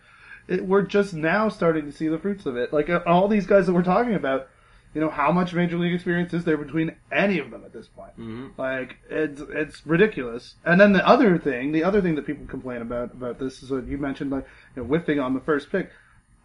it, 0.48 0.66
we're 0.66 0.84
just 0.84 1.14
now 1.14 1.50
starting 1.50 1.86
to 1.86 1.92
see 1.92 2.08
the 2.08 2.20
fruits 2.20 2.46
of 2.46 2.56
it. 2.56 2.72
Like 2.72 2.90
all 3.06 3.28
these 3.28 3.46
guys 3.48 3.66
that 3.68 3.74
we're 3.74 3.84
talking 3.84 4.16
about, 4.16 4.48
you 4.94 5.02
know, 5.02 5.10
how 5.10 5.32
much 5.32 5.54
major 5.54 5.78
league 5.78 5.94
experience 5.94 6.34
is 6.34 6.44
there 6.46 6.58
between 6.58 6.96
any 7.12 7.40
of 7.40 7.52
them 7.52 7.64
at 7.66 7.74
this 7.74 7.88
point? 7.88 8.14
Like 8.58 8.98
it's 9.10 9.42
it's 9.50 9.86
ridiculous. 9.86 10.56
And 10.66 10.80
then 10.80 10.94
the 10.94 11.08
other 11.08 11.38
thing, 11.38 11.72
the 11.72 11.84
other 11.84 12.02
thing 12.02 12.16
that 12.16 12.26
people 12.26 12.46
complain 12.46 12.82
about 12.82 13.12
about 13.14 13.40
this 13.40 13.62
is 13.64 13.70
what 13.72 13.86
you 13.88 13.98
mentioned, 13.98 14.32
like 14.32 14.46
you 14.76 14.82
know, 14.82 14.88
whiffing 14.88 15.20
on 15.20 15.34
the 15.34 15.42
first 15.42 15.72
pick. 15.72 15.92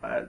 Uh, 0.02 0.22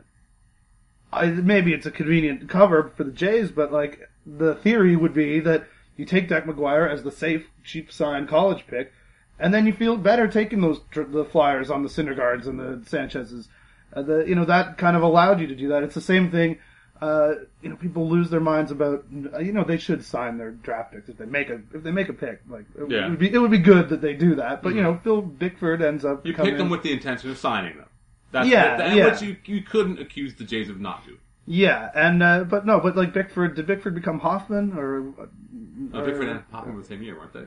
I, 1.16 1.26
maybe 1.28 1.74
it's 1.74 1.86
a 1.86 1.92
convenient 1.92 2.50
cover 2.50 2.92
for 2.96 3.04
the 3.04 3.12
Jays, 3.12 3.52
but 3.52 3.72
like 3.72 4.10
the 4.26 4.56
theory 4.56 4.96
would 4.96 5.14
be 5.14 5.40
that 5.42 5.68
you 5.98 6.06
take 6.06 6.28
Deck 6.30 6.46
McGuire 6.46 6.90
as 6.92 7.04
the 7.04 7.12
safe, 7.12 7.46
cheap 7.64 7.92
sign 7.92 8.28
college 8.28 8.66
pick, 8.68 8.92
and 9.40 9.54
then 9.54 9.66
you 9.66 9.74
feel 9.74 9.98
better 9.98 10.28
taking 10.28 10.62
those 10.62 10.80
the 10.94 11.26
flyers 11.26 11.70
on 11.72 11.84
the 11.84 11.90
Syndergaards 11.90 12.48
and 12.48 12.60
the 12.60 12.84
Sanchez's. 12.88 13.48
Uh, 13.94 14.02
the 14.02 14.26
you 14.28 14.36
know 14.36 14.46
that 14.46 14.78
kind 14.78 14.98
of 14.98 15.04
allowed 15.04 15.40
you 15.40 15.48
to 15.48 15.56
do 15.56 15.70
that. 15.70 15.84
It's 15.84 15.96
the 15.96 16.02
same 16.02 16.30
thing. 16.32 16.58
Uh, 17.02 17.34
you 17.62 17.70
know, 17.70 17.76
people 17.76 18.08
lose 18.10 18.30
their 18.30 18.40
minds 18.40 18.72
about. 18.72 19.04
uh, 19.34 19.40
You 19.40 19.52
know, 19.52 19.64
they 19.66 19.78
should 19.78 20.04
sign 20.04 20.38
their 20.38 20.52
draft 20.52 20.94
picks 20.94 21.10
if 21.10 21.18
they 21.18 21.26
make 21.26 21.50
a 21.50 21.62
if 21.74 21.84
they 21.84 21.92
make 21.92 22.10
a 22.10 22.14
pick. 22.14 22.42
Like 22.50 22.66
it, 22.78 22.90
Yeah. 22.90 23.10
would 23.10 23.20
be 23.20 23.32
it 23.34 23.38
would 23.38 23.52
be 23.52 23.58
good 23.58 23.90
that 23.90 24.02
they 24.02 24.14
do 24.14 24.36
that. 24.36 24.64
But 24.64 24.76
you 24.76 24.82
know, 24.82 25.00
Phil 25.04 25.22
Bickford 25.22 25.82
ends 25.82 26.04
up 26.06 26.26
You 26.26 26.34
pick 26.34 26.58
them 26.58 26.70
with 26.70 26.84
the 26.84 26.92
intention 26.94 27.30
of 27.30 27.38
signing 27.38 27.78
them. 27.78 27.88
That's 28.36 28.50
Yeah, 28.50 28.76
that, 28.78 28.96
yeah. 28.96 29.06
which 29.06 29.22
you 29.22 29.38
you 29.46 29.62
couldn't 29.62 30.00
accuse 30.00 30.36
the 30.36 30.44
Jays 30.44 30.70
of 30.70 30.80
not 30.82 31.06
doing. 31.06 31.20
Yeah, 31.48 31.90
and 31.96 32.22
uh, 32.22 32.44
but 32.44 32.66
no, 32.66 32.80
but 32.82 32.96
like 32.98 33.14
Bickford, 33.14 33.56
did 33.56 33.66
Bickford 33.66 33.96
become 33.96 34.20
Hoffman 34.20 34.78
or? 34.78 35.14
No, 35.54 36.00
or- 36.02 36.06
Bickford 36.06 36.28
and 36.28 36.44
Hoffman 36.52 36.76
were 36.76 36.82
the 36.82 36.88
same 36.88 37.02
year, 37.02 37.18
weren't 37.18 37.32
they? 37.34 37.46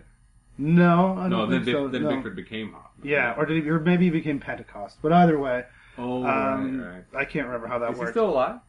No, 0.56 1.14
I 1.18 1.28
don't 1.28 1.30
No, 1.30 1.46
then, 1.46 1.64
so. 1.64 1.88
then 1.88 2.04
no. 2.04 2.10
Bickford 2.10 2.34
became 2.36 2.72
Hoffman. 2.72 3.06
Yeah, 3.08 3.34
or 3.36 3.44
did 3.44 3.62
he? 3.62 3.68
Or 3.68 3.78
maybe 3.80 4.06
he 4.06 4.10
became 4.10 4.40
Pentecost. 4.40 4.96
But 5.02 5.12
either 5.12 5.38
way, 5.38 5.64
Oh, 5.98 6.24
um, 6.24 6.80
right, 6.80 6.94
right. 6.94 7.04
I 7.20 7.24
can't 7.26 7.46
remember 7.46 7.66
how 7.66 7.78
that 7.80 7.90
Is 7.90 7.96
he 7.96 8.00
worked. 8.00 8.12
still 8.12 8.30
alive? 8.30 8.60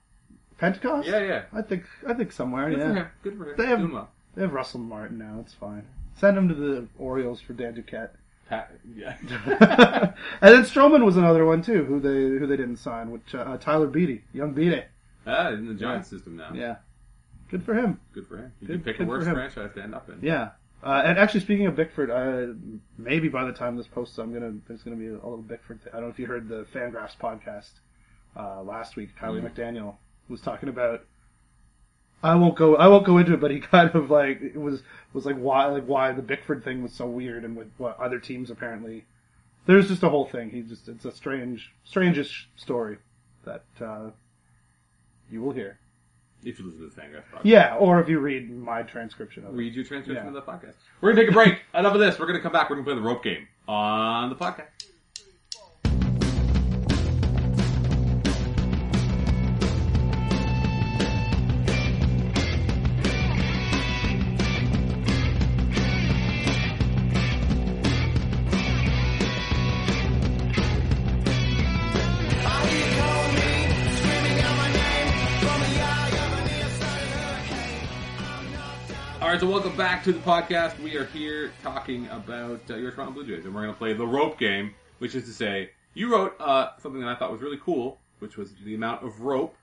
Pentecost? 0.58 1.08
Yeah, 1.08 1.20
yeah. 1.24 1.44
I 1.54 1.62
think 1.62 1.86
I 2.08 2.14
think 2.14 2.32
somewhere. 2.32 2.70
Good 2.70 2.80
yeah, 2.80 2.88
for 2.88 2.94
him. 2.96 3.08
Good 3.24 3.38
for 3.38 3.50
him. 3.52 3.56
They 3.58 3.66
have- 3.68 3.92
well. 3.92 4.10
they 4.36 4.42
have 4.42 4.52
Russell 4.54 4.82
Martin 4.82 5.18
now. 5.20 5.38
It's 5.40 5.54
fine. 5.54 5.86
Send 6.16 6.38
him 6.38 6.50
to 6.50 6.54
the 6.56 6.88
Orioles 6.98 7.40
for 7.40 7.54
Dan 7.54 7.76
Duquette. 7.76 8.10
Pat, 8.50 8.72
yeah. 8.96 9.16
and 10.42 10.54
then 10.56 10.64
Stroman 10.64 11.06
was 11.06 11.18
another 11.18 11.46
one 11.46 11.62
too, 11.62 11.84
who 11.86 12.00
they 12.00 12.38
who 12.40 12.48
they 12.48 12.58
didn't 12.58 12.78
sign, 12.78 13.12
which 13.12 13.36
uh, 13.36 13.58
Tyler 13.58 13.88
Beede, 13.88 14.24
young 14.34 14.54
Beede. 14.54 14.86
ah, 15.28 15.50
in 15.50 15.68
the 15.68 15.74
Giants 15.76 16.10
system 16.10 16.36
now. 16.38 16.52
Yeah, 16.54 16.78
good 17.52 17.64
for 17.64 17.74
him. 17.74 18.00
Good 18.14 18.28
for 18.28 18.38
him. 18.38 18.52
You 18.62 18.68
Good- 18.68 18.84
can 18.84 18.94
pick 18.94 19.00
a 19.00 19.06
worse 19.06 19.26
franchise 19.26 19.72
to 19.76 19.84
end 19.84 19.94
up 19.96 20.10
in. 20.10 20.20
Yeah. 20.22 20.50
Uh, 20.82 21.02
and 21.06 21.20
actually, 21.20 21.42
speaking 21.42 21.66
of 21.66 21.76
Bickford, 21.76 22.10
uh, 22.10 22.54
maybe 22.98 23.28
by 23.28 23.44
the 23.44 23.52
time 23.52 23.76
this 23.76 23.86
posts, 23.88 24.18
I'm 24.18 24.32
gonna 24.34 24.54
there's 24.68 24.82
gonna 24.82 24.96
be 24.96 25.08
a 25.08 25.14
little 25.14 25.38
Bickford. 25.38 25.82
Thing. 25.84 25.92
I 25.94 25.98
don't 25.98 26.06
know 26.06 26.12
if 26.12 26.18
you 26.20 26.26
heard 26.26 26.48
the 26.48 26.66
Fangraphs 26.74 27.18
podcast 27.22 27.72
uh, 28.38 28.62
last 28.64 28.96
week. 28.96 29.10
Kiley 29.22 29.42
McDaniel 29.42 29.96
was 30.30 30.40
talking 30.42 30.70
about. 30.70 31.04
I 32.22 32.36
won't 32.36 32.56
go. 32.56 32.76
I 32.76 32.88
won't 32.88 33.06
go 33.06 33.18
into 33.18 33.34
it, 33.34 33.40
but 33.40 33.52
he 33.52 33.60
kind 33.62 33.90
of 33.96 34.10
like 34.12 34.42
it 34.42 34.58
was 34.58 34.82
was 35.14 35.26
like 35.26 35.38
why 35.38 35.66
like 35.66 35.86
why 35.86 36.12
the 36.12 36.22
Bickford 36.22 36.64
thing 36.64 36.84
was 36.84 36.94
so 36.94 37.06
weird 37.08 37.44
and 37.44 37.56
with 37.56 37.70
what 37.78 38.00
other 38.00 38.20
teams 38.20 38.50
apparently. 38.50 39.06
There's 39.66 39.88
just 39.88 40.02
a 40.04 40.10
whole 40.10 40.26
thing. 40.26 40.50
He 40.50 40.62
just 40.62 40.88
it's 40.88 41.06
a 41.06 41.12
strange, 41.12 41.72
strangest 41.84 42.34
story 42.56 42.98
that 43.46 43.64
uh, 43.80 44.10
you 45.30 45.42
will 45.42 45.52
hear. 45.52 45.78
If 46.44 46.58
you 46.58 46.66
listen 46.66 46.80
to 46.90 46.96
the 46.96 47.02
Fangraphs 47.02 47.24
podcast. 47.34 47.42
Yeah, 47.44 47.76
or 47.76 48.00
if 48.00 48.08
you 48.08 48.20
read 48.20 48.50
my 48.50 48.82
transcription 48.82 49.44
of 49.46 49.54
it. 49.54 49.58
Read 49.58 49.74
your 49.76 49.84
transcription 49.84 50.24
Yeah. 50.24 50.30
of 50.30 50.34
the 50.34 50.42
podcast. 50.42 50.76
We're 51.02 51.12
gonna 51.12 51.24
take 51.24 51.32
a 51.32 51.34
break. 51.34 51.60
Enough 51.74 51.94
of 51.94 52.00
this. 52.00 52.18
We're 52.18 52.28
gonna 52.28 52.40
come 52.42 52.54
back. 52.54 52.70
We're 52.70 52.78
gonna 52.78 52.86
play 52.86 52.96
the 52.96 53.02
rope 53.02 53.24
game 53.24 53.48
on 53.68 54.30
the 54.30 54.36
podcast. 54.36 54.89
Back 79.80 80.04
to 80.04 80.12
the 80.12 80.20
podcast. 80.20 80.78
We 80.82 80.98
are 80.98 81.06
here 81.06 81.54
talking 81.64 82.06
about 82.08 82.60
uh, 82.70 82.76
your 82.76 82.92
Toronto 82.92 83.14
Blue 83.14 83.26
Jays, 83.26 83.46
and 83.46 83.56
we're 83.56 83.62
going 83.62 83.74
to 83.74 83.78
play 83.78 83.94
the 83.94 84.06
rope 84.06 84.38
game, 84.38 84.76
which 84.98 85.16
is 85.16 85.24
to 85.24 85.32
say, 85.32 85.70
you 85.94 86.12
wrote 86.12 86.36
uh, 86.38 86.72
something 86.80 87.00
that 87.00 87.08
I 87.08 87.16
thought 87.16 87.32
was 87.32 87.40
really 87.40 87.60
cool, 87.64 87.98
which 88.20 88.36
was 88.36 88.54
the 88.66 88.76
amount 88.76 89.06
of 89.06 89.22
rope 89.22 89.56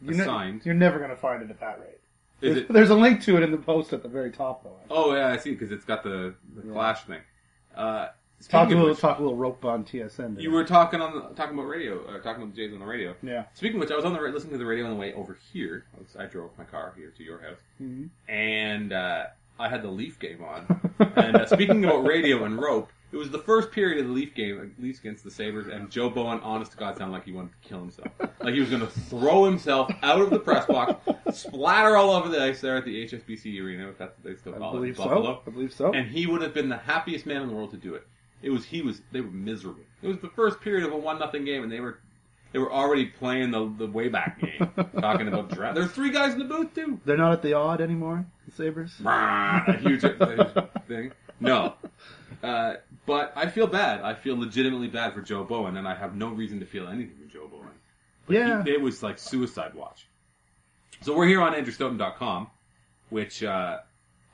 You're, 0.00 0.14
ne- 0.14 0.60
you're 0.62 0.74
never 0.74 0.98
going 0.98 1.10
to 1.10 1.16
find 1.16 1.42
it 1.42 1.50
at 1.50 1.58
that 1.58 1.80
rate. 1.80 1.98
Is 2.40 2.54
There's, 2.54 2.56
it? 2.58 2.72
there's 2.72 2.90
a 2.90 2.94
link 2.94 3.22
to 3.22 3.36
it 3.36 3.42
in 3.42 3.50
the 3.50 3.56
post 3.56 3.92
at 3.92 4.04
the 4.04 4.08
very 4.08 4.30
top, 4.30 4.62
though. 4.62 4.76
Oh 4.90 5.12
yeah, 5.12 5.32
I 5.32 5.38
see 5.38 5.50
because 5.50 5.72
it's 5.72 5.84
got 5.84 6.04
the, 6.04 6.36
the 6.54 6.62
flash 6.62 7.02
thing. 7.02 7.22
Uh, 7.76 8.10
Talk 8.48 8.68
a 8.68 8.74
little, 8.74 8.90
which, 8.90 9.00
talk 9.00 9.18
a 9.18 9.22
little 9.22 9.36
rope 9.38 9.64
on 9.64 9.84
TSN. 9.84 10.40
you 10.40 10.50
were 10.50 10.64
talking 10.64 11.00
on 11.00 11.14
the, 11.14 11.20
talking 11.34 11.54
about 11.54 11.66
radio, 11.66 12.04
uh, 12.04 12.18
talking 12.20 12.42
about 12.42 12.54
the 12.54 12.56
Jays 12.62 12.74
on 12.74 12.78
the 12.78 12.84
radio. 12.86 13.14
yeah. 13.22 13.46
Speaking 13.54 13.76
of 13.76 13.80
which, 13.80 13.90
I 13.90 13.96
was 13.96 14.04
on 14.04 14.12
the 14.12 14.20
listening 14.20 14.52
to 14.52 14.58
the 14.58 14.66
radio 14.66 14.84
on 14.84 14.90
the 14.90 14.96
way 14.96 15.14
over 15.14 15.36
here. 15.52 15.86
I, 15.96 16.00
was, 16.00 16.16
I 16.16 16.26
drove 16.26 16.50
my 16.58 16.64
car 16.64 16.92
here 16.96 17.12
to 17.16 17.24
your 17.24 17.40
house, 17.40 17.58
and 18.28 18.92
uh, 18.92 19.24
I 19.58 19.68
had 19.68 19.82
the 19.82 19.88
Leaf 19.90 20.18
game 20.18 20.42
on. 20.44 20.92
and 21.16 21.36
uh, 21.36 21.46
speaking 21.46 21.84
about 21.84 22.04
radio 22.04 22.44
and 22.44 22.60
rope, 22.60 22.90
it 23.12 23.16
was 23.16 23.30
the 23.30 23.38
first 23.38 23.70
period 23.70 24.00
of 24.00 24.08
the 24.08 24.12
Leaf 24.12 24.34
game, 24.34 24.58
uh, 24.60 24.82
Leafs 24.82 24.98
against 24.98 25.22
the 25.22 25.30
Sabres, 25.30 25.68
and 25.68 25.88
Joe 25.90 26.10
Bowen, 26.10 26.40
honest 26.40 26.72
to 26.72 26.76
God, 26.78 26.96
sounded 26.96 27.12
like 27.12 27.24
he 27.24 27.32
wanted 27.32 27.52
to 27.62 27.68
kill 27.68 27.78
himself. 27.78 28.08
Like 28.40 28.54
he 28.54 28.60
was 28.60 28.68
going 28.70 28.82
to 28.82 28.88
throw 28.88 29.44
himself 29.44 29.90
out 30.02 30.20
of 30.20 30.30
the 30.30 30.40
press 30.40 30.66
box, 30.66 30.94
splatter 31.32 31.96
all 31.96 32.10
over 32.10 32.28
the 32.28 32.42
ice 32.42 32.60
there 32.60 32.76
at 32.76 32.84
the 32.84 33.06
HSBC 33.06 33.62
Arena, 33.62 33.88
if 33.88 33.98
that's 33.98 34.18
what 34.18 34.24
they 34.24 34.36
still 34.36 34.54
I 34.54 34.58
call 34.58 34.72
believe 34.72 34.94
it, 34.94 34.98
Buffalo 34.98 35.22
so. 35.22 35.42
I 35.46 35.50
believe 35.50 35.72
so. 35.72 35.92
and 35.92 36.08
he 36.08 36.26
would 36.26 36.42
have 36.42 36.52
been 36.54 36.68
the 36.68 36.76
happiest 36.76 37.24
man 37.24 37.42
in 37.42 37.48
the 37.48 37.54
world 37.54 37.70
to 37.70 37.76
do 37.76 37.94
it. 37.94 38.06
It 38.42 38.50
was 38.50 38.64
he 38.64 38.82
was 38.82 39.00
they 39.12 39.20
were 39.22 39.30
miserable. 39.30 39.84
It 40.02 40.08
was 40.08 40.18
the 40.18 40.28
first 40.28 40.60
period 40.60 40.84
of 40.84 40.92
a 40.92 40.96
one 40.96 41.18
nothing 41.18 41.44
game, 41.44 41.62
and 41.62 41.72
they 41.72 41.80
were 41.80 42.00
they 42.54 42.60
were 42.60 42.72
already 42.72 43.06
playing 43.06 43.50
the 43.50 43.68
the 43.76 43.86
way 43.88 44.08
back 44.08 44.40
game, 44.40 44.70
talking 45.00 45.26
about 45.28 45.50
draft. 45.50 45.74
There's 45.74 45.90
three 45.90 46.10
guys 46.10 46.32
in 46.34 46.38
the 46.38 46.44
booth 46.46 46.72
too. 46.74 47.00
They're 47.04 47.16
not 47.18 47.32
at 47.32 47.42
the 47.42 47.52
odd 47.54 47.80
anymore, 47.80 48.24
the 48.46 48.52
Sabres? 48.52 48.94
a 49.04 49.76
huge 49.80 50.04
a 50.04 50.14
huge 50.54 50.84
thing. 50.86 51.12
No, 51.40 51.74
uh, 52.44 52.74
but 53.06 53.32
I 53.34 53.48
feel 53.50 53.66
bad. 53.66 54.02
I 54.02 54.14
feel 54.14 54.38
legitimately 54.38 54.86
bad 54.86 55.12
for 55.14 55.20
Joe 55.20 55.42
Bowen, 55.42 55.76
and 55.76 55.86
I 55.88 55.96
have 55.96 56.14
no 56.14 56.28
reason 56.28 56.60
to 56.60 56.66
feel 56.66 56.86
anything 56.86 57.16
for 57.26 57.30
Joe 57.30 57.48
Bowen. 57.48 57.68
But 58.26 58.36
Yeah. 58.36 58.62
he- 58.62 58.70
it 58.70 58.80
was 58.80 59.02
like 59.02 59.18
suicide 59.18 59.74
watch. 59.74 60.06
So 61.02 61.14
we're 61.16 61.26
here 61.26 61.42
on 61.42 61.52
AndrewStoeten.com, 61.54 62.46
which 63.10 63.42
uh, 63.42 63.78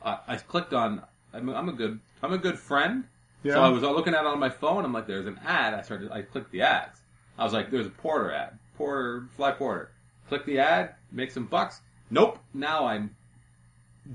I, 0.05 0.19
I 0.29 0.37
clicked 0.37 0.75
on. 0.75 1.03
I'm 1.33 1.49
a, 1.49 1.55
I'm 1.55 1.69
a 1.71 1.73
good 1.73 1.99
I'm 2.23 2.35
a 2.35 2.39
good 2.39 2.59
friend. 2.59 3.05
Yeah. 3.43 3.55
So 3.55 3.63
I 3.63 3.69
was 3.71 3.83
looking 3.83 4.15
at 4.15 4.21
it 4.21 4.27
on 4.27 4.39
my 4.39 4.51
phone. 4.51 4.85
I'm 4.85 4.93
like, 4.93 5.07
there's 5.07 5.27
an 5.27 5.41
ad. 5.45 5.73
I 5.73 5.81
started. 5.81 6.13
I 6.13 6.21
clicked 6.21 6.53
the 6.53 6.61
ads. 6.63 7.00
I 7.41 7.45
was 7.45 7.53
like, 7.55 7.71
there's 7.71 7.87
a 7.87 7.91
Porter 7.91 8.31
ad. 8.33 8.59
Porter, 8.77 9.27
fly 9.37 9.51
Porter. 9.53 9.91
Click 10.29 10.45
the 10.45 10.59
ad, 10.59 10.95
make 11.11 11.31
some 11.33 11.47
bucks. 11.47 11.81
Nope. 12.11 12.39
Now 12.55 12.87
I'm 12.87 13.17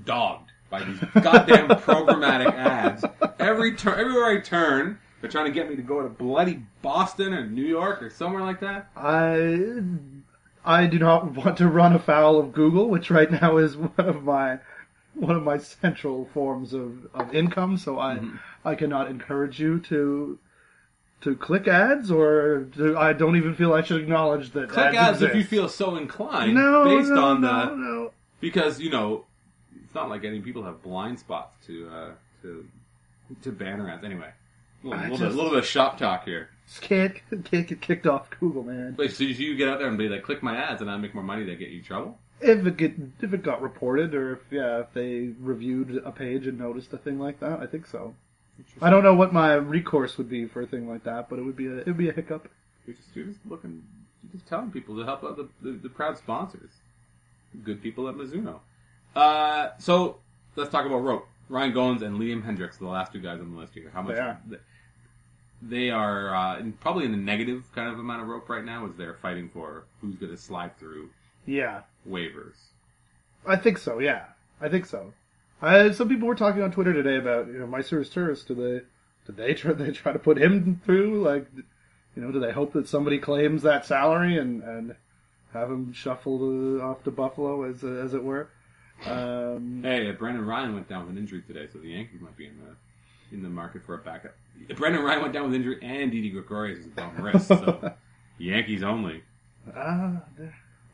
dogged 0.04 0.50
by 0.70 0.84
these 0.84 0.98
goddamn 1.22 1.68
programmatic 1.68 2.54
ads. 2.54 3.04
Every 3.38 3.74
turn, 3.74 3.98
everywhere 3.98 4.26
I 4.26 4.40
turn, 4.40 4.98
they're 5.20 5.30
trying 5.30 5.46
to 5.46 5.50
get 5.52 5.68
me 5.68 5.74
to 5.76 5.82
go 5.82 6.02
to 6.02 6.08
bloody 6.08 6.62
Boston 6.82 7.34
or 7.34 7.44
New 7.46 7.64
York 7.64 8.00
or 8.02 8.10
somewhere 8.10 8.42
like 8.42 8.60
that. 8.60 8.90
I 8.96 9.82
I 10.64 10.86
do 10.86 10.98
not 10.98 11.32
want 11.34 11.56
to 11.58 11.68
run 11.68 11.92
afoul 11.94 12.38
of 12.38 12.52
Google, 12.52 12.88
which 12.88 13.10
right 13.10 13.30
now 13.30 13.56
is 13.56 13.76
one 13.76 13.92
of 13.98 14.22
my 14.22 14.60
one 15.14 15.34
of 15.34 15.42
my 15.42 15.58
central 15.58 16.26
forms 16.32 16.72
of, 16.74 17.06
of 17.14 17.34
income. 17.34 17.76
So 17.76 17.98
I 17.98 18.16
Mm-hmm. 18.16 18.36
I 18.64 18.74
cannot 18.74 19.08
encourage 19.08 19.60
you 19.60 19.78
to 19.80 20.38
to 21.26 21.34
click 21.34 21.66
ads, 21.66 22.12
or 22.12 22.68
to, 22.76 22.96
I 22.96 23.12
don't 23.12 23.36
even 23.36 23.56
feel 23.56 23.74
I 23.74 23.82
should 23.82 24.00
acknowledge 24.00 24.52
that 24.52 24.68
Click 24.68 24.94
ads, 24.94 25.20
ads 25.20 25.22
if 25.22 25.34
you 25.34 25.42
feel 25.42 25.68
so 25.68 25.96
inclined, 25.96 26.54
no, 26.54 26.84
based 26.84 27.10
no, 27.10 27.24
on 27.24 27.40
no, 27.40 27.48
the 27.48 27.74
no. 27.74 28.12
because 28.38 28.80
you 28.80 28.90
know 28.90 29.24
it's 29.82 29.94
not 29.94 30.08
like 30.08 30.24
any 30.24 30.40
people 30.40 30.62
have 30.62 30.82
blind 30.82 31.18
spots 31.18 31.56
to 31.66 31.88
uh, 31.88 32.10
to 32.42 32.68
to 33.42 33.50
banner 33.50 33.90
ads 33.90 34.04
anyway. 34.04 34.30
A 34.84 34.86
little, 34.86 35.02
little, 35.02 35.18
bit, 35.18 35.34
little 35.34 35.50
bit 35.50 35.58
of 35.58 35.66
shop 35.66 35.98
talk 35.98 36.24
here. 36.24 36.50
Just 36.68 36.82
can't 36.82 37.14
can't 37.44 37.66
get 37.66 37.80
kicked 37.80 38.06
off 38.06 38.30
Google, 38.38 38.62
man. 38.62 38.94
Wait, 38.96 39.10
so 39.10 39.24
you 39.24 39.56
get 39.56 39.68
out 39.68 39.80
there 39.80 39.88
and 39.88 39.98
be 39.98 40.08
like, 40.08 40.22
click 40.22 40.44
my 40.44 40.56
ads, 40.56 40.80
and 40.80 40.88
I 40.88 40.96
make 40.96 41.12
more 41.12 41.24
money. 41.24 41.44
They 41.44 41.56
get 41.56 41.70
you 41.70 41.78
in 41.78 41.84
trouble. 41.84 42.20
If 42.40 42.64
it 42.64 42.76
get 42.76 42.94
if 43.20 43.34
it 43.34 43.42
got 43.42 43.60
reported, 43.60 44.14
or 44.14 44.34
if 44.34 44.52
yeah, 44.52 44.78
if 44.78 44.92
they 44.92 45.32
reviewed 45.40 46.00
a 46.04 46.12
page 46.12 46.46
and 46.46 46.56
noticed 46.56 46.92
a 46.92 46.98
thing 46.98 47.18
like 47.18 47.40
that, 47.40 47.58
I 47.58 47.66
think 47.66 47.86
so. 47.86 48.14
I 48.80 48.90
don't 48.90 49.02
know 49.02 49.14
what 49.14 49.32
my 49.32 49.54
recourse 49.54 50.18
would 50.18 50.28
be 50.28 50.46
for 50.46 50.62
a 50.62 50.66
thing 50.66 50.88
like 50.88 51.04
that, 51.04 51.28
but 51.28 51.38
it 51.38 51.42
would 51.42 51.56
be 51.56 51.66
a 51.66 51.76
it 51.78 51.86
would 51.86 51.96
be 51.96 52.08
a 52.08 52.12
hiccup. 52.12 52.48
You're 52.86 52.96
just, 52.96 53.08
you're 53.14 53.26
just 53.26 53.40
looking, 53.48 53.82
you're 54.22 54.32
just 54.38 54.48
telling 54.48 54.70
people 54.70 54.96
to 54.96 55.04
help 55.04 55.24
out 55.24 55.36
the, 55.36 55.48
the, 55.62 55.72
the 55.72 55.88
proud 55.88 56.16
sponsors, 56.18 56.70
good 57.64 57.82
people 57.82 58.08
at 58.08 58.14
Mizuno. 58.14 58.60
Uh, 59.14 59.70
so 59.78 60.18
let's 60.56 60.70
talk 60.70 60.86
about 60.86 60.98
rope. 60.98 61.26
Ryan 61.48 61.72
Goins 61.72 62.02
and 62.02 62.18
Liam 62.18 62.44
Hendriks, 62.44 62.78
the 62.78 62.86
last 62.86 63.12
two 63.12 63.20
guys 63.20 63.40
on 63.40 63.52
the 63.52 63.58
list 63.58 63.72
here. 63.74 63.90
How 63.92 64.02
much 64.02 64.16
They 64.16 64.20
are. 64.20 64.40
they 65.62 65.90
are 65.90 66.34
uh, 66.34 66.58
in, 66.58 66.72
probably 66.74 67.04
in 67.04 67.12
the 67.12 67.16
negative 67.18 67.64
kind 67.74 67.88
of 67.88 67.98
amount 67.98 68.22
of 68.22 68.28
rope 68.28 68.48
right 68.48 68.64
now, 68.64 68.84
as 68.86 68.94
they're 68.96 69.14
fighting 69.14 69.48
for 69.52 69.84
who's 70.00 70.16
going 70.16 70.32
to 70.32 70.38
slide 70.38 70.76
through 70.78 71.08
Yeah, 71.46 71.82
waivers. 72.08 72.56
I 73.46 73.56
think 73.56 73.78
so. 73.78 74.00
Yeah, 74.00 74.24
I 74.60 74.68
think 74.68 74.86
so. 74.86 75.12
I, 75.62 75.90
some 75.92 76.08
people 76.08 76.28
were 76.28 76.34
talking 76.34 76.62
on 76.62 76.70
Twitter 76.72 76.92
today 76.92 77.16
about 77.16 77.46
you 77.48 77.58
know 77.58 77.66
Maicer 77.66 78.00
Izturis. 78.00 78.46
Do 78.46 78.54
they 78.54 78.84
did 79.26 79.36
they 79.36 79.54
try 79.54 79.72
they 79.72 79.90
try 79.92 80.12
to 80.12 80.18
put 80.18 80.38
him 80.38 80.80
through? 80.84 81.22
Like, 81.22 81.46
you 82.14 82.22
know, 82.22 82.30
do 82.30 82.40
they 82.40 82.52
hope 82.52 82.72
that 82.74 82.88
somebody 82.88 83.18
claims 83.18 83.62
that 83.62 83.86
salary 83.86 84.38
and 84.38 84.62
and 84.62 84.96
have 85.52 85.70
him 85.70 85.92
shuffled 85.92 86.42
uh, 86.80 86.84
off 86.84 87.02
to 87.04 87.10
Buffalo 87.10 87.62
as 87.62 87.82
uh, 87.82 87.88
as 87.88 88.12
it 88.14 88.22
were? 88.22 88.48
Um, 89.06 89.82
Hey, 89.82 90.08
uh, 90.08 90.12
Brendan 90.12 90.46
Ryan 90.46 90.74
went 90.74 90.88
down 90.88 91.02
with 91.06 91.10
an 91.10 91.18
injury 91.18 91.42
today, 91.46 91.66
so 91.72 91.78
the 91.78 91.88
Yankees 91.88 92.20
might 92.20 92.36
be 92.36 92.46
in 92.46 92.56
the 92.58 93.34
in 93.36 93.42
the 93.42 93.48
market 93.48 93.84
for 93.84 93.94
a 93.94 93.98
backup. 93.98 94.34
Brendan 94.76 95.02
Ryan 95.02 95.22
went 95.22 95.34
down 95.34 95.44
with 95.46 95.54
injury, 95.54 95.78
and 95.82 96.10
Didi 96.10 96.30
Gregorius 96.30 96.80
is 96.80 96.86
a 96.86 96.88
bum 96.90 97.16
wrist, 97.20 97.48
so 97.48 97.92
Yankees 98.38 98.82
only. 98.82 99.22
uh, 99.74 100.16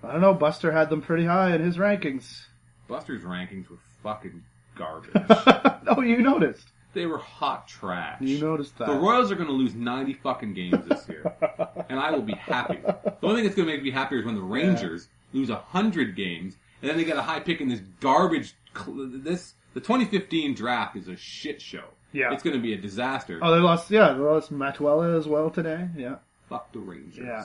I 0.05 0.13
don't 0.13 0.21
know. 0.21 0.35
Buster 0.35 0.73
had 0.73 0.89
them 0.91 1.01
pretty 1.03 1.25
high 1.27 1.55
in 1.55 1.61
his 1.63 1.77
rankings. 1.77 2.43
Buster's 2.89 3.23
rankings 3.23 3.69
were 3.71 3.77
fucking 4.03 4.43
garbage. 4.77 5.11
oh, 5.89 6.01
you 6.01 6.19
noticed? 6.23 6.67
they 6.95 7.07
were 7.07 7.17
hot 7.19 7.67
trash. 7.69 8.21
You 8.21 8.39
noticed 8.39 8.77
that? 8.77 8.87
The 8.87 8.93
Royals 8.95 9.33
are 9.33 9.35
going 9.35 9.47
to 9.47 9.55
lose 9.55 9.75
90 9.75 10.13
fucking 10.15 10.53
games 10.53 10.85
this 10.87 11.09
year, 11.09 11.33
and 11.89 11.99
I 11.99 12.11
will 12.11 12.21
be 12.21 12.35
happy. 12.35 12.77
The 12.85 13.17
only 13.23 13.37
thing 13.37 13.45
that's 13.45 13.57
going 13.57 13.67
to 13.67 13.75
make 13.75 13.83
me 13.83 13.91
happier 13.91 14.19
is 14.19 14.27
when 14.27 14.35
the 14.35 14.43
Rangers 14.43 15.09
lose 15.33 15.49
100 15.49 16.15
games, 16.15 16.57
and 16.83 16.91
then 16.91 16.99
they 16.99 17.05
get 17.05 17.17
a 17.17 17.23
high 17.23 17.41
pick 17.41 17.63
in 17.63 17.69
this 17.69 17.81
garbage. 18.01 18.55
cl- 18.77 19.09
This 19.11 19.55
the 19.73 19.81
2015 19.81 20.55
draft 20.55 20.97
is 20.97 21.09
a 21.09 21.17
shit 21.17 21.63
show. 21.63 21.85
Yeah. 22.13 22.31
it's 22.35 22.43
going 22.43 22.57
to 22.57 22.61
be 22.63 22.75
a 22.75 22.77
disaster. 22.77 23.39
Oh, 23.41 23.51
they 23.55 23.61
lost. 23.61 23.91
Yeah, 23.91 24.13
they 24.13 24.19
lost 24.21 24.53
Matuella 24.53 25.17
as 25.19 25.27
well 25.27 25.49
today. 25.49 25.89
Yeah. 25.97 26.17
Fuck 26.51 26.71
the 26.73 26.81
Rangers. 26.81 27.25
Yeah. 27.25 27.45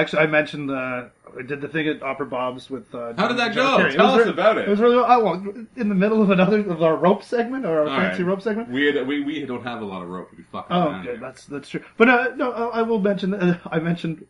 Actually, 0.00 0.22
I 0.22 0.26
mentioned 0.26 0.70
uh, 0.70 1.04
I 1.38 1.42
did 1.46 1.60
the 1.60 1.68
thing 1.68 1.88
at 1.88 2.02
Opera 2.02 2.26
Bob's 2.26 2.70
with. 2.70 2.94
Uh, 2.94 3.12
How 3.16 3.28
did 3.28 3.36
that 3.38 3.54
go? 3.54 3.88
Tell 3.90 4.06
us 4.12 4.24
re- 4.26 4.30
about 4.30 4.58
it. 4.58 4.68
It 4.68 4.70
was 4.70 4.80
really 4.80 4.96
oh, 4.96 5.24
well, 5.24 5.34
in 5.76 5.88
the 5.88 5.94
middle 5.94 6.22
of 6.22 6.30
another 6.30 6.60
of 6.60 6.82
our 6.82 6.96
rope 6.96 7.22
segment 7.22 7.64
or 7.66 7.80
our 7.80 7.88
All 7.88 7.96
fancy 7.98 8.22
right. 8.22 8.28
rope 8.28 8.42
segment. 8.42 8.70
We, 8.70 9.02
we 9.02 9.22
we 9.22 9.44
don't 9.44 9.64
have 9.64 9.82
a 9.82 9.84
lot 9.84 10.02
of 10.02 10.08
rope 10.08 10.30
fucking 10.52 10.74
Oh, 10.76 10.88
okay, 11.00 11.16
that's 11.16 11.46
that's 11.46 11.68
true. 11.68 11.82
But 11.96 12.08
uh, 12.08 12.28
no, 12.36 12.52
I 12.52 12.78
I 12.78 12.82
will 12.82 13.00
mention. 13.00 13.34
Uh, 13.34 13.58
I 13.66 13.78
mentioned 13.78 14.26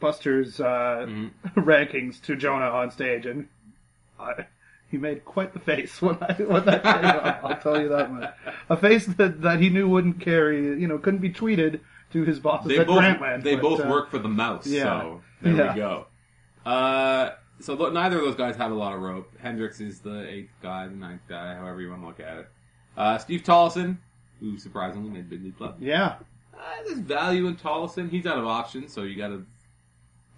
Buster's 0.00 0.60
uh, 0.60 1.06
Mm-hmm. 1.08 1.60
rankings 1.68 2.20
to 2.22 2.36
Jonah 2.36 2.66
on 2.70 2.90
stage, 2.90 3.26
and 3.26 3.48
I, 4.20 4.46
he 4.90 4.98
made 4.98 5.24
quite 5.24 5.52
the 5.52 5.60
face 5.60 6.00
when 6.02 6.16
I 6.22 6.32
when 6.34 6.64
that 6.66 6.82
came 6.82 7.04
up. 7.04 7.40
I'll 7.44 7.56
tell 7.60 7.80
you 7.80 7.88
that 7.88 8.12
much. 8.12 8.32
A 8.68 8.76
face 8.76 9.06
that 9.06 9.42
that 9.42 9.60
he 9.60 9.68
knew 9.68 9.88
wouldn't 9.88 10.20
carry, 10.20 10.62
you 10.80 10.86
know, 10.86 10.98
couldn't 10.98 11.20
be 11.20 11.30
tweeted 11.30 11.80
to 12.24 12.30
his 12.30 12.40
bosses 12.40 12.68
They 12.68 12.78
at 12.78 12.86
both 12.86 12.98
Grantland. 13.02 13.42
they 13.42 13.54
but, 13.56 13.62
both 13.62 13.80
uh, 13.84 13.88
work 13.88 14.10
for 14.10 14.18
the 14.18 14.28
mouse. 14.28 14.66
yeah. 14.66 14.82
So 15.00 15.20
there 15.42 15.54
Yeah. 15.54 15.74
we 15.74 15.80
go. 15.80 16.06
Uh, 16.64 17.30
so 17.60 17.74
look, 17.74 17.92
neither 17.92 18.18
of 18.18 18.24
those 18.24 18.34
guys 18.36 18.56
have 18.56 18.70
a 18.72 18.74
lot 18.74 18.92
of 18.94 19.00
rope. 19.00 19.30
Hendriks 19.42 19.80
is 19.80 20.00
the 20.00 20.28
eighth 20.28 20.50
guy, 20.62 20.86
the 20.88 20.94
ninth 20.94 21.22
guy, 21.28 21.54
however 21.54 21.80
you 21.80 21.90
want 21.90 22.02
to 22.02 22.06
look 22.06 22.20
at 22.20 22.38
it. 22.38 22.48
Uh, 22.96 23.18
Steve 23.18 23.42
Tolleson, 23.42 23.98
who 24.40 24.58
surprisingly 24.58 25.10
made 25.10 25.28
big 25.30 25.42
league 25.42 25.56
club. 25.56 25.76
Yeah, 25.80 26.16
Uh, 26.54 26.58
there's 26.86 26.98
value 27.00 27.46
in 27.46 27.56
Tolleson. 27.56 28.10
He's 28.10 28.26
out 28.26 28.38
of 28.38 28.46
options, 28.46 28.92
so 28.92 29.02
you 29.02 29.16
got 29.16 29.28
to. 29.28 29.46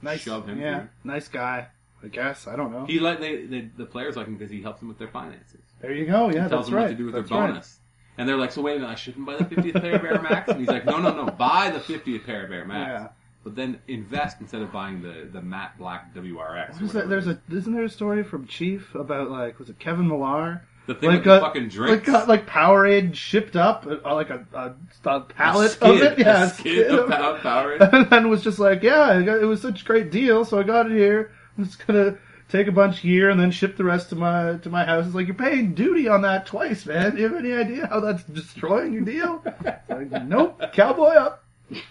nice. 0.02 0.20
Shove 0.20 0.46
him 0.48 0.60
yeah, 0.60 0.78
through. 0.80 0.88
nice 1.04 1.28
guy. 1.28 1.68
I 2.02 2.06
guess 2.08 2.46
I 2.46 2.54
don't 2.54 2.70
know. 2.70 2.84
He 2.86 3.00
like 3.00 3.18
they, 3.20 3.44
they 3.46 3.70
the 3.76 3.84
players 3.86 4.16
like 4.16 4.26
him 4.28 4.36
because 4.36 4.52
he 4.52 4.62
helps 4.62 4.78
them 4.80 4.88
with 4.88 4.98
their 4.98 5.08
finances. 5.08 5.60
there 5.80 5.92
you 5.92 6.06
go. 6.06 6.28
Yeah, 6.30 6.44
He 6.44 6.48
tells 6.48 6.50
that's 6.50 6.66
them 6.66 6.74
right. 6.76 6.82
what 6.82 6.88
to 6.90 6.94
do 6.94 7.04
with 7.06 7.14
that's 7.14 7.28
their 7.28 7.38
right. 7.40 7.46
bonus. 7.48 7.80
And 8.18 8.28
they're 8.28 8.36
like, 8.36 8.52
so 8.52 8.60
wait 8.62 8.76
a 8.76 8.80
minute, 8.80 8.90
I 8.90 8.96
shouldn't 8.96 9.24
buy 9.24 9.36
the 9.36 9.44
50th 9.44 9.80
pair 9.80 9.94
of 9.94 10.04
Air 10.04 10.20
Max? 10.20 10.50
And 10.50 10.58
he's 10.58 10.68
like, 10.68 10.84
no, 10.84 10.98
no, 10.98 11.14
no, 11.14 11.26
buy 11.30 11.70
the 11.70 11.78
50th 11.78 12.26
pair 12.26 12.44
of 12.44 12.52
Air 12.52 12.64
Max. 12.64 12.88
Yeah. 12.90 13.08
But 13.44 13.54
then 13.54 13.80
invest 13.86 14.38
instead 14.40 14.60
of 14.60 14.72
buying 14.72 15.00
the, 15.00 15.28
the 15.32 15.40
matte 15.40 15.78
black 15.78 16.12
WRX. 16.14 16.74
What 16.74 16.82
is 16.82 16.92
that? 16.92 17.08
There's 17.08 17.28
a 17.28 17.40
isn't 17.50 17.72
there 17.72 17.84
a 17.84 17.88
story 17.88 18.24
from 18.24 18.46
Chief 18.46 18.94
about 18.94 19.30
like 19.30 19.58
was 19.58 19.70
it 19.70 19.78
Kevin 19.78 20.08
Millar? 20.08 20.64
The 20.86 20.94
thing 20.94 21.10
like 21.10 21.18
with 21.18 21.24
the 21.24 21.40
got, 21.40 21.42
fucking 21.42 21.70
like 21.76 22.04
got 22.04 22.24
uh, 22.24 22.26
like 22.26 22.46
Powerade 22.46 23.14
shipped 23.14 23.56
up, 23.56 23.86
uh, 23.86 23.96
uh, 24.04 24.14
like 24.14 24.30
a, 24.30 24.44
a, 24.52 24.74
a 25.08 25.20
pallet 25.20 25.72
skid, 25.72 26.02
of 26.02 26.02
it, 26.02 26.18
yeah, 26.18 26.44
a 26.44 26.50
skid 26.50 26.90
of 26.90 27.10
of- 27.10 27.40
Powerade. 27.40 27.92
and 27.92 28.10
then 28.10 28.28
was 28.28 28.42
just 28.42 28.58
like, 28.58 28.82
yeah, 28.82 29.18
it 29.18 29.44
was 29.44 29.62
such 29.62 29.82
a 29.82 29.84
great 29.84 30.10
deal, 30.10 30.44
so 30.44 30.58
I 30.58 30.62
got 30.62 30.90
it 30.90 30.92
here. 30.92 31.30
I'm 31.56 31.64
just 31.66 31.86
gonna 31.86 32.16
take 32.48 32.66
a 32.66 32.72
bunch 32.72 33.00
here 33.00 33.30
and 33.30 33.38
then 33.38 33.50
ship 33.50 33.76
the 33.76 33.84
rest 33.84 34.08
to 34.10 34.16
my 34.16 34.54
to 34.54 34.70
my 34.70 34.84
house. 34.84 35.06
It's 35.06 35.14
like 35.14 35.26
you're 35.26 35.34
paying 35.34 35.74
duty 35.74 36.08
on 36.08 36.22
that 36.22 36.46
twice, 36.46 36.86
man. 36.86 37.14
Do 37.14 37.22
you 37.22 37.28
have 37.28 37.36
any 37.36 37.52
idea 37.52 37.86
how 37.86 38.00
that's 38.00 38.24
destroying 38.24 38.92
your 38.92 39.02
deal? 39.02 39.42
It's 39.44 39.88
like, 39.88 40.24
nope, 40.24 40.60
cowboy 40.72 41.14
up. 41.14 41.44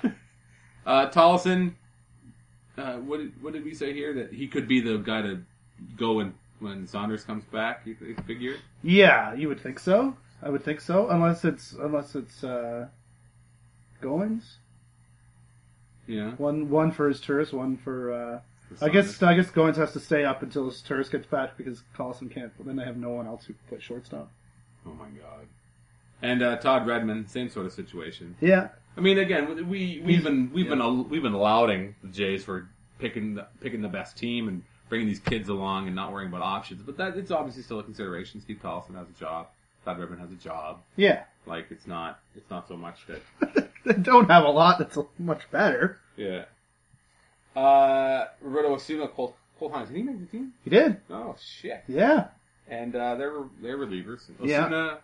Uh, 0.85 1.09
Tolleson, 1.09 1.73
uh, 2.77 2.93
what 2.93 3.17
did, 3.17 3.43
what 3.43 3.51
did 3.51 3.65
we 3.65 3.73
say 3.73 3.91
here 3.91 4.13
that 4.13 4.31
he 4.31 4.47
could 4.47 4.69
be 4.69 4.79
the 4.79 4.95
guy 4.95 5.21
to 5.21 5.43
go 5.97 6.21
and 6.21 6.33
when 6.59 6.87
Saunders 6.87 7.25
comes 7.25 7.43
back? 7.43 7.81
You, 7.83 7.97
you 7.99 8.15
figure? 8.25 8.55
Yeah, 8.83 9.33
you 9.33 9.49
would 9.49 9.59
think 9.59 9.79
so. 9.79 10.15
I 10.41 10.49
would 10.49 10.63
think 10.63 10.79
so, 10.79 11.09
unless 11.09 11.43
it's 11.43 11.73
unless 11.73 12.15
it's 12.15 12.41
uh, 12.41 12.87
Goins. 14.01 14.43
Yeah. 16.07 16.31
One 16.37 16.69
one 16.69 16.93
for 16.93 17.11
Izturis, 17.11 17.51
one 17.51 17.75
for. 17.75 18.13
Uh, 18.13 18.39
for 18.39 18.41
I 18.81 18.89
guess 18.89 19.21
I 19.23 19.33
guess 19.35 19.49
Goins 19.49 19.75
has 19.77 19.93
to 19.93 19.99
stay 19.99 20.25
up 20.25 20.43
until 20.43 20.69
Izturis 20.69 21.09
gets 21.09 21.25
back 21.25 21.57
because 21.57 21.83
Tolleson 21.97 22.29
can't. 22.31 22.51
Then 22.65 22.75
they 22.75 22.83
have 22.85 22.97
no 22.97 23.09
one 23.11 23.27
else 23.27 23.45
who 23.45 23.53
can 23.53 23.61
play 23.69 23.79
shortstop. 23.79 24.31
Oh 24.85 24.93
my 24.93 25.07
god. 25.09 25.47
And 26.21 26.41
uh, 26.41 26.57
Todd 26.57 26.87
Redmond, 26.87 27.29
same 27.29 27.49
sort 27.49 27.65
of 27.65 27.73
situation. 27.73 28.35
Yeah, 28.41 28.69
I 28.97 29.01
mean, 29.01 29.19
again, 29.19 29.69
we 29.69 30.01
we've 30.03 30.23
been 30.23 30.51
we've 30.51 30.67
been 30.67 31.09
we've 31.09 31.21
been 31.21 31.33
lauding 31.33 31.95
the 32.01 32.09
Jays 32.09 32.43
for 32.43 32.67
picking 32.99 33.35
the, 33.35 33.47
picking 33.61 33.81
the 33.81 33.87
best 33.87 34.17
team 34.17 34.47
and 34.47 34.63
bringing 34.89 35.07
these 35.07 35.19
kids 35.19 35.49
along 35.49 35.85
and 35.85 35.95
not 35.95 36.11
worrying 36.11 36.29
about 36.29 36.41
options. 36.41 36.81
But 36.81 36.97
that 36.97 37.15
it's 37.15 37.29
obviously 37.29 37.61
still 37.61 37.79
a 37.79 37.83
consideration. 37.83 38.41
Steve 38.41 38.59
Tolleson 38.63 38.95
has 38.95 39.07
a 39.07 39.19
job. 39.19 39.47
Todd 39.85 39.99
Redmond 39.99 40.21
has 40.21 40.31
a 40.31 40.35
job. 40.35 40.81
yeah. 40.95 41.23
Like 41.45 41.67
it's 41.69 41.87
not 41.87 42.19
it's 42.35 42.49
not 42.49 42.67
so 42.67 42.75
much 42.75 43.05
that 43.07 43.69
they 43.85 43.93
don't 43.93 44.29
have 44.29 44.43
a 44.43 44.49
lot. 44.49 44.79
That's 44.79 44.97
much 45.19 45.49
better. 45.51 45.99
yeah. 46.17 46.45
Uh, 47.57 48.27
Roberto 48.41 48.75
Osuna, 48.75 49.07
Cole, 49.07 49.35
Colt 49.57 49.73
Hynes, 49.73 49.87
did 49.87 49.97
he 49.97 50.03
make 50.03 50.19
the 50.19 50.25
team? 50.27 50.53
He 50.63 50.69
did. 50.69 50.97
Oh 51.09 51.35
shit! 51.39 51.83
Yeah. 51.87 52.27
And 52.69 52.95
uh, 52.95 53.15
they're 53.15 53.33
they're 53.61 53.77
relievers. 53.77 54.29
Yeah. 54.43 54.97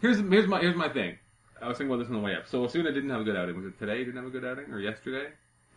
Here's 0.00 0.18
here's 0.18 0.46
my 0.46 0.60
here's 0.60 0.76
my 0.76 0.88
thing. 0.88 1.18
I 1.60 1.66
was 1.66 1.78
thinking 1.78 1.92
about 1.92 2.04
this 2.04 2.08
on 2.08 2.20
the 2.20 2.24
way 2.24 2.36
up. 2.36 2.46
So 2.46 2.62
Osuna 2.62 2.92
didn't 2.92 3.10
have 3.10 3.20
a 3.20 3.24
good 3.24 3.36
outing. 3.36 3.56
Was 3.56 3.66
it 3.66 3.78
today? 3.80 3.98
He 3.98 4.04
didn't 4.04 4.16
have 4.16 4.26
a 4.26 4.30
good 4.30 4.44
outing, 4.44 4.72
or 4.72 4.78
yesterday? 4.78 5.30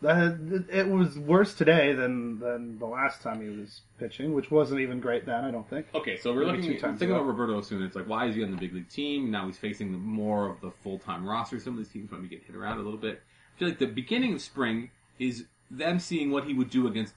Uh, 0.04 0.32
it 0.70 0.86
was 0.88 1.18
worse 1.18 1.54
today 1.54 1.92
than 1.92 2.38
than 2.38 2.78
the 2.78 2.86
last 2.86 3.22
time 3.22 3.40
he 3.40 3.48
was 3.48 3.80
pitching, 3.98 4.32
which 4.32 4.48
wasn't 4.50 4.80
even 4.80 5.00
great 5.00 5.26
then. 5.26 5.44
I 5.44 5.50
don't 5.50 5.68
think. 5.68 5.86
Okay, 5.92 6.18
so 6.18 6.32
we're 6.32 6.44
Maybe 6.44 6.58
looking 6.58 6.70
two 6.70 6.76
at 6.76 6.82
times 6.82 6.98
thinking 7.00 7.16
about 7.16 7.26
Roberto 7.26 7.56
Osuna. 7.56 7.84
It's 7.84 7.96
like 7.96 8.08
why 8.08 8.26
is 8.26 8.36
he 8.36 8.44
on 8.44 8.52
the 8.52 8.58
big 8.58 8.72
league 8.72 8.90
team? 8.90 9.32
Now 9.32 9.46
he's 9.46 9.58
facing 9.58 9.90
the, 9.90 9.98
more 9.98 10.50
of 10.50 10.60
the 10.60 10.70
full 10.84 11.00
time 11.00 11.26
roster. 11.26 11.58
Some 11.58 11.72
of 11.72 11.78
these 11.78 11.88
teams 11.88 12.12
might 12.12 12.22
be 12.22 12.28
getting 12.28 12.44
hit 12.44 12.54
around 12.54 12.78
a 12.78 12.82
little 12.82 13.00
bit. 13.00 13.22
I 13.56 13.58
feel 13.58 13.68
like 13.68 13.78
the 13.78 13.86
beginning 13.86 14.34
of 14.34 14.42
spring 14.42 14.90
is 15.18 15.46
them 15.70 15.98
seeing 15.98 16.30
what 16.30 16.44
he 16.44 16.54
would 16.54 16.70
do 16.70 16.86
against 16.86 17.14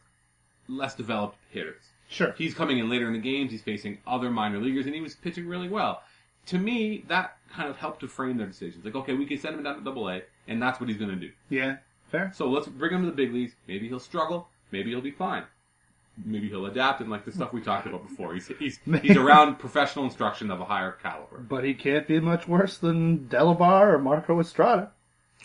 less 0.68 0.96
developed 0.96 1.38
hitters. 1.50 1.82
Sure. 2.08 2.34
He's 2.38 2.54
coming 2.54 2.80
in 2.80 2.90
later 2.90 3.08
in 3.08 3.14
the 3.14 3.20
games. 3.20 3.52
He's 3.52 3.62
facing 3.62 4.00
other 4.08 4.30
minor 4.32 4.58
leaguers, 4.60 4.86
and 4.86 4.96
he 4.96 5.02
was 5.02 5.16
pitching 5.16 5.48
really 5.48 5.70
well. 5.70 6.02
To 6.48 6.58
me, 6.58 7.04
that 7.08 7.38
kind 7.54 7.70
of 7.70 7.78
helped 7.78 8.00
to 8.00 8.08
frame 8.08 8.38
their 8.38 8.48
decisions. 8.48 8.84
Like, 8.84 8.96
okay, 8.96 9.14
we 9.14 9.26
can 9.26 9.38
send 9.38 9.56
him 9.56 9.64
down 9.64 9.76
to 9.78 9.84
Double 9.84 10.10
A, 10.10 10.22
and 10.48 10.62
that's 10.62 10.80
what 10.80 10.90
he's 10.90 10.98
going 10.98 11.12
to 11.12 11.16
do. 11.16 11.32
Yeah. 11.50 11.78
Fair. 12.12 12.32
So 12.34 12.50
let's 12.50 12.68
bring 12.68 12.92
him 12.94 13.02
to 13.02 13.08
the 13.12 13.16
big 13.16 13.32
leagues. 13.32 13.54
Maybe 13.68 13.88
he'll 13.88 14.00
struggle. 14.00 14.48
Maybe 14.72 14.90
he'll 14.90 15.02
be 15.02 15.12
fine. 15.12 15.44
Maybe 16.26 16.50
he'll 16.50 16.66
adapt, 16.66 17.00
and 17.02 17.10
like 17.10 17.24
the 17.24 17.32
stuff 17.32 17.54
we 17.54 17.62
talked 17.62 17.86
about 17.88 18.08
before, 18.08 18.34
he's 18.34 18.48
he's, 18.60 18.80
he's 19.02 19.16
around 19.16 19.56
professional 19.60 20.04
instruction 20.06 20.52
of 20.52 20.60
a 20.60 20.66
higher 20.66 20.92
caliber. 20.92 21.38
But 21.38 21.64
he 21.64 21.74
can't 21.74 22.08
be 22.08 22.20
much 22.20 22.46
worse 22.48 22.78
than 22.78 23.30
Delabar 23.30 23.94
or 23.94 24.00
Marco 24.00 24.38
Estrada. 24.40 24.92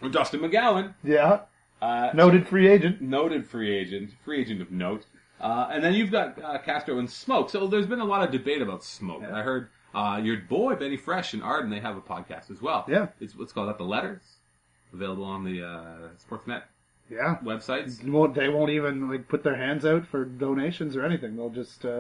Or 0.03 0.09
Dustin 0.09 0.41
McGowan, 0.41 0.95
Yeah. 1.05 1.41
Uh, 1.85 2.11
Noted 2.15 2.49
free 2.49 2.69
agent. 2.69 3.01
noted 3.01 3.47
free 3.47 3.77
agent, 3.77 4.11
free 4.25 4.41
agent 4.41 4.63
of 4.63 4.71
note. 4.71 5.05
Uh, 5.41 5.69
and 5.71 5.83
then 5.85 5.93
you've 5.95 6.11
got 6.11 6.43
uh, 6.43 6.59
Castro 6.59 6.99
and 6.99 7.09
Smoak. 7.09 7.51
So 7.51 7.67
there's 7.67 7.87
been 7.87 8.01
a 8.01 8.05
lot 8.05 8.23
of 8.25 8.31
debate 8.31 8.63
about 8.63 8.81
Smoak. 8.81 9.23
Yeah. 9.23 9.37
I 9.37 9.43
heard 9.43 9.69
uh, 9.95 10.21
your 10.23 10.39
boy 10.39 10.75
Benny 10.77 10.97
Fresh 10.97 11.35
and 11.35 11.43
Arden 11.43 11.71
they 11.71 11.81
have 11.81 11.97
a 11.97 12.01
podcast 12.01 12.51
as 12.51 12.63
well. 12.63 12.85
Yeah. 12.89 13.09
it's 13.21 13.37
what's 13.37 13.53
called 13.53 13.69
that 13.69 13.77
the 13.79 13.85
letters, 13.85 14.23
available 14.93 15.25
on 15.25 15.45
the 15.45 15.63
uh, 15.63 16.09
Sportsnet 16.27 16.63
Yeah. 17.11 17.37
websites. 17.45 18.01
They 18.01 18.09
won't, 18.09 18.35
they 18.35 18.49
won't 18.49 18.71
even 18.71 19.11
like 19.11 19.29
put 19.29 19.43
their 19.43 19.57
hands 19.57 19.85
out 19.85 20.07
for 20.07 20.25
donations 20.25 20.97
or 20.97 21.05
anything. 21.05 21.37
They'll 21.37 21.51
just 21.51 21.85
uh, 21.85 21.91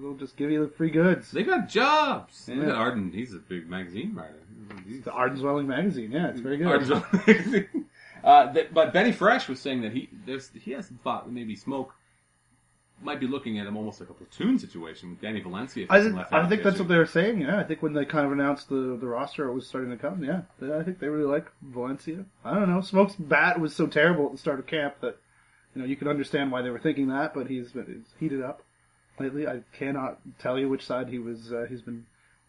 they'll 0.00 0.16
just 0.18 0.36
give 0.36 0.50
you 0.50 0.64
the 0.64 0.72
free 0.72 0.90
goods. 0.90 1.30
They 1.32 1.42
got 1.42 1.68
jobs. 1.68 2.48
Yeah. 2.50 2.70
Arden, 2.70 3.12
he's 3.12 3.34
a 3.34 3.38
big 3.38 3.68
magazine 3.68 4.14
writer. 4.14 4.40
He's- 4.88 5.04
The 5.04 5.12
Arden 5.12 5.38
Zwelling 5.38 5.66
magazine. 5.66 6.10
Yeah, 6.12 6.28
it's 6.28 6.40
very 6.40 6.56
good. 6.56 6.68
Arden 6.68 6.88
Zwelling 6.88 7.26
magazine. 7.26 7.68
uh, 8.24 8.52
th- 8.52 8.68
but 8.72 8.92
Benny 8.92 9.12
Fresh 9.12 9.48
was 9.48 9.60
saying 9.60 9.82
that 9.82 9.92
he 9.92 10.08
there's 10.26 10.50
he 10.50 10.72
has 10.72 10.86
some 10.88 10.98
thought 11.04 11.26
that 11.26 11.32
maybe 11.32 11.54
Smoak 11.56 11.88
might 13.02 13.20
be 13.20 13.26
looking 13.26 13.58
at 13.58 13.66
him 13.66 13.76
almost 13.76 14.00
like 14.00 14.08
a 14.08 14.14
platoon 14.14 14.58
situation 14.58 15.10
with 15.10 15.20
Danny 15.20 15.40
Valencia. 15.40 15.86
I, 15.90 16.00
think- 16.00 16.14
I 16.32 16.48
think 16.48 16.62
that's 16.62 16.78
what 16.78 16.88
they 16.88 16.96
were 16.96 17.06
saying. 17.06 17.40
Yeah, 17.40 17.58
I 17.58 17.64
think 17.64 17.82
when 17.82 17.92
they 17.92 18.04
kind 18.04 18.24
of 18.24 18.32
announced 18.32 18.68
the 18.68 18.96
the 19.00 19.06
roster 19.06 19.46
it 19.48 19.52
was 19.52 19.66
starting 19.66 19.90
to 19.90 19.96
come. 19.96 20.22
Yeah, 20.24 20.42
They- 20.60 20.74
I 20.74 20.82
think 20.82 20.98
they 21.00 21.08
really 21.08 21.30
like 21.30 21.46
Valencia. 21.62 22.24
I 22.44 22.54
don't 22.54 22.68
know. 22.70 22.78
Smoak's 22.78 23.16
bat 23.16 23.60
was 23.60 23.74
so 23.74 23.86
terrible 23.86 24.26
at 24.26 24.32
the 24.32 24.38
start 24.38 24.58
of 24.58 24.66
camp 24.66 24.94
that 25.00 25.18
you 25.74 25.82
know 25.82 25.86
you 25.88 25.96
can 25.96 26.08
understand 26.08 26.50
why 26.52 26.62
they 26.62 26.70
were 26.70 26.78
thinking 26.78 27.08
that, 27.08 27.34
but 27.34 27.48
he's 27.48 27.72
been 27.72 27.86
he's 27.86 28.14
heated 28.20 28.42
up 28.42 28.62
lately. 29.18 29.46
I 29.46 29.60
cannot 29.76 30.18
tell 30.38 30.58
you 30.58 30.68
which 30.68 30.86
side 30.86 31.08
he 31.08 31.18
was. 31.18 31.52
Uh, 31.52 31.66
he's 31.68 31.82
been 31.82 32.06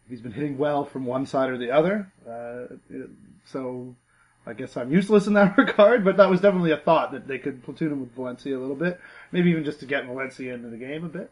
he's 0.08 0.20
been 0.20 0.32
hitting 0.32 0.56
well 0.56 0.84
from 0.84 1.04
one 1.04 1.26
side 1.26 1.50
or 1.50 1.58
the 1.58 1.72
other. 1.72 2.10
Uh, 2.26 2.76
so 3.44 3.94
I 4.46 4.52
guess 4.52 4.76
I'm 4.76 4.92
useless 4.92 5.26
in 5.26 5.32
that 5.34 5.58
regard, 5.58 6.04
but 6.04 6.16
that 6.18 6.30
was 6.30 6.40
definitely 6.40 6.70
a 6.70 6.76
thought 6.76 7.12
that 7.12 7.26
they 7.26 7.38
could 7.38 7.64
platoon 7.64 7.92
him 7.92 8.00
with 8.00 8.12
Valencia 8.14 8.56
a 8.56 8.60
little 8.60 8.76
bit, 8.76 9.00
maybe 9.32 9.50
even 9.50 9.64
just 9.64 9.80
to 9.80 9.86
get 9.86 10.06
Valencia 10.06 10.54
into 10.54 10.68
the 10.68 10.76
game 10.76 11.04
a 11.04 11.08
bit. 11.08 11.30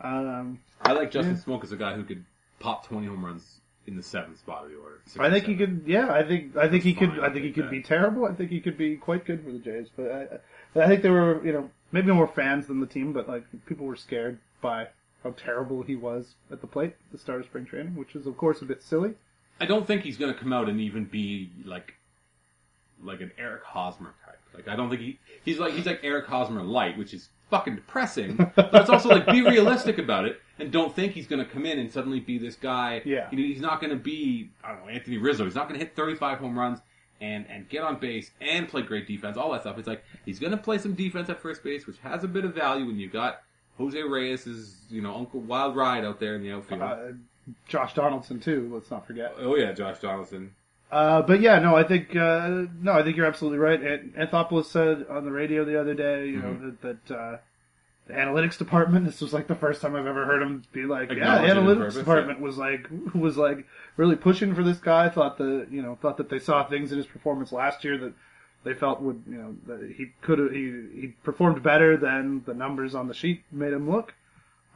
Um, 0.00 0.60
I 0.82 0.92
like 0.92 1.10
Justin 1.10 1.34
Yeah. 1.34 1.40
Smoak 1.42 1.64
as 1.64 1.72
a 1.72 1.76
guy 1.76 1.94
who 1.94 2.04
could 2.04 2.24
pop 2.60 2.86
20 2.86 3.06
home 3.06 3.24
runs 3.24 3.60
in 3.86 3.96
the 3.96 4.02
seventh 4.02 4.38
spot 4.38 4.64
of 4.64 4.70
the 4.70 4.76
order. 4.76 5.00
I 5.18 5.30
think 5.30 5.46
he 5.46 5.56
could. 5.56 5.84
Yeah, 5.86 6.12
I 6.12 6.22
think 6.24 6.56
I 6.56 6.68
think 6.68 6.82
he 6.82 6.92
could. 6.92 7.20
I 7.20 7.30
think 7.30 7.44
he 7.44 7.52
could 7.52 7.66
that. 7.66 7.70
be 7.70 7.82
terrible. 7.82 8.26
I 8.26 8.32
think 8.34 8.50
he 8.50 8.60
could 8.60 8.76
be 8.76 8.96
quite 8.96 9.24
good 9.24 9.44
for 9.44 9.52
the 9.52 9.58
Jays. 9.58 9.88
But 9.96 10.40
I, 10.74 10.82
I 10.82 10.88
think 10.88 11.02
they 11.02 11.10
were, 11.10 11.44
you 11.46 11.52
know, 11.52 11.70
maybe 11.92 12.12
more 12.12 12.26
fans 12.26 12.66
than 12.66 12.80
the 12.80 12.86
team, 12.86 13.12
but 13.12 13.28
like 13.28 13.44
people 13.66 13.86
were 13.86 13.96
scared 13.96 14.38
by 14.60 14.88
how 15.22 15.30
terrible 15.30 15.82
he 15.82 15.96
was 15.96 16.34
at 16.50 16.60
the 16.60 16.66
plate 16.66 16.96
at 17.06 17.12
the 17.12 17.18
start 17.18 17.40
of 17.40 17.46
spring 17.46 17.64
training, 17.64 17.94
which 17.94 18.14
is 18.14 18.26
of 18.26 18.36
course 18.36 18.60
a 18.60 18.64
bit 18.64 18.82
silly. 18.82 19.14
I 19.60 19.64
don't 19.64 19.86
think 19.86 20.02
he's 20.02 20.18
going 20.18 20.32
to 20.34 20.38
come 20.38 20.52
out 20.52 20.68
and 20.68 20.80
even 20.80 21.04
be 21.04 21.50
like 21.64 21.94
like 23.02 23.20
an 23.20 23.32
Eric 23.38 23.62
Hosmer 23.64 24.14
type. 24.24 24.38
Like 24.54 24.68
I 24.68 24.76
don't 24.76 24.88
think 24.88 25.00
he 25.00 25.18
he's 25.44 25.58
like 25.58 25.74
he's 25.74 25.86
like 25.86 26.00
Eric 26.02 26.26
Hosmer 26.26 26.62
light, 26.62 26.96
which 26.96 27.12
is 27.14 27.28
fucking 27.50 27.76
depressing. 27.76 28.36
but 28.56 28.74
it's 28.74 28.90
also 28.90 29.08
like 29.08 29.26
be 29.26 29.42
realistic 29.42 29.98
about 29.98 30.24
it 30.24 30.40
and 30.58 30.70
don't 30.70 30.94
think 30.94 31.12
he's 31.12 31.26
going 31.26 31.44
to 31.44 31.50
come 31.50 31.66
in 31.66 31.78
and 31.78 31.92
suddenly 31.92 32.20
be 32.20 32.38
this 32.38 32.56
guy. 32.56 33.02
Yeah. 33.04 33.28
You 33.30 33.38
know, 33.38 33.44
he's 33.44 33.60
not 33.60 33.80
going 33.80 33.90
to 33.90 34.02
be 34.02 34.50
I 34.64 34.72
don't 34.72 34.86
know 34.86 34.88
Anthony 34.88 35.18
Rizzo. 35.18 35.44
He's 35.44 35.54
not 35.54 35.68
going 35.68 35.78
to 35.78 35.84
hit 35.84 35.94
35 35.94 36.38
home 36.38 36.58
runs 36.58 36.80
and 37.20 37.46
and 37.48 37.68
get 37.68 37.82
on 37.82 37.98
base 37.98 38.30
and 38.40 38.68
play 38.68 38.82
great 38.82 39.06
defense. 39.06 39.36
All 39.36 39.52
that 39.52 39.62
stuff. 39.62 39.78
It's 39.78 39.88
like 39.88 40.02
he's 40.24 40.38
going 40.38 40.52
to 40.52 40.58
play 40.58 40.78
some 40.78 40.94
defense 40.94 41.28
at 41.28 41.40
first 41.40 41.62
base, 41.62 41.86
which 41.86 41.98
has 41.98 42.24
a 42.24 42.28
bit 42.28 42.44
of 42.44 42.54
value 42.54 42.86
when 42.86 42.98
you've 42.98 43.12
got 43.12 43.42
Jose 43.78 44.00
Reyes' 44.02 44.46
is 44.46 44.76
you 44.90 45.02
know 45.02 45.14
Uncle 45.14 45.40
Wild 45.40 45.76
Ride 45.76 46.04
out 46.04 46.20
there 46.20 46.34
in 46.34 46.42
the 46.42 46.52
outfield. 46.52 46.82
Uh, 46.82 46.98
Josh 47.68 47.94
Donaldson 47.94 48.40
too. 48.40 48.70
Let's 48.72 48.90
not 48.90 49.06
forget. 49.06 49.34
oh 49.38 49.56
yeah, 49.56 49.72
Josh 49.72 50.00
Donaldson. 50.00 50.54
Uh, 50.90 51.22
but 51.22 51.40
yeah, 51.40 51.58
no, 51.58 51.74
I 51.74 51.82
think 51.82 52.14
uh, 52.14 52.64
no, 52.80 52.92
I 52.92 53.02
think 53.02 53.16
you're 53.16 53.26
absolutely 53.26 53.58
right. 53.58 53.80
An- 53.80 54.14
Anthopoulos 54.16 54.66
said 54.66 55.06
on 55.10 55.24
the 55.24 55.32
radio 55.32 55.64
the 55.64 55.80
other 55.80 55.94
day, 55.94 56.26
you 56.28 56.38
know, 56.38 56.48
Mm-hmm. 56.48 56.68
that, 56.86 57.06
that 57.06 57.14
uh, 57.18 57.36
the 58.06 58.14
analytics 58.14 58.56
department. 58.56 59.04
This 59.04 59.20
was 59.20 59.32
like 59.32 59.48
the 59.48 59.56
first 59.56 59.82
time 59.82 59.96
I've 59.96 60.06
ever 60.06 60.24
heard 60.24 60.40
him 60.42 60.62
be 60.72 60.84
like, 60.84 61.10
yeah, 61.10 61.38
the 61.42 61.48
analytics 61.48 61.78
purpose, 61.78 61.94
department 61.96 62.40
was 62.40 62.56
like 62.56 62.86
was 63.14 63.36
like 63.36 63.66
really 63.96 64.14
pushing 64.16 64.54
for 64.54 64.62
this 64.62 64.78
guy. 64.78 65.08
Thought 65.08 65.38
the 65.38 65.66
you 65.70 65.82
know 65.82 65.98
thought 66.00 66.18
that 66.18 66.28
they 66.28 66.38
saw 66.38 66.64
things 66.64 66.92
in 66.92 66.98
his 66.98 67.06
performance 67.06 67.50
last 67.50 67.82
year 67.84 67.98
that 67.98 68.12
they 68.62 68.74
felt 68.74 69.00
would 69.02 69.24
you 69.28 69.38
know 69.38 69.56
that 69.66 69.92
he 69.96 70.12
could 70.22 70.38
have 70.38 70.52
he 70.52 70.72
he 71.00 71.06
performed 71.24 71.64
better 71.64 71.96
than 71.96 72.44
the 72.46 72.54
numbers 72.54 72.94
on 72.94 73.08
the 73.08 73.14
sheet 73.14 73.42
made 73.50 73.72
him 73.72 73.90
look, 73.90 74.14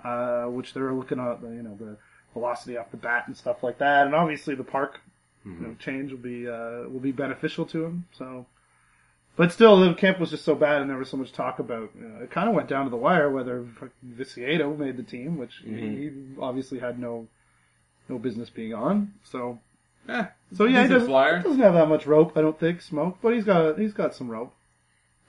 uh, 0.05 0.47
which 0.47 0.75
they 0.75 0.81
were 0.81 0.93
looking 0.93 1.21
at 1.21 1.41
you 1.43 1.63
know 1.63 1.77
the 1.79 1.97
velocity 2.33 2.77
off 2.77 2.91
the 2.91 2.97
bat 2.97 3.25
and 3.29 3.37
stuff 3.37 3.63
like 3.63 3.79
that, 3.79 4.07
and 4.07 4.15
obviously 4.15 4.57
the 4.57 4.65
park 4.65 5.01
you 5.45 5.53
know, 5.53 5.74
change 5.78 6.11
will 6.11 6.18
be 6.18 6.49
uh, 6.49 6.88
will 6.88 7.01
be 7.01 7.12
beneficial 7.12 7.64
to 7.66 7.84
him. 7.84 8.07
So, 8.12 8.47
but 9.36 9.53
still, 9.53 9.80
the 9.80 9.95
camp 9.95 10.18
was 10.20 10.30
just 10.30 10.45
so 10.45 10.55
bad, 10.55 10.80
and 10.82 10.91
there 10.91 10.99
was 10.99 11.09
so 11.09 11.16
much 11.16 11.32
talk 11.32 11.59
about. 11.59 11.91
You 11.99 12.09
know, 12.09 12.22
it 12.24 12.30
kind 12.30 12.49
of 12.49 12.55
went 12.55 12.68
down 12.68 12.84
to 12.84 12.91
the 12.91 12.97
wire 12.97 13.30
whether 13.30 13.66
Viciedo 14.03 14.76
made 14.76 14.97
the 14.97 15.03
team, 15.03 15.38
which 15.38 15.61
he, 15.64 15.70
he 15.72 16.11
obviously 16.41 16.78
had 16.78 16.99
no 16.99 17.26
no 18.09 18.18
business 18.18 18.51
being 18.51 18.74
on. 18.74 19.14
So, 19.22 19.59
Eh, 20.09 20.24
so 20.57 20.64
yeah, 20.64 20.82
he 20.82 20.88
doesn't, 20.88 21.11
doesn't 21.11 21.61
have 21.61 21.74
that 21.74 21.88
much 21.88 22.07
rope, 22.07 22.32
I 22.36 22.41
don't 22.41 22.59
think, 22.59 22.80
Smoak, 22.80 23.16
but 23.22 23.34
he's 23.34 23.45
got 23.45 23.78
he's 23.78 23.93
got 23.93 24.14
some 24.14 24.28
rope. 24.30 24.53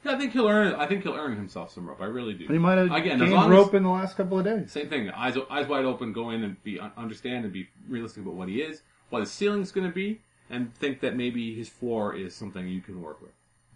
Yeah, 0.03 0.13
I 0.13 0.17
think 0.17 0.31
he'll 0.33 0.47
earn. 0.47 0.73
I 0.75 0.87
think 0.87 1.03
he'll 1.03 1.13
earn 1.13 1.35
himself 1.35 1.71
some 1.71 1.87
rope. 1.87 2.01
I 2.01 2.05
really 2.05 2.33
do. 2.33 2.47
He 2.47 2.57
might 2.57 2.77
have 2.79 2.91
Again, 2.91 3.19
gained 3.19 3.51
rope 3.51 3.67
as- 3.67 3.73
in 3.75 3.83
the 3.83 3.89
last 3.89 4.17
couple 4.17 4.39
of 4.39 4.45
days. 4.45 4.71
Same 4.71 4.89
thing. 4.89 5.09
Eyes 5.11 5.37
eyes 5.49 5.67
wide 5.67 5.85
open. 5.85 6.11
Go 6.13 6.31
in 6.31 6.43
and 6.43 6.63
be 6.63 6.79
understand 6.97 7.43
and 7.45 7.53
be 7.53 7.67
realistic 7.87 8.23
about 8.23 8.33
what 8.33 8.49
he 8.49 8.61
is, 8.61 8.81
what 9.11 9.19
his 9.19 9.31
ceiling's 9.31 9.71
going 9.71 9.87
to 9.87 9.93
be, 9.93 10.21
and 10.49 10.73
think 10.75 10.99
that 11.01 11.15
maybe 11.15 11.53
his 11.53 11.69
floor 11.69 12.15
is 12.15 12.33
something 12.35 12.67
you 12.67 12.81
can 12.81 13.01
work 13.01 13.21
with 13.21 13.31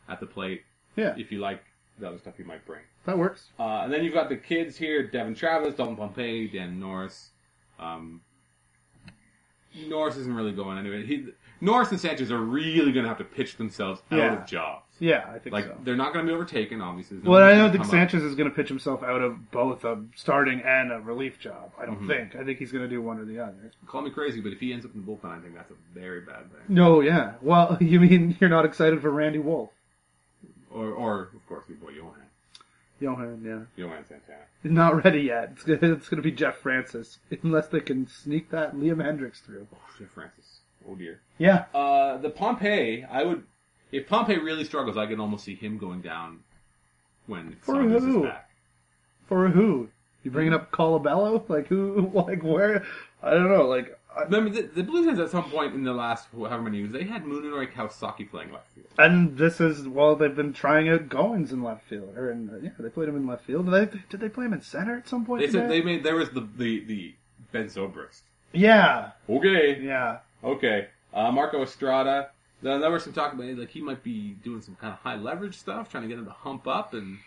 at 0.09 0.19
the 0.19 0.25
plate. 0.25 0.63
Yeah, 0.95 1.13
If 1.17 1.31
you 1.31 1.39
like 1.39 1.63
the 1.99 2.07
other 2.07 2.17
stuff 2.17 2.35
you 2.39 2.45
might 2.45 2.65
bring. 2.65 2.81
That 3.05 3.17
works. 3.17 3.49
Uh, 3.59 3.81
and 3.83 3.93
then 3.93 4.03
you've 4.03 4.13
got 4.13 4.29
the 4.29 4.35
kids 4.37 4.75
here: 4.77 5.03
Devon 5.07 5.35
Travis, 5.35 5.75
Dalton 5.75 5.95
Pompey, 5.95 6.47
Dan 6.47 6.79
Norris. 6.79 7.29
Um, 7.79 8.21
Norris 9.87 10.15
isn't 10.17 10.33
really 10.33 10.53
going 10.53 10.77
anywhere. 10.77 10.99
He, 11.01 11.27
Norris 11.61 11.91
and 11.91 11.99
Sanchez 11.99 12.31
are 12.31 12.39
really 12.39 12.91
going 12.93 13.03
to 13.03 13.09
have 13.09 13.17
to 13.17 13.23
pitch 13.25 13.57
themselves 13.57 14.01
out 14.11 14.17
Yeah. 14.17 14.41
of 14.41 14.47
jobs. 14.47 14.84
Yeah, 14.99 15.25
I 15.29 15.39
think 15.39 15.51
Like 15.53 15.65
so. 15.65 15.75
they're 15.83 15.97
not 15.97 16.13
going 16.13 16.25
to 16.25 16.31
be 16.31 16.33
overtaken, 16.33 16.79
obviously. 16.81 17.17
There's 17.17 17.27
Well, 17.27 17.43
I 17.43 17.53
don't 17.55 17.71
think 17.71 17.83
come 17.83 17.89
up. 17.89 18.09
Sanchez 18.09 18.23
is 18.23 18.33
going 18.35 18.49
to 18.49 18.55
pitch 18.55 18.69
himself 18.69 19.03
out 19.03 19.21
of 19.21 19.51
both 19.51 19.83
a 19.83 20.01
starting 20.15 20.61
and 20.61 20.91
a 20.91 20.99
relief 21.01 21.37
job. 21.39 21.71
I 21.77 21.83
Mm-hmm. 21.85 21.93
don't 21.93 22.07
think. 22.07 22.35
I 22.35 22.43
think 22.45 22.59
he's 22.59 22.71
going 22.71 22.83
to 22.85 22.89
do 22.89 23.01
one 23.01 23.19
or 23.19 23.25
the 23.25 23.39
other. 23.39 23.71
Call 23.87 24.01
me 24.03 24.09
crazy, 24.09 24.39
but 24.39 24.53
if 24.53 24.59
he 24.59 24.71
ends 24.71 24.85
up 24.85 24.95
in 24.95 25.05
the 25.05 25.07
bullpen, 25.11 25.37
I 25.37 25.39
think 25.41 25.53
that's 25.55 25.71
a 25.71 25.75
very 25.93 26.21
bad 26.21 26.49
thing. 26.51 26.61
No, 26.69 27.01
yeah. 27.01 27.33
Well, 27.41 27.77
you 27.81 27.99
mean 27.99 28.37
you're 28.39 28.49
not 28.49 28.63
excited 28.65 29.01
for 29.01 29.11
Randy 29.11 29.39
Wolf? 29.39 29.69
Or, 30.71 30.87
or 30.91 31.21
of 31.35 31.47
course, 31.47 31.63
your 31.69 31.77
boy 31.77 31.91
Johan, 31.91 32.13
Johan, 32.99 33.41
yeah. 33.45 33.83
Johan 33.83 34.05
Santana. 34.07 34.39
He's 34.63 34.71
not 34.71 35.03
ready 35.03 35.21
yet. 35.21 35.53
It's 35.67 35.83
it's 35.83 36.09
to 36.09 36.21
be 36.21 36.31
Jeff 36.31 36.57
Francis. 36.57 37.19
Unless 37.43 37.67
they 37.67 37.79
can 37.81 38.07
sneak 38.07 38.49
that 38.51 38.75
Liam 38.75 38.97
Hendriks 38.97 39.41
through. 39.41 39.67
Oh, 39.73 39.77
Jeff 39.99 40.09
Francis. 40.09 40.59
Oh 40.89 40.95
dear. 40.95 41.19
Yeah. 41.37 41.65
Uh, 41.73 42.17
the 42.17 42.29
Pompey, 42.29 43.03
I 43.09 43.23
would, 43.23 43.43
if 43.91 44.07
Pompey 44.07 44.37
really 44.37 44.63
struggles, 44.63 44.97
I 44.97 45.05
can 45.05 45.19
almost 45.19 45.43
see 45.45 45.55
him 45.55 45.77
going 45.77 46.01
down 46.01 46.39
when 47.27 47.55
For 47.61 47.75
Saunders 47.75 48.03
is 48.03 48.07
who? 48.13 48.23
back. 48.23 48.49
For 49.27 49.47
who? 49.49 49.89
You 50.23 50.31
bringing 50.31 50.53
up 50.53 50.71
Colabello? 50.71 51.43
Like 51.49 51.67
who? 51.67 52.11
Like 52.13 52.43
where? 52.43 52.83
I 53.23 53.31
don't 53.31 53.49
know. 53.49 53.67
Like 53.67 53.97
I- 54.15 54.23
Remember, 54.23 54.49
the, 54.49 54.61
the 54.61 54.83
Blue 54.83 55.03
Jays 55.09 55.19
at 55.19 55.29
some 55.29 55.43
point 55.51 55.73
in 55.73 55.83
the 55.83 55.93
last 55.93 56.27
however 56.31 56.61
many 56.61 56.77
years, 56.79 56.91
they 56.93 57.03
had 57.03 57.25
Munenori 57.25 57.71
Kawasaki 57.73 58.29
playing 58.29 58.51
left 58.53 58.67
field. 58.73 58.87
and 58.97 59.37
this 59.37 59.59
is 59.59 59.87
well, 59.87 60.15
they've 60.15 60.35
been 60.35 60.53
trying 60.53 60.87
out 60.89 61.09
Goins 61.09 61.51
in 61.51 61.61
left 61.63 61.83
field, 61.87 62.15
or 62.17 62.31
in, 62.31 62.49
yeah, 62.63 62.69
they 62.79 62.87
played 62.89 63.09
him 63.09 63.17
in 63.17 63.27
left 63.27 63.43
field. 63.45 63.65
Did 63.69 63.91
they, 63.91 63.99
did 64.09 64.19
they 64.21 64.29
play 64.29 64.45
him 64.45 64.53
in 64.53 64.61
center 64.61 64.95
at 64.97 65.07
some 65.09 65.25
point? 65.25 65.41
They 65.41 65.47
said 65.51 65.63
today? 65.63 65.79
they 65.79 65.85
made 65.85 66.03
there 66.03 66.15
was 66.15 66.29
the 66.29 66.47
the 66.57 66.85
the 66.85 67.13
Ben 67.51 67.65
Zobrist. 67.65 68.21
Yeah, 68.53 69.11
Okay, 69.29 69.81
yeah. 69.81 70.19
okay. 70.43 70.87
Uh, 71.13 71.29
Marco 71.31 71.61
Estrada. 71.61 72.29
Then 72.61 72.81
there 72.81 72.89
was 72.91 73.03
some 73.03 73.13
talk 73.13 73.33
about 73.33 73.45
like 73.57 73.69
he 73.69 73.81
might 73.81 74.03
be 74.03 74.35
doing 74.43 74.61
some 74.61 74.75
kind 74.75 74.93
of 74.93 74.99
high 74.99 75.15
leverage 75.15 75.57
stuff, 75.57 75.89
trying 75.89 76.03
to 76.03 76.09
get 76.09 76.17
him 76.17 76.25
to 76.25 76.31
hump 76.31 76.67
up 76.67 76.93
and 76.93 77.17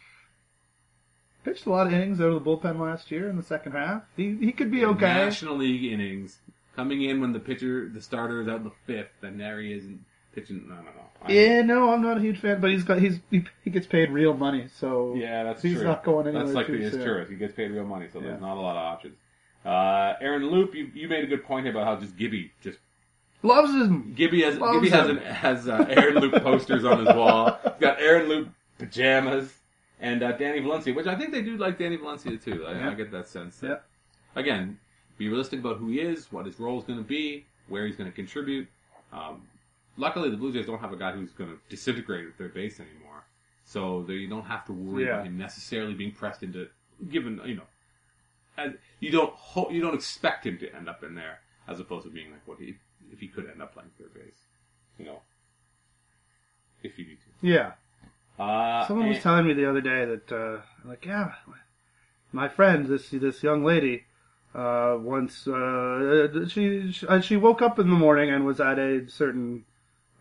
Pitched 1.45 1.66
a 1.66 1.70
lot 1.70 1.87
of 1.87 1.93
innings 1.93 2.20
out 2.20 2.31
of 2.33 2.43
the 2.45 2.51
bullpen 2.51 2.81
last 2.81 3.11
year 3.11 3.31
in 3.31 3.37
the 3.37 3.43
second 3.43 3.72
half. 3.72 4.03
He 4.16 4.37
he 4.37 4.53
could 4.53 4.70
be 4.70 4.85
okay. 4.85 5.07
National 5.07 5.57
League 5.57 5.85
innings 5.85 6.39
coming 6.74 7.03
in 7.03 7.20
when 7.20 7.33
the 7.33 7.39
pitcher, 7.39 7.89
the 7.89 8.01
starter 8.03 8.41
is 8.41 8.49
out 8.49 8.57
in 8.59 8.64
the 8.64 8.72
fifth, 8.87 9.22
and 9.22 9.41
there 9.41 9.61
he 9.61 9.72
isn't 9.72 10.05
pitching. 10.35 10.64
No, 10.68 10.74
no, 10.74 10.83
no. 10.83 10.91
I- 11.22 11.33
Yeah, 11.33 11.62
no, 11.62 11.93
I'm 11.93 12.03
not 12.03 12.18
a 12.18 12.20
huge 12.20 12.41
fan, 12.41 12.61
but 12.61 12.70
he's 12.70 12.83
got 12.85 12.99
he's 12.99 13.20
he, 13.31 13.45
he 13.62 13.70
gets 13.70 13.87
paid 13.87 14.11
real 14.11 14.35
money, 14.35 14.66
so 14.79 15.14
Yeah, 15.14 15.45
that's 15.45 15.62
he's 15.62 15.76
true. 15.76 15.85
not 15.85 16.03
going 16.05 16.26
anywhere. 16.26 16.45
That's 16.45 16.55
like 16.57 16.66
too 16.66 16.72
his 16.74 16.93
soon. 16.93 17.05
tourist. 17.05 17.31
He 17.31 17.37
gets 17.37 17.55
paid 17.55 17.70
real 17.70 17.87
money, 17.87 18.09
so 18.12 18.18
Yeah. 18.18 18.26
there's 18.29 18.41
not 18.41 18.57
a 18.57 18.61
lot 18.61 18.76
of 18.76 18.83
options. 18.83 19.16
Uh, 19.64 20.14
Aaron 20.20 20.51
Loup, 20.51 20.74
you, 20.74 20.91
you 20.93 21.09
made 21.09 21.22
a 21.24 21.26
good 21.29 21.45
point 21.45 21.66
about 21.68 21.85
how 21.85 21.97
just 21.97 22.16
Gibby 22.16 22.51
just 22.62 22.79
Loves 23.43 23.70
him. 23.70 24.14
Gibby 24.16 24.43
has 24.43 24.59
Loves 24.59 24.76
Gibby 24.78 24.91
has 24.91 25.09
him. 25.09 25.18
an, 25.18 25.24
has 25.24 25.68
uh, 25.68 25.86
Aaron 25.89 26.16
Loup 26.16 26.43
posters 26.43 26.84
on 26.84 27.07
his 27.07 27.14
wall. 27.14 27.59
He's 27.62 27.72
got 27.80 28.01
Aaron 28.01 28.28
Loup 28.28 28.49
pajamas 28.78 29.53
and 30.01 30.22
uh, 30.22 30.32
Danny 30.32 30.61
Valencia, 30.61 30.93
which 30.95 31.07
I 31.07 31.14
think 31.16 31.32
they 31.32 31.43
do 31.43 31.57
like 31.57 31.78
Danny 31.78 31.97
Valencia 31.97 32.36
too. 32.36 32.64
I, 32.66 32.91
I 32.91 32.95
get 32.95 33.11
that 33.12 33.28
sense. 33.28 33.61
Yeah. 33.62 33.76
Again, 34.34 34.78
be 35.18 35.28
realistic 35.28 35.61
about 35.61 35.78
who 35.78 35.89
he 35.89 36.01
is, 36.01 36.30
what 36.32 36.47
his 36.47 36.59
role 36.59 36.78
is 36.78 36.84
going 36.84 36.99
to 36.99 37.05
be, 37.05 37.47
where 37.68 37.86
he's 37.86 37.97
going 37.97 38.11
to 38.11 38.14
contribute. 38.14 38.66
Um, 39.12 39.43
luckily, 39.97 40.30
the 40.30 40.36
Blue 40.36 40.53
Jays 40.53 40.66
don't 40.66 40.80
have 40.80 40.93
a 40.93 40.97
guy 40.97 41.12
who's 41.12 41.32
going 41.32 41.51
to 41.51 41.59
disintegrate 41.68 42.26
at 42.26 42.36
third 42.39 42.55
base 42.55 42.80
anymore, 42.80 43.24
so 43.64 44.05
they 44.07 44.26
don't 44.26 44.45
have 44.45 44.64
to 44.66 44.72
worry 44.72 45.05
Yeah. 45.05 45.14
about 45.14 45.26
him 45.26 45.39
necessarily 45.39 45.95
being 45.95 46.12
pressed 46.12 46.43
into. 46.43 46.68
Given 47.09 47.41
you 47.47 47.55
know, 47.55 47.62
as, 48.57 48.72
you 48.99 49.12
don't 49.12 49.32
ho- 49.34 49.70
you 49.70 49.80
don't 49.80 49.95
expect 49.95 50.45
him 50.45 50.59
to 50.59 50.74
end 50.74 50.89
up 50.89 51.05
in 51.05 51.14
there, 51.14 51.39
as 51.68 51.78
opposed 51.78 52.05
to 52.07 52.11
being 52.11 52.32
like 52.32 52.41
what 52.47 52.59
he 52.59 52.74
if 53.12 53.20
he 53.20 53.28
could 53.28 53.48
end 53.50 53.62
up 53.62 53.74
playing 53.74 53.90
third 53.98 54.14
base, 54.14 54.40
you 54.98 55.04
know, 55.04 55.20
if 56.82 56.98
you 56.98 57.06
need 57.06 57.18
to. 57.18 57.46
Yeah. 57.46 57.72
Uh, 58.38 58.86
Someone 58.86 59.09
was 59.09 59.16
and- 59.16 59.22
telling 59.22 59.46
me 59.46 59.54
the 59.54 59.68
other 59.68 59.80
day 59.80 60.04
that, 60.04 60.32
uh, 60.32 60.61
like, 60.88 61.04
yeah, 61.04 61.32
my 62.32 62.48
friend, 62.48 62.86
this 62.86 63.11
this 63.11 63.42
young 63.42 63.64
lady, 63.64 64.04
uh, 64.54 64.96
once 65.00 65.46
uh, 65.48 66.46
she 66.48 66.92
she, 66.92 67.06
she 67.22 67.36
woke 67.36 67.62
up 67.62 67.78
in 67.78 67.88
the 67.90 67.96
morning 67.96 68.30
and 68.30 68.44
was 68.44 68.61
at 68.61 68.78
a 68.78 69.09
certain 69.09 69.64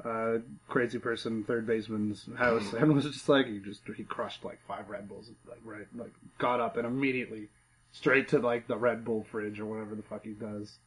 uh, 0.03 0.37
crazy 0.67 0.99
person 0.99 1.43
third 1.43 1.67
baseman's 1.67 2.27
house 2.37 2.73
and 2.73 2.93
was 2.93 3.05
just 3.05 3.27
like 3.29 3.47
he 3.47 3.59
just 3.59 3.81
he 3.95 4.03
crushed 4.03 4.43
like 4.43 4.59
five 4.67 4.89
Red 4.89 5.07
Bulls, 5.09 5.29
like 5.47 5.59
right, 5.63 5.87
like 5.95 6.13
got 6.39 6.59
up 6.59 6.77
and 6.77 6.87
immediately 6.87 7.49
straight 7.91 8.27
to 8.29 8.39
like 8.39 8.67
the 8.67 8.77
Red 8.77 9.05
Bull 9.05 9.25
fridge 9.29 9.59
or 9.59 9.65
whatever 9.65 9.95
the 9.95 10.03
fuck 10.03 10.23
he 10.23 10.31
does, 10.33 10.77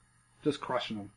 just 0.43 0.61
crushing 0.61 0.97
them. 0.97 1.11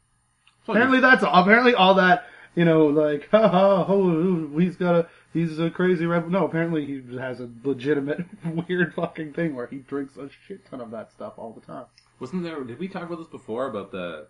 Apparently 0.67 0.99
that's 0.99 1.23
all. 1.23 1.41
Apparently 1.41 1.73
all 1.73 1.95
that 1.95 2.25
you 2.55 2.65
know, 2.65 2.85
like 2.87 3.29
ha 3.31 3.47
ha, 3.47 3.85
oh, 3.87 4.59
he's 4.59 4.75
got 4.75 4.95
a 4.95 5.07
he's 5.33 5.59
a 5.59 5.69
crazy 5.69 6.05
rebel. 6.05 6.29
No, 6.29 6.45
apparently 6.45 6.85
he 6.85 7.17
has 7.17 7.39
a 7.39 7.49
legitimate 7.63 8.25
weird 8.67 8.93
fucking 8.93 9.33
thing 9.33 9.55
where 9.55 9.67
he 9.67 9.77
drinks 9.77 10.17
a 10.17 10.29
shit 10.47 10.65
ton 10.69 10.81
of 10.81 10.91
that 10.91 11.11
stuff 11.11 11.33
all 11.37 11.51
the 11.51 11.65
time. 11.65 11.85
Wasn't 12.19 12.43
there? 12.43 12.63
Did 12.63 12.79
we 12.79 12.87
talk 12.87 13.03
about 13.03 13.17
this 13.17 13.27
before? 13.27 13.67
About 13.67 13.91
the? 13.91 14.27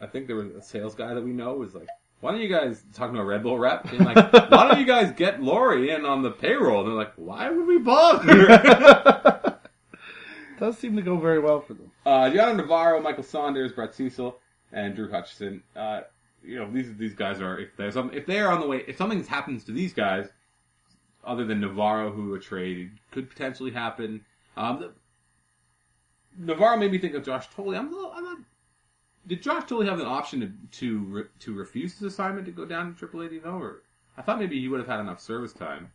I 0.00 0.06
think 0.06 0.26
there 0.26 0.36
was 0.36 0.50
a 0.50 0.62
sales 0.62 0.94
guy 0.94 1.14
that 1.14 1.22
we 1.22 1.32
know 1.32 1.54
was 1.54 1.74
like, 1.74 1.88
"Why 2.20 2.32
don't 2.32 2.40
you 2.40 2.48
guys 2.48 2.84
talking 2.94 3.14
to 3.14 3.20
a 3.20 3.24
Red 3.24 3.42
Bull 3.42 3.58
rep? 3.58 3.90
Being 3.90 4.04
like, 4.04 4.32
why 4.32 4.68
don't 4.68 4.80
you 4.80 4.86
guys 4.86 5.12
get 5.12 5.42
Lawrie 5.42 5.90
in 5.90 6.04
on 6.04 6.22
the 6.22 6.30
payroll?" 6.30 6.80
And 6.80 6.88
they're 6.88 6.96
like, 6.96 7.12
"Why 7.16 7.50
would 7.50 7.66
we 7.66 7.78
bother?" 7.78 9.58
Does 10.58 10.78
seem 10.78 10.96
to 10.96 11.02
go 11.02 11.18
very 11.18 11.38
well 11.38 11.60
for 11.60 11.74
them. 11.74 11.92
uh, 12.06 12.30
Dioner 12.30 12.54
Navarro, 12.54 12.98
Michael 13.02 13.22
Saunders, 13.22 13.72
Brett 13.72 13.94
Cecil, 13.94 14.38
and 14.76 14.94
Drew 14.94 15.10
Hutchison. 15.10 15.62
Uh, 15.74 16.02
you 16.44 16.58
know, 16.58 16.70
these 16.70 16.94
these 16.96 17.14
guys 17.14 17.40
are 17.40 17.58
if 17.58 17.70
there's 17.76 17.94
some, 17.94 18.12
if 18.12 18.26
they 18.26 18.38
are 18.38 18.52
on 18.52 18.60
the 18.60 18.66
way, 18.68 18.84
if 18.86 18.96
something 18.96 19.24
happens 19.24 19.64
to 19.64 19.72
these 19.72 19.92
guys, 19.92 20.28
other 21.24 21.44
than 21.44 21.60
Navarro, 21.60 22.12
who 22.12 22.34
a 22.34 22.38
trade 22.38 22.92
could 23.10 23.28
potentially 23.28 23.72
happen. 23.72 24.24
Um, 24.56 24.78
the, 24.78 24.92
Navarro 26.38 26.76
made 26.76 26.92
me 26.92 26.98
think 26.98 27.14
of 27.14 27.24
Josh 27.24 27.46
Thole. 27.48 27.74
I'm, 27.74 27.88
a 27.88 27.90
little- 27.90 28.12
I'm 28.14 28.22
not. 28.24 28.38
Did 29.26 29.42
Josh 29.42 29.64
Thole 29.64 29.84
have 29.84 29.98
an 29.98 30.06
option 30.06 30.40
to 30.40 30.78
to 30.78 30.98
re, 31.04 31.22
to 31.40 31.54
refuse 31.54 31.94
his 31.98 32.12
assignment 32.12 32.46
to 32.46 32.52
go 32.52 32.64
down 32.64 32.92
to 32.92 32.98
Triple 32.98 33.22
A? 33.22 33.28
Do 33.28 33.34
you 33.34 33.42
know, 33.42 33.58
or 33.58 33.82
I 34.16 34.22
thought 34.22 34.38
maybe 34.38 34.60
he 34.60 34.68
would 34.68 34.78
have 34.78 34.88
had 34.88 35.00
enough 35.00 35.20
service 35.20 35.52
time. 35.52 35.90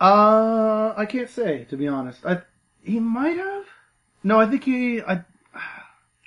Uh, 0.00 0.94
I 0.96 1.04
can't 1.04 1.28
say 1.28 1.64
to 1.64 1.76
be 1.76 1.86
honest. 1.86 2.24
I 2.24 2.40
he 2.82 2.98
might 2.98 3.36
have. 3.36 3.66
No, 4.22 4.40
I 4.40 4.46
think 4.46 4.64
he. 4.64 5.02
I 5.02 5.24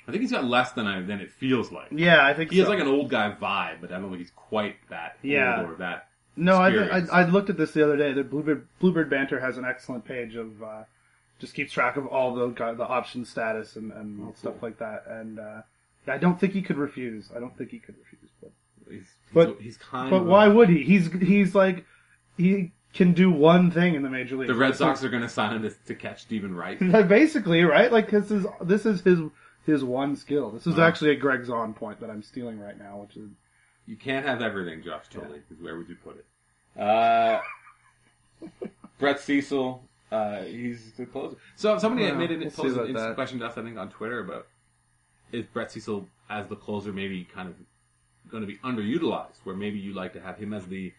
I 0.06 0.10
think 0.10 0.20
he's 0.22 0.32
got 0.32 0.44
less 0.44 0.72
than 0.72 0.86
I 0.86 1.00
than 1.00 1.20
it 1.20 1.30
feels 1.30 1.72
like. 1.72 1.88
yeah, 1.90 2.24
I 2.26 2.34
think 2.34 2.50
He 2.50 2.58
has 2.58 2.68
like 2.68 2.80
an 2.80 2.86
old 2.88 3.08
guy 3.10 3.30
vibe, 3.40 3.80
but 3.80 3.90
I 3.92 3.98
don't 3.98 4.08
think 4.10 4.18
he's 4.20 4.32
quite 4.36 4.76
that 4.90 5.16
Yeah. 5.22 5.60
old 5.62 5.70
or 5.70 5.74
that. 5.76 6.08
No, 6.36 6.56
I. 6.56 6.98
I 6.98 6.98
I 7.12 7.24
looked 7.26 7.48
at 7.50 7.56
this 7.56 7.72
the 7.72 7.82
other 7.84 7.96
day. 7.96 8.12
The 8.12 8.24
Bluebird 8.24 8.66
Bluebird 8.80 9.08
Banter 9.08 9.38
has 9.40 9.56
an 9.56 9.64
excellent 9.64 10.04
page 10.04 10.34
of 10.34 10.62
uh, 10.62 10.82
just 11.38 11.54
keeps 11.54 11.72
track 11.72 11.96
of 11.96 12.06
all 12.08 12.34
the 12.34 12.48
the 12.76 12.86
option 12.86 13.24
status 13.24 13.76
and, 13.76 13.92
and 13.92 14.20
Oh, 14.20 14.34
stuff 14.36 14.54
cool. 14.60 14.68
like 14.68 14.78
that. 14.78 15.04
And 15.08 15.38
uh, 15.38 15.62
I 16.08 16.18
don't 16.18 16.38
think 16.38 16.52
he 16.52 16.60
could 16.62 16.76
refuse. 16.76 17.30
I 17.34 17.38
don't 17.40 17.56
think 17.56 17.70
he 17.70 17.78
could 17.78 17.94
refuse. 17.98 18.30
But 18.42 18.50
He's, 18.90 18.98
he's, 19.00 19.08
But- 19.32 19.56
he's 19.60 19.76
kind 19.78 20.10
but 20.10 20.16
of. 20.22 20.26
why 20.26 20.48
would 20.48 20.68
he? 20.68 20.82
He's 20.82 21.10
he's 21.12 21.54
like 21.54 21.84
he 22.36 22.72
can 22.92 23.12
do 23.12 23.30
one 23.30 23.70
thing 23.70 23.94
in 23.94 24.02
the 24.02 24.10
major 24.10 24.36
league. 24.36 24.48
The 24.48 24.54
Red 24.54 24.76
Sox 24.76 25.02
are 25.04 25.08
going 25.08 25.22
to 25.22 25.28
sign 25.28 25.54
him 25.56 25.62
to, 25.62 25.70
to 25.86 25.94
catch 25.94 26.22
Steven 26.22 26.54
Wright. 26.54 26.78
basically 27.08 27.62
right. 27.62 27.90
Like 27.92 28.10
this 28.10 28.30
is 28.32 28.44
this 28.60 28.84
is 28.86 29.00
his 29.02 29.20
his 29.66 29.82
one 29.84 30.16
skill. 30.16 30.50
This 30.50 30.66
is 30.66 30.76
Wow. 30.76 30.84
actually 30.86 31.10
a 31.12 31.16
Greg 31.16 31.42
Zaun 31.44 31.74
point 31.74 32.00
that 32.00 32.10
I'm 32.10 32.22
stealing 32.22 32.58
right 32.60 32.78
now, 32.78 32.98
which 32.98 33.16
is 33.16 33.30
You 33.86 33.96
can't 33.96 34.24
have 34.26 34.40
everything, 34.40 34.82
Josh 34.82 35.08
Thole. 35.08 35.22
'cause 35.24 35.58
Where 35.60 35.76
would 35.76 35.88
you 35.88 35.96
put 35.96 36.16
it? 36.18 36.80
Uh, 36.80 37.40
Brett 38.98 39.20
Cecil, 39.20 39.82
uh, 40.10 40.42
he's 40.42 40.92
the 40.92 41.06
closer. 41.06 41.36
So 41.56 41.78
somebody 41.78 42.06
Well, 42.06 42.16
made 42.16 42.30
an 42.30 42.40
we'll 42.40 42.50
see 42.50 42.56
posed 42.62 42.76
about 42.76 42.88
an 42.88 42.94
that. 42.94 43.14
question 43.14 43.38
to 43.40 43.46
us, 43.46 43.58
I 43.58 43.62
think, 43.62 43.76
on 43.76 43.90
Twitter 43.90 44.20
about 44.20 44.46
is 45.32 45.44
Brett 45.46 45.70
Cecil 45.72 46.08
as 46.30 46.46
the 46.48 46.56
closer 46.56 46.92
maybe 46.92 47.24
kind 47.24 47.48
of 47.48 47.56
going 48.30 48.40
to 48.40 48.46
be 48.46 48.56
underutilized, 48.58 49.36
where 49.44 49.54
maybe 49.56 49.78
you 49.78 49.92
like 49.92 50.12
to 50.14 50.20
have 50.20 50.38
him 50.38 50.52
as 50.54 50.66
the 50.66 50.92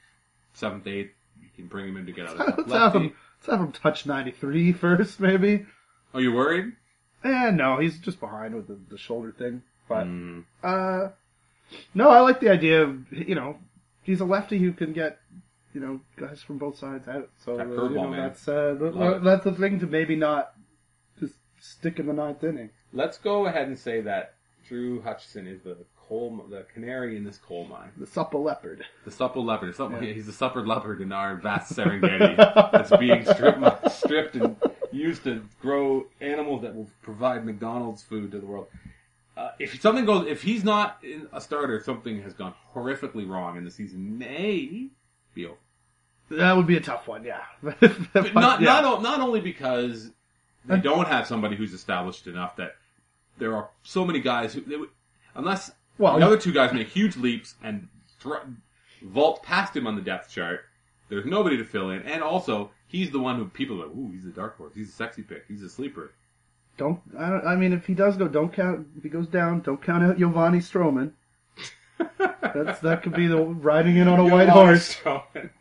seventh, 0.53 0.85
eighth. 0.87 1.11
You 1.41 1.47
can 1.55 1.67
bring 1.67 1.87
him 1.87 1.97
in 1.97 2.05
to 2.05 2.11
get 2.11 2.27
out 2.27 2.37
of 2.37 2.57
let's 2.67 2.69
lefty. 2.69 2.99
him 2.99 3.13
let's 3.39 3.47
have 3.47 3.59
him 3.59 3.71
touch 3.71 4.05
93 4.05 4.73
first, 4.73 5.19
maybe. 5.19 5.65
Are 6.13 6.21
you 6.21 6.33
worried? 6.33 6.73
Eh, 7.25 7.51
no, 7.51 7.77
he's 7.79 7.97
just 7.99 8.19
behind 8.19 8.53
with 8.55 8.67
the, 8.67 8.77
the 8.89 8.97
shoulder 8.97 9.31
thing. 9.37 9.63
But 9.89 10.05
Mm. 10.05 10.43
uh, 10.63 11.09
no, 11.93 12.09
I 12.09 12.19
like 12.21 12.39
the 12.39 12.49
idea 12.49 12.83
of 12.83 13.11
you 13.11 13.35
know 13.35 13.57
he's 14.03 14.21
a 14.21 14.25
lefty 14.25 14.59
who 14.59 14.71
can 14.71 14.93
get 14.93 15.19
you 15.73 15.81
know 15.81 15.99
guys 16.17 16.41
from 16.41 16.57
both 16.57 16.77
sides 16.77 17.07
out. 17.07 17.29
So 17.43 17.57
That 17.57 17.67
uh, 17.67 17.89
you 17.89 17.95
know, 17.95 18.11
that's 18.15 18.47
uh, 18.47 18.75
th- 18.79 18.93
Love 18.93 19.17
it. 19.17 19.23
that's 19.23 19.43
the 19.43 19.53
thing 19.53 19.79
to 19.79 19.87
maybe 19.87 20.15
not 20.15 20.53
just 21.19 21.33
stick 21.59 21.99
in 21.99 22.05
the 22.07 22.13
ninth 22.13 22.43
inning. 22.43 22.69
Let's 22.93 23.17
go 23.17 23.45
ahead 23.47 23.67
and 23.67 23.77
say 23.77 24.01
that 24.01 24.35
Drew 24.67 25.01
Hutchison 25.01 25.47
is 25.47 25.61
the 25.63 25.77
coal, 26.07 26.45
the 26.49 26.65
canary 26.73 27.17
in 27.17 27.23
this 27.23 27.37
coal 27.37 27.65
mine. 27.67 27.89
The 27.97 28.07
supple 28.07 28.43
leopard. 28.43 28.85
The 29.05 29.11
supple 29.11 29.43
leopard. 29.43 29.75
Something, 29.75 30.03
Yeah. 30.03 30.13
He's 30.13 30.27
the 30.27 30.31
supple 30.33 30.65
leopard 30.65 31.01
in 31.01 31.11
our 31.11 31.35
vast 31.35 31.75
Serengeti 31.75 32.37
that's 32.71 32.95
being 32.97 33.25
stripped, 33.25 33.91
stripped 33.91 34.35
and 34.35 34.55
used 35.05 35.23
to 35.23 35.43
grow 35.61 36.07
animals 36.19 36.63
that 36.63 36.75
will 36.75 36.89
provide 37.01 37.45
McDonald's 37.45 38.03
food 38.03 38.31
to 38.31 38.39
the 38.39 38.45
world. 38.45 38.67
Uh, 39.37 39.51
if 39.59 39.81
something 39.81 40.05
goes, 40.05 40.27
if 40.27 40.41
he's 40.41 40.63
not 40.63 40.97
in 41.03 41.27
a 41.33 41.41
starter, 41.41 41.81
something 41.83 42.21
has 42.21 42.33
gone 42.33 42.53
horrifically 42.73 43.27
wrong, 43.27 43.57
and 43.57 43.67
the 43.67 43.71
season 43.71 44.17
may 44.17 44.87
be 45.33 45.45
over. 45.45 45.57
That 46.31 46.55
would 46.55 46.65
be 46.65 46.77
a 46.77 46.81
tough 46.81 47.07
one, 47.07 47.23
yeah. 47.23 47.43
but 47.61 47.79
But 48.13 48.33
not 48.33 48.61
yeah. 48.61 48.81
not 48.81 49.01
not 49.01 49.19
only 49.19 49.41
because 49.41 50.09
they 50.65 50.77
don't 50.79 51.07
have 51.07 51.27
somebody 51.27 51.55
who's 51.55 51.73
established 51.73 52.25
enough 52.27 52.55
that 52.55 52.75
there 53.37 53.55
are 53.55 53.69
so 53.83 54.05
many 54.05 54.19
guys 54.19 54.53
who 54.53 54.61
they 54.61 54.77
would, 54.77 54.89
unless 55.35 55.71
Well, 55.97 56.17
the 56.17 56.25
other 56.25 56.37
two 56.37 56.53
guys 56.53 56.73
make 56.73 56.87
huge 56.87 57.15
leaps 57.17 57.55
and 57.61 57.89
thr 58.19 58.37
vault 59.03 59.43
past 59.43 59.75
him 59.75 59.85
on 59.85 59.95
the 59.95 60.01
depth 60.01 60.31
chart. 60.31 60.61
There's 61.09 61.25
nobody 61.25 61.57
to 61.57 61.65
fill 61.65 61.91
in, 61.91 62.01
and 62.03 62.23
also 62.23 62.71
he's 62.87 63.11
the 63.11 63.19
one 63.19 63.37
who 63.37 63.45
people 63.45 63.81
are. 63.81 63.87
Ooh, 63.87 64.11
he's 64.13 64.25
a 64.25 64.29
dark 64.29 64.57
horse. 64.57 64.73
He's 64.73 64.89
a 64.89 64.93
sexy 64.93 65.21
pick. 65.21 65.45
He's 65.47 65.61
a 65.61 65.69
sleeper. 65.69 66.13
Don't. 66.77 66.99
I, 67.17 67.29
don't, 67.29 67.47
I 67.47 67.55
mean, 67.55 67.73
if 67.73 67.85
he 67.85 67.93
does 67.93 68.17
go, 68.17 68.27
don't 68.27 68.51
count. 68.51 68.87
If 68.97 69.03
he 69.03 69.09
goes 69.09 69.27
down, 69.27 69.61
don't 69.61 69.81
count 69.81 70.03
out 70.03 70.17
Giovanni 70.17 70.59
Stroman. 70.59 71.11
That's 72.17 72.79
that 72.81 73.03
could 73.03 73.13
be 73.13 73.27
the 73.27 73.37
riding 73.41 73.97
in 73.97 74.07
on 74.07 74.19
a 74.19 74.25
white 74.25 74.49
horse. 74.49 74.97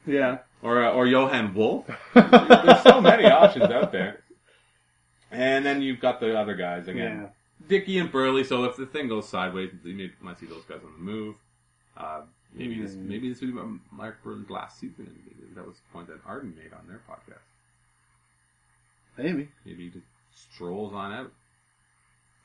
Yeah. 0.06 0.38
or 0.62 0.84
uh, 0.84 0.92
or 0.92 1.06
Johan 1.06 1.54
Wolf. 1.54 1.86
There's 2.14 2.82
so 2.82 3.00
many 3.00 3.26
options 3.26 3.70
out 3.70 3.92
there. 3.92 4.22
And 5.30 5.64
then 5.64 5.82
you've 5.82 6.00
got 6.00 6.20
the 6.20 6.38
other 6.38 6.54
guys 6.54 6.88
again. 6.88 7.22
Yeah. 7.22 7.28
Dickey 7.68 7.98
and 7.98 8.12
Buehrle. 8.12 8.44
So 8.46 8.64
if 8.64 8.76
the 8.76 8.86
thing 8.86 9.08
goes 9.08 9.28
sideways, 9.28 9.70
you 9.84 10.10
might 10.20 10.38
see 10.38 10.46
those 10.46 10.64
guys 10.64 10.80
on 10.84 10.92
the 10.92 11.12
move. 11.12 11.36
Uh, 11.96 12.22
maybe 12.54 12.80
this 12.80 12.94
Hmm. 12.94 13.08
maybe 13.08 13.28
this 13.28 13.40
would 13.40 13.52
be 13.52 13.58
about 13.58 13.70
Mark 13.90 14.22
Buehrle's 14.24 14.48
last 14.50 14.78
season. 14.78 15.06
And 15.48 15.56
that 15.56 15.66
was 15.66 15.76
the 15.76 15.92
point 15.92 16.06
that 16.08 16.20
Arden 16.26 16.54
made 16.56 16.72
on 16.72 16.86
their 16.88 17.00
podcast. 17.08 17.42
Maybe 19.16 19.48
Maybe 19.64 19.84
he 19.84 19.90
just 19.90 20.06
strolls 20.32 20.92
on 20.92 21.12
out. 21.12 21.32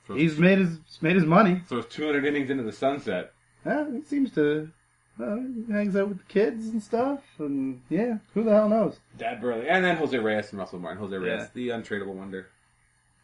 Throws, 0.06 0.20
he's 0.22 0.38
made 0.38 0.60
his 0.60 0.80
made 1.02 1.16
his 1.16 1.26
money. 1.26 1.62
throws 1.68 1.86
200 1.88 2.26
innings 2.26 2.50
into 2.50 2.64
the 2.64 2.72
sunset. 2.72 3.34
Yeah, 3.66 3.90
he 3.92 4.02
seems 4.02 4.32
to. 4.34 4.72
Uh, 5.20 5.36
he 5.66 5.72
hangs 5.74 5.96
out 5.98 6.08
with 6.08 6.20
the 6.20 6.24
kids 6.26 6.68
and 6.70 6.82
stuff, 6.82 7.22
and 7.40 7.82
yeah, 7.90 8.20
who 8.34 8.42
the 8.44 8.52
hell 8.52 8.70
knows? 8.70 9.00
Dad 9.18 9.42
Buehrle, 9.42 9.66
and 9.68 9.84
then 9.84 9.98
Jose 9.98 10.18
Reyes 10.18 10.50
and 10.52 10.60
Russell 10.60 10.80
Martin. 10.80 11.00
Jose 11.00 11.18
Reyes, 11.18 11.42
Yeah. 11.42 11.48
the 11.54 11.68
untradeable 11.70 12.14
wonder. 12.14 12.48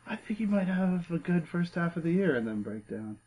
I 0.05 0.17
think 0.17 0.39
he 0.39 0.45
might 0.45 0.67
have 0.67 1.09
a 1.09 1.17
good 1.17 1.47
first 1.47 1.75
half 1.75 1.95
of 1.95 2.03
the 2.03 2.11
year 2.11 2.36
and 2.36 2.45
then 2.47 2.61
break 2.63 2.88
down. 2.89 3.17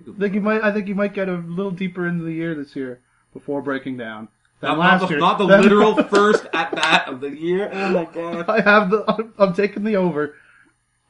I 0.00 0.18
think 0.18 0.34
you 0.34 0.40
might. 0.40 0.62
I 0.62 0.72
think 0.72 0.86
he 0.86 0.94
might 0.94 1.14
get 1.14 1.28
a 1.28 1.34
little 1.36 1.70
deeper 1.70 2.06
into 2.06 2.24
the 2.24 2.32
year 2.32 2.54
this 2.54 2.74
year 2.74 3.00
before 3.32 3.62
breaking 3.62 3.96
down. 3.96 4.28
Than 4.60 4.70
Not, 4.70 4.78
last 4.78 5.00
not 5.02 5.06
the, 5.08 5.12
year. 5.14 5.20
not 5.20 5.38
the 5.38 5.46
Than- 5.46 5.62
literal 5.62 6.02
first 6.04 6.46
at 6.52 6.74
bat 6.74 7.08
of 7.08 7.20
the 7.20 7.30
year. 7.30 7.70
Oh 7.72 7.90
my 7.90 8.04
god! 8.06 8.48
I 8.48 8.60
have 8.60 8.90
the. 8.90 9.04
I'm, 9.06 9.34
I'm 9.38 9.54
taking 9.54 9.84
the 9.84 9.96
over. 9.96 10.34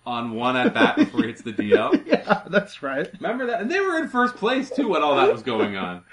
On 0.06 0.32
one 0.34 0.54
at 0.54 0.74
bat 0.74 0.96
before 0.96 1.22
he 1.22 1.28
hits 1.28 1.40
the 1.40 1.52
DL. 1.54 2.04
Yeah, 2.06 2.42
that's 2.48 2.82
right. 2.82 3.08
Remember 3.20 3.46
that? 3.46 3.62
And 3.62 3.70
they 3.70 3.80
were 3.80 3.96
in 3.98 4.08
first 4.08 4.36
place 4.36 4.68
too 4.70 4.88
when 4.88 5.02
all 5.02 5.16
that 5.16 5.32
was 5.32 5.42
going 5.42 5.76
on. 5.76 6.04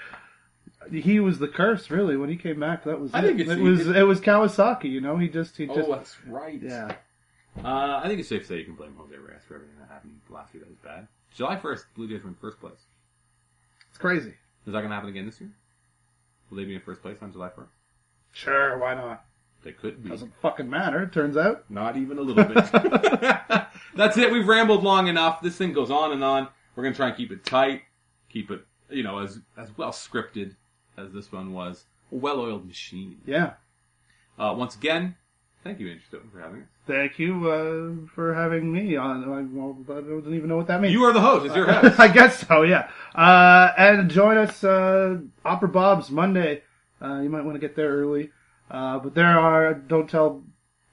He 0.90 1.20
was 1.20 1.38
the 1.38 1.46
curse, 1.48 1.90
really, 1.90 2.16
when 2.16 2.28
he 2.30 2.36
came 2.36 2.58
back. 2.58 2.84
That 2.84 2.98
was. 3.00 3.10
I 3.12 3.18
it. 3.20 3.22
think 3.26 3.40
it's- 3.40 3.58
it 3.58 3.60
was. 3.62 3.86
It 3.88 4.02
was 4.06 4.20
Kawasaki. 4.22 4.84
You 4.84 5.02
know, 5.02 5.18
he 5.18 5.28
just. 5.28 5.56
He 5.58 5.66
just. 5.66 5.78
Oh, 5.80 5.92
that's 5.92 6.16
right. 6.26 6.58
yeah. 6.62 6.92
Uh, 7.62 8.00
I 8.02 8.08
think 8.08 8.18
it's 8.20 8.30
safe 8.30 8.42
to 8.42 8.48
say 8.48 8.56
you 8.58 8.64
can 8.64 8.74
blame 8.76 8.94
Jose 8.96 9.14
Reyes 9.14 9.42
for 9.46 9.56
everything 9.56 9.76
that 9.80 9.88
happened 9.90 10.18
last 10.30 10.54
year 10.54 10.62
that 10.64 10.70
was 10.70 10.78
bad. 10.82 11.06
July 11.34 11.56
1st, 11.56 11.84
Blue 11.94 12.08
Jays 12.08 12.22
were 12.22 12.28
in 12.28 12.34
first 12.34 12.60
place. 12.60 12.86
It's 13.88 13.98
crazy. 13.98 14.30
Is 14.30 14.72
that 14.72 14.72
going 14.72 14.88
to 14.88 14.94
happen 14.94 15.10
again 15.10 15.26
this 15.26 15.40
year? 15.40 15.50
Will 16.50 16.58
they 16.58 16.64
be 16.64 16.74
in 16.74 16.80
first 16.80 17.02
place 17.02 17.18
on 17.22 17.32
July 17.32 17.48
1st? 17.48 17.68
Sure, 18.32 18.78
why 18.78 18.94
not? 18.94 19.24
They 19.62 19.72
could 19.72 20.02
be. 20.02 20.10
Doesn't 20.10 20.34
fucking 20.40 20.68
matter. 20.68 21.02
It 21.02 21.12
turns 21.12 21.36
out. 21.36 21.64
Not 21.70 21.96
even 21.96 22.18
a 22.18 22.22
little 22.22 22.44
bit. 22.44 22.54
That's 23.94 24.16
it. 24.16 24.32
We've 24.32 24.46
rambled 24.46 24.82
long 24.82 25.06
enough. 25.06 25.40
This 25.40 25.56
thing 25.56 25.72
goes 25.72 25.90
on 25.90 26.12
and 26.12 26.24
on. 26.24 26.48
We're 26.74 26.82
going 26.82 26.94
to 26.94 26.96
try 26.96 27.08
and 27.08 27.16
keep 27.16 27.30
it 27.30 27.44
tight, 27.44 27.82
keep 28.28 28.50
it, 28.50 28.64
you 28.90 29.02
know, 29.02 29.18
as 29.18 29.40
as 29.56 29.76
well 29.76 29.90
scripted 29.90 30.56
as 30.96 31.12
this 31.12 31.30
one 31.30 31.52
was. 31.52 31.84
A 32.10 32.16
well-oiled 32.16 32.66
machine. 32.66 33.20
Yeah. 33.26 33.54
Uh, 34.38 34.54
once 34.56 34.74
again, 34.74 35.16
thank 35.64 35.80
you, 35.80 35.88
Andrew 35.88 36.02
Stoeten, 36.08 36.30
for 36.30 36.40
having 36.40 36.62
us. 36.62 36.68
Thank 36.86 37.18
you 37.18 37.50
uh, 37.50 38.08
for 38.14 38.34
having 38.34 38.72
me 38.72 38.96
on. 38.96 39.24
I, 39.24 39.42
well, 39.42 39.76
I 39.88 40.00
don't 40.00 40.34
even 40.34 40.48
know 40.48 40.56
what 40.56 40.66
that 40.66 40.80
means. 40.80 40.92
You 40.92 41.04
are 41.04 41.12
the 41.12 41.20
host. 41.20 41.46
It's 41.46 41.54
your 41.54 41.66
house. 41.72 41.98
I 41.98 42.08
guess 42.08 42.46
so, 42.46 42.62
yeah. 42.62 42.90
Uh, 43.14 43.72
and 43.76 44.10
join 44.10 44.36
us, 44.36 44.64
uh, 44.64 45.18
Opera 45.44 45.68
Bob's 45.68 46.10
Monday. 46.10 46.62
Uh, 47.00 47.20
you 47.20 47.30
might 47.30 47.44
want 47.44 47.54
to 47.54 47.60
get 47.60 47.76
there 47.76 47.90
early. 47.90 48.30
Uh, 48.70 48.98
but 48.98 49.14
there 49.14 49.38
are, 49.38 49.74
don't 49.74 50.08
tell, 50.08 50.42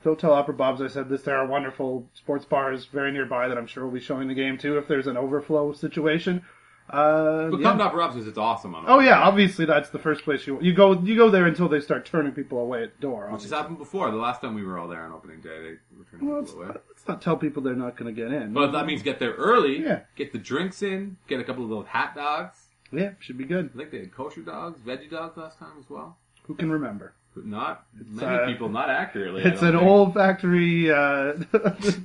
don't 0.03 0.20
tell 0.20 0.34
Opera 0.34 0.53
Bob's 0.53 0.82
I 0.82 0.88
said 0.88 1.09
this, 1.09 1.22
there 1.22 1.38
are 1.38 1.45
wonderful 1.45 2.09
sports 2.13 2.45
bars 2.45 2.86
very 2.86 3.11
nearby 3.11 3.47
that 3.47 3.57
I'm 3.57 3.67
sure 3.67 3.86
will 3.86 3.91
be 3.91 3.99
showing 3.99 4.28
the 4.28 4.34
game 4.34 4.57
too 4.57 4.78
if 4.78 4.88
there's 4.88 5.07
an 5.07 5.17
overflow 5.17 5.72
situation. 5.74 6.43
Uh, 6.90 7.50
But 7.50 7.60
yeah. 7.60 7.64
come 7.70 7.78
to 7.78 7.84
Opera 7.86 8.08
Bob's 8.08 8.28
it's 8.28 8.38
awesome 8.38 8.74
on 8.76 8.86
Oh 8.88 9.00
yeah, 9.00 9.20
obviously 9.22 9.66
that's 9.66 9.90
the 9.90 10.00
first 10.00 10.24
place 10.24 10.48
you, 10.48 10.60
you 10.62 10.74
go, 10.74 10.94
you 11.02 11.16
go 11.16 11.30
there 11.30 11.46
until 11.46 11.70
they 11.70 11.80
start 11.80 12.06
turning 12.06 12.32
people 12.32 12.58
away 12.60 12.84
at 12.84 12.96
the 12.96 13.02
door. 13.02 13.30
Which 13.32 13.44
has 13.44 13.52
happened 13.52 13.78
before. 13.78 14.10
The 14.12 14.18
last 14.18 14.42
time 14.42 14.56
we 14.56 14.64
were 14.64 14.78
all 14.80 14.88
there 14.88 15.04
on 15.04 15.12
opening 15.12 15.40
day, 15.42 15.50
they 15.62 15.98
were 15.98 16.06
turning 16.10 16.28
Well, 16.28 16.40
let's, 16.40 16.52
people 16.52 16.66
away. 16.66 16.76
let's 16.90 17.08
not 17.08 17.22
tell 17.22 17.38
people 17.38 17.62
they're 17.62 17.76
not 17.76 17.96
going 17.96 18.14
to 18.14 18.22
get 18.22 18.32
in. 18.32 18.54
But 18.54 18.72
that 18.72 18.86
means 18.86 19.04
get 19.04 19.20
there 19.20 19.34
early, 19.34 19.82
Yeah. 19.84 20.02
get 20.16 20.32
the 20.32 20.40
drinks 20.40 20.82
in, 20.82 21.18
get 21.28 21.40
a 21.40 21.44
couple 21.44 21.64
of 21.64 21.70
those 21.70 21.86
hat 21.88 22.16
dogs. 22.16 22.58
yeah, 22.92 23.12
should 23.20 23.38
be 23.38 23.46
good. 23.46 23.70
I 23.76 23.78
think 23.78 23.92
they 23.92 24.00
had 24.00 24.12
kosher 24.14 24.42
dogs, 24.42 24.80
veggie 24.82 25.10
dogs 25.12 25.38
last 25.38 25.60
time 25.60 25.74
as 25.80 25.90
well. 25.90 26.18
Who 26.48 26.56
can 26.56 26.72
remember? 26.72 27.14
But 27.36 27.46
not 27.46 27.86
many 27.94 28.26
uh, 28.38 28.46
people, 28.48 28.70
not 28.70 28.90
accurately. 28.90 29.44
It's 29.44 29.62
an 29.62 29.74
think. 29.74 29.84
old 29.84 30.16
factory 30.16 30.90
uh, 30.92 31.34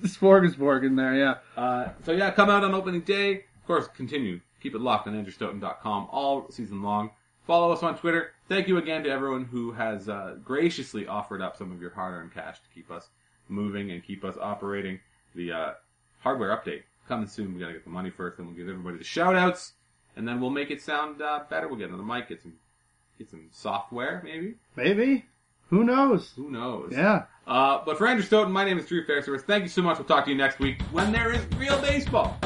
smorgasbord 0.05 0.85
in 0.85 0.97
there, 0.97 1.14
yeah. 1.14 1.35
Uh, 1.57 1.89
so 2.05 2.12
yeah, 2.12 2.30
come 2.30 2.51
out 2.51 2.64
on 2.64 2.74
opening 2.74 3.01
day. 3.01 3.37
Of 3.37 3.66
course, 3.66 3.89
continue. 3.97 4.41
Keep 4.64 4.76
it 4.76 4.80
locked 4.80 5.06
on 5.06 5.12
AndrewStoeten.com 5.22 6.08
all 6.10 6.50
season 6.50 6.82
long. 6.82 7.10
Follow 7.46 7.70
us 7.70 7.82
on 7.82 7.98
Twitter. 7.98 8.32
Thank 8.48 8.66
you 8.66 8.78
again 8.78 9.04
to 9.04 9.10
everyone 9.10 9.44
who 9.44 9.72
has 9.72 10.08
uh, 10.08 10.36
graciously 10.42 11.06
offered 11.06 11.42
up 11.42 11.54
some 11.54 11.70
of 11.70 11.82
your 11.82 11.90
hard-earned 11.90 12.32
cash 12.32 12.56
to 12.60 12.68
keep 12.74 12.90
us 12.90 13.10
moving 13.50 13.90
and 13.90 14.02
keep 14.02 14.24
us 14.24 14.36
operating. 14.40 15.00
The 15.34 15.52
uh, 15.52 15.72
hardware 16.20 16.56
update 16.56 16.84
coming 17.06 17.26
soon. 17.26 17.52
We 17.52 17.60
gotta 17.60 17.74
get 17.74 17.84
the 17.84 17.90
money 17.90 18.08
first, 18.08 18.38
then 18.38 18.46
we'll 18.46 18.56
give 18.56 18.70
everybody 18.70 18.96
the 18.96 19.04
shout-outs, 19.04 19.74
and 20.16 20.26
then 20.26 20.40
we'll 20.40 20.48
make 20.48 20.70
it 20.70 20.80
sound 20.80 21.20
uh, 21.20 21.40
better. 21.50 21.68
We'll 21.68 21.76
get 21.76 21.90
another 21.90 22.02
mic, 22.02 22.30
get 22.30 22.40
some 22.40 22.54
get 23.18 23.28
some 23.28 23.48
software, 23.52 24.22
maybe. 24.24 24.54
Maybe. 24.76 25.26
Who 25.68 25.84
knows? 25.84 26.32
Who 26.36 26.50
knows? 26.50 26.90
Yeah. 26.90 27.24
Uh, 27.46 27.82
but 27.84 27.98
for 27.98 28.06
Andrew 28.06 28.24
Stoeten, 28.24 28.50
my 28.50 28.64
name 28.64 28.78
is 28.78 28.86
Drew 28.86 29.04
Fairservice. 29.04 29.42
Thank 29.42 29.64
you 29.64 29.68
so 29.68 29.82
much. 29.82 29.98
We'll 29.98 30.08
talk 30.08 30.24
to 30.24 30.30
you 30.30 30.38
next 30.38 30.58
week 30.58 30.80
when 30.90 31.12
there 31.12 31.32
is 31.32 31.44
real 31.58 31.78
baseball. 31.82 32.40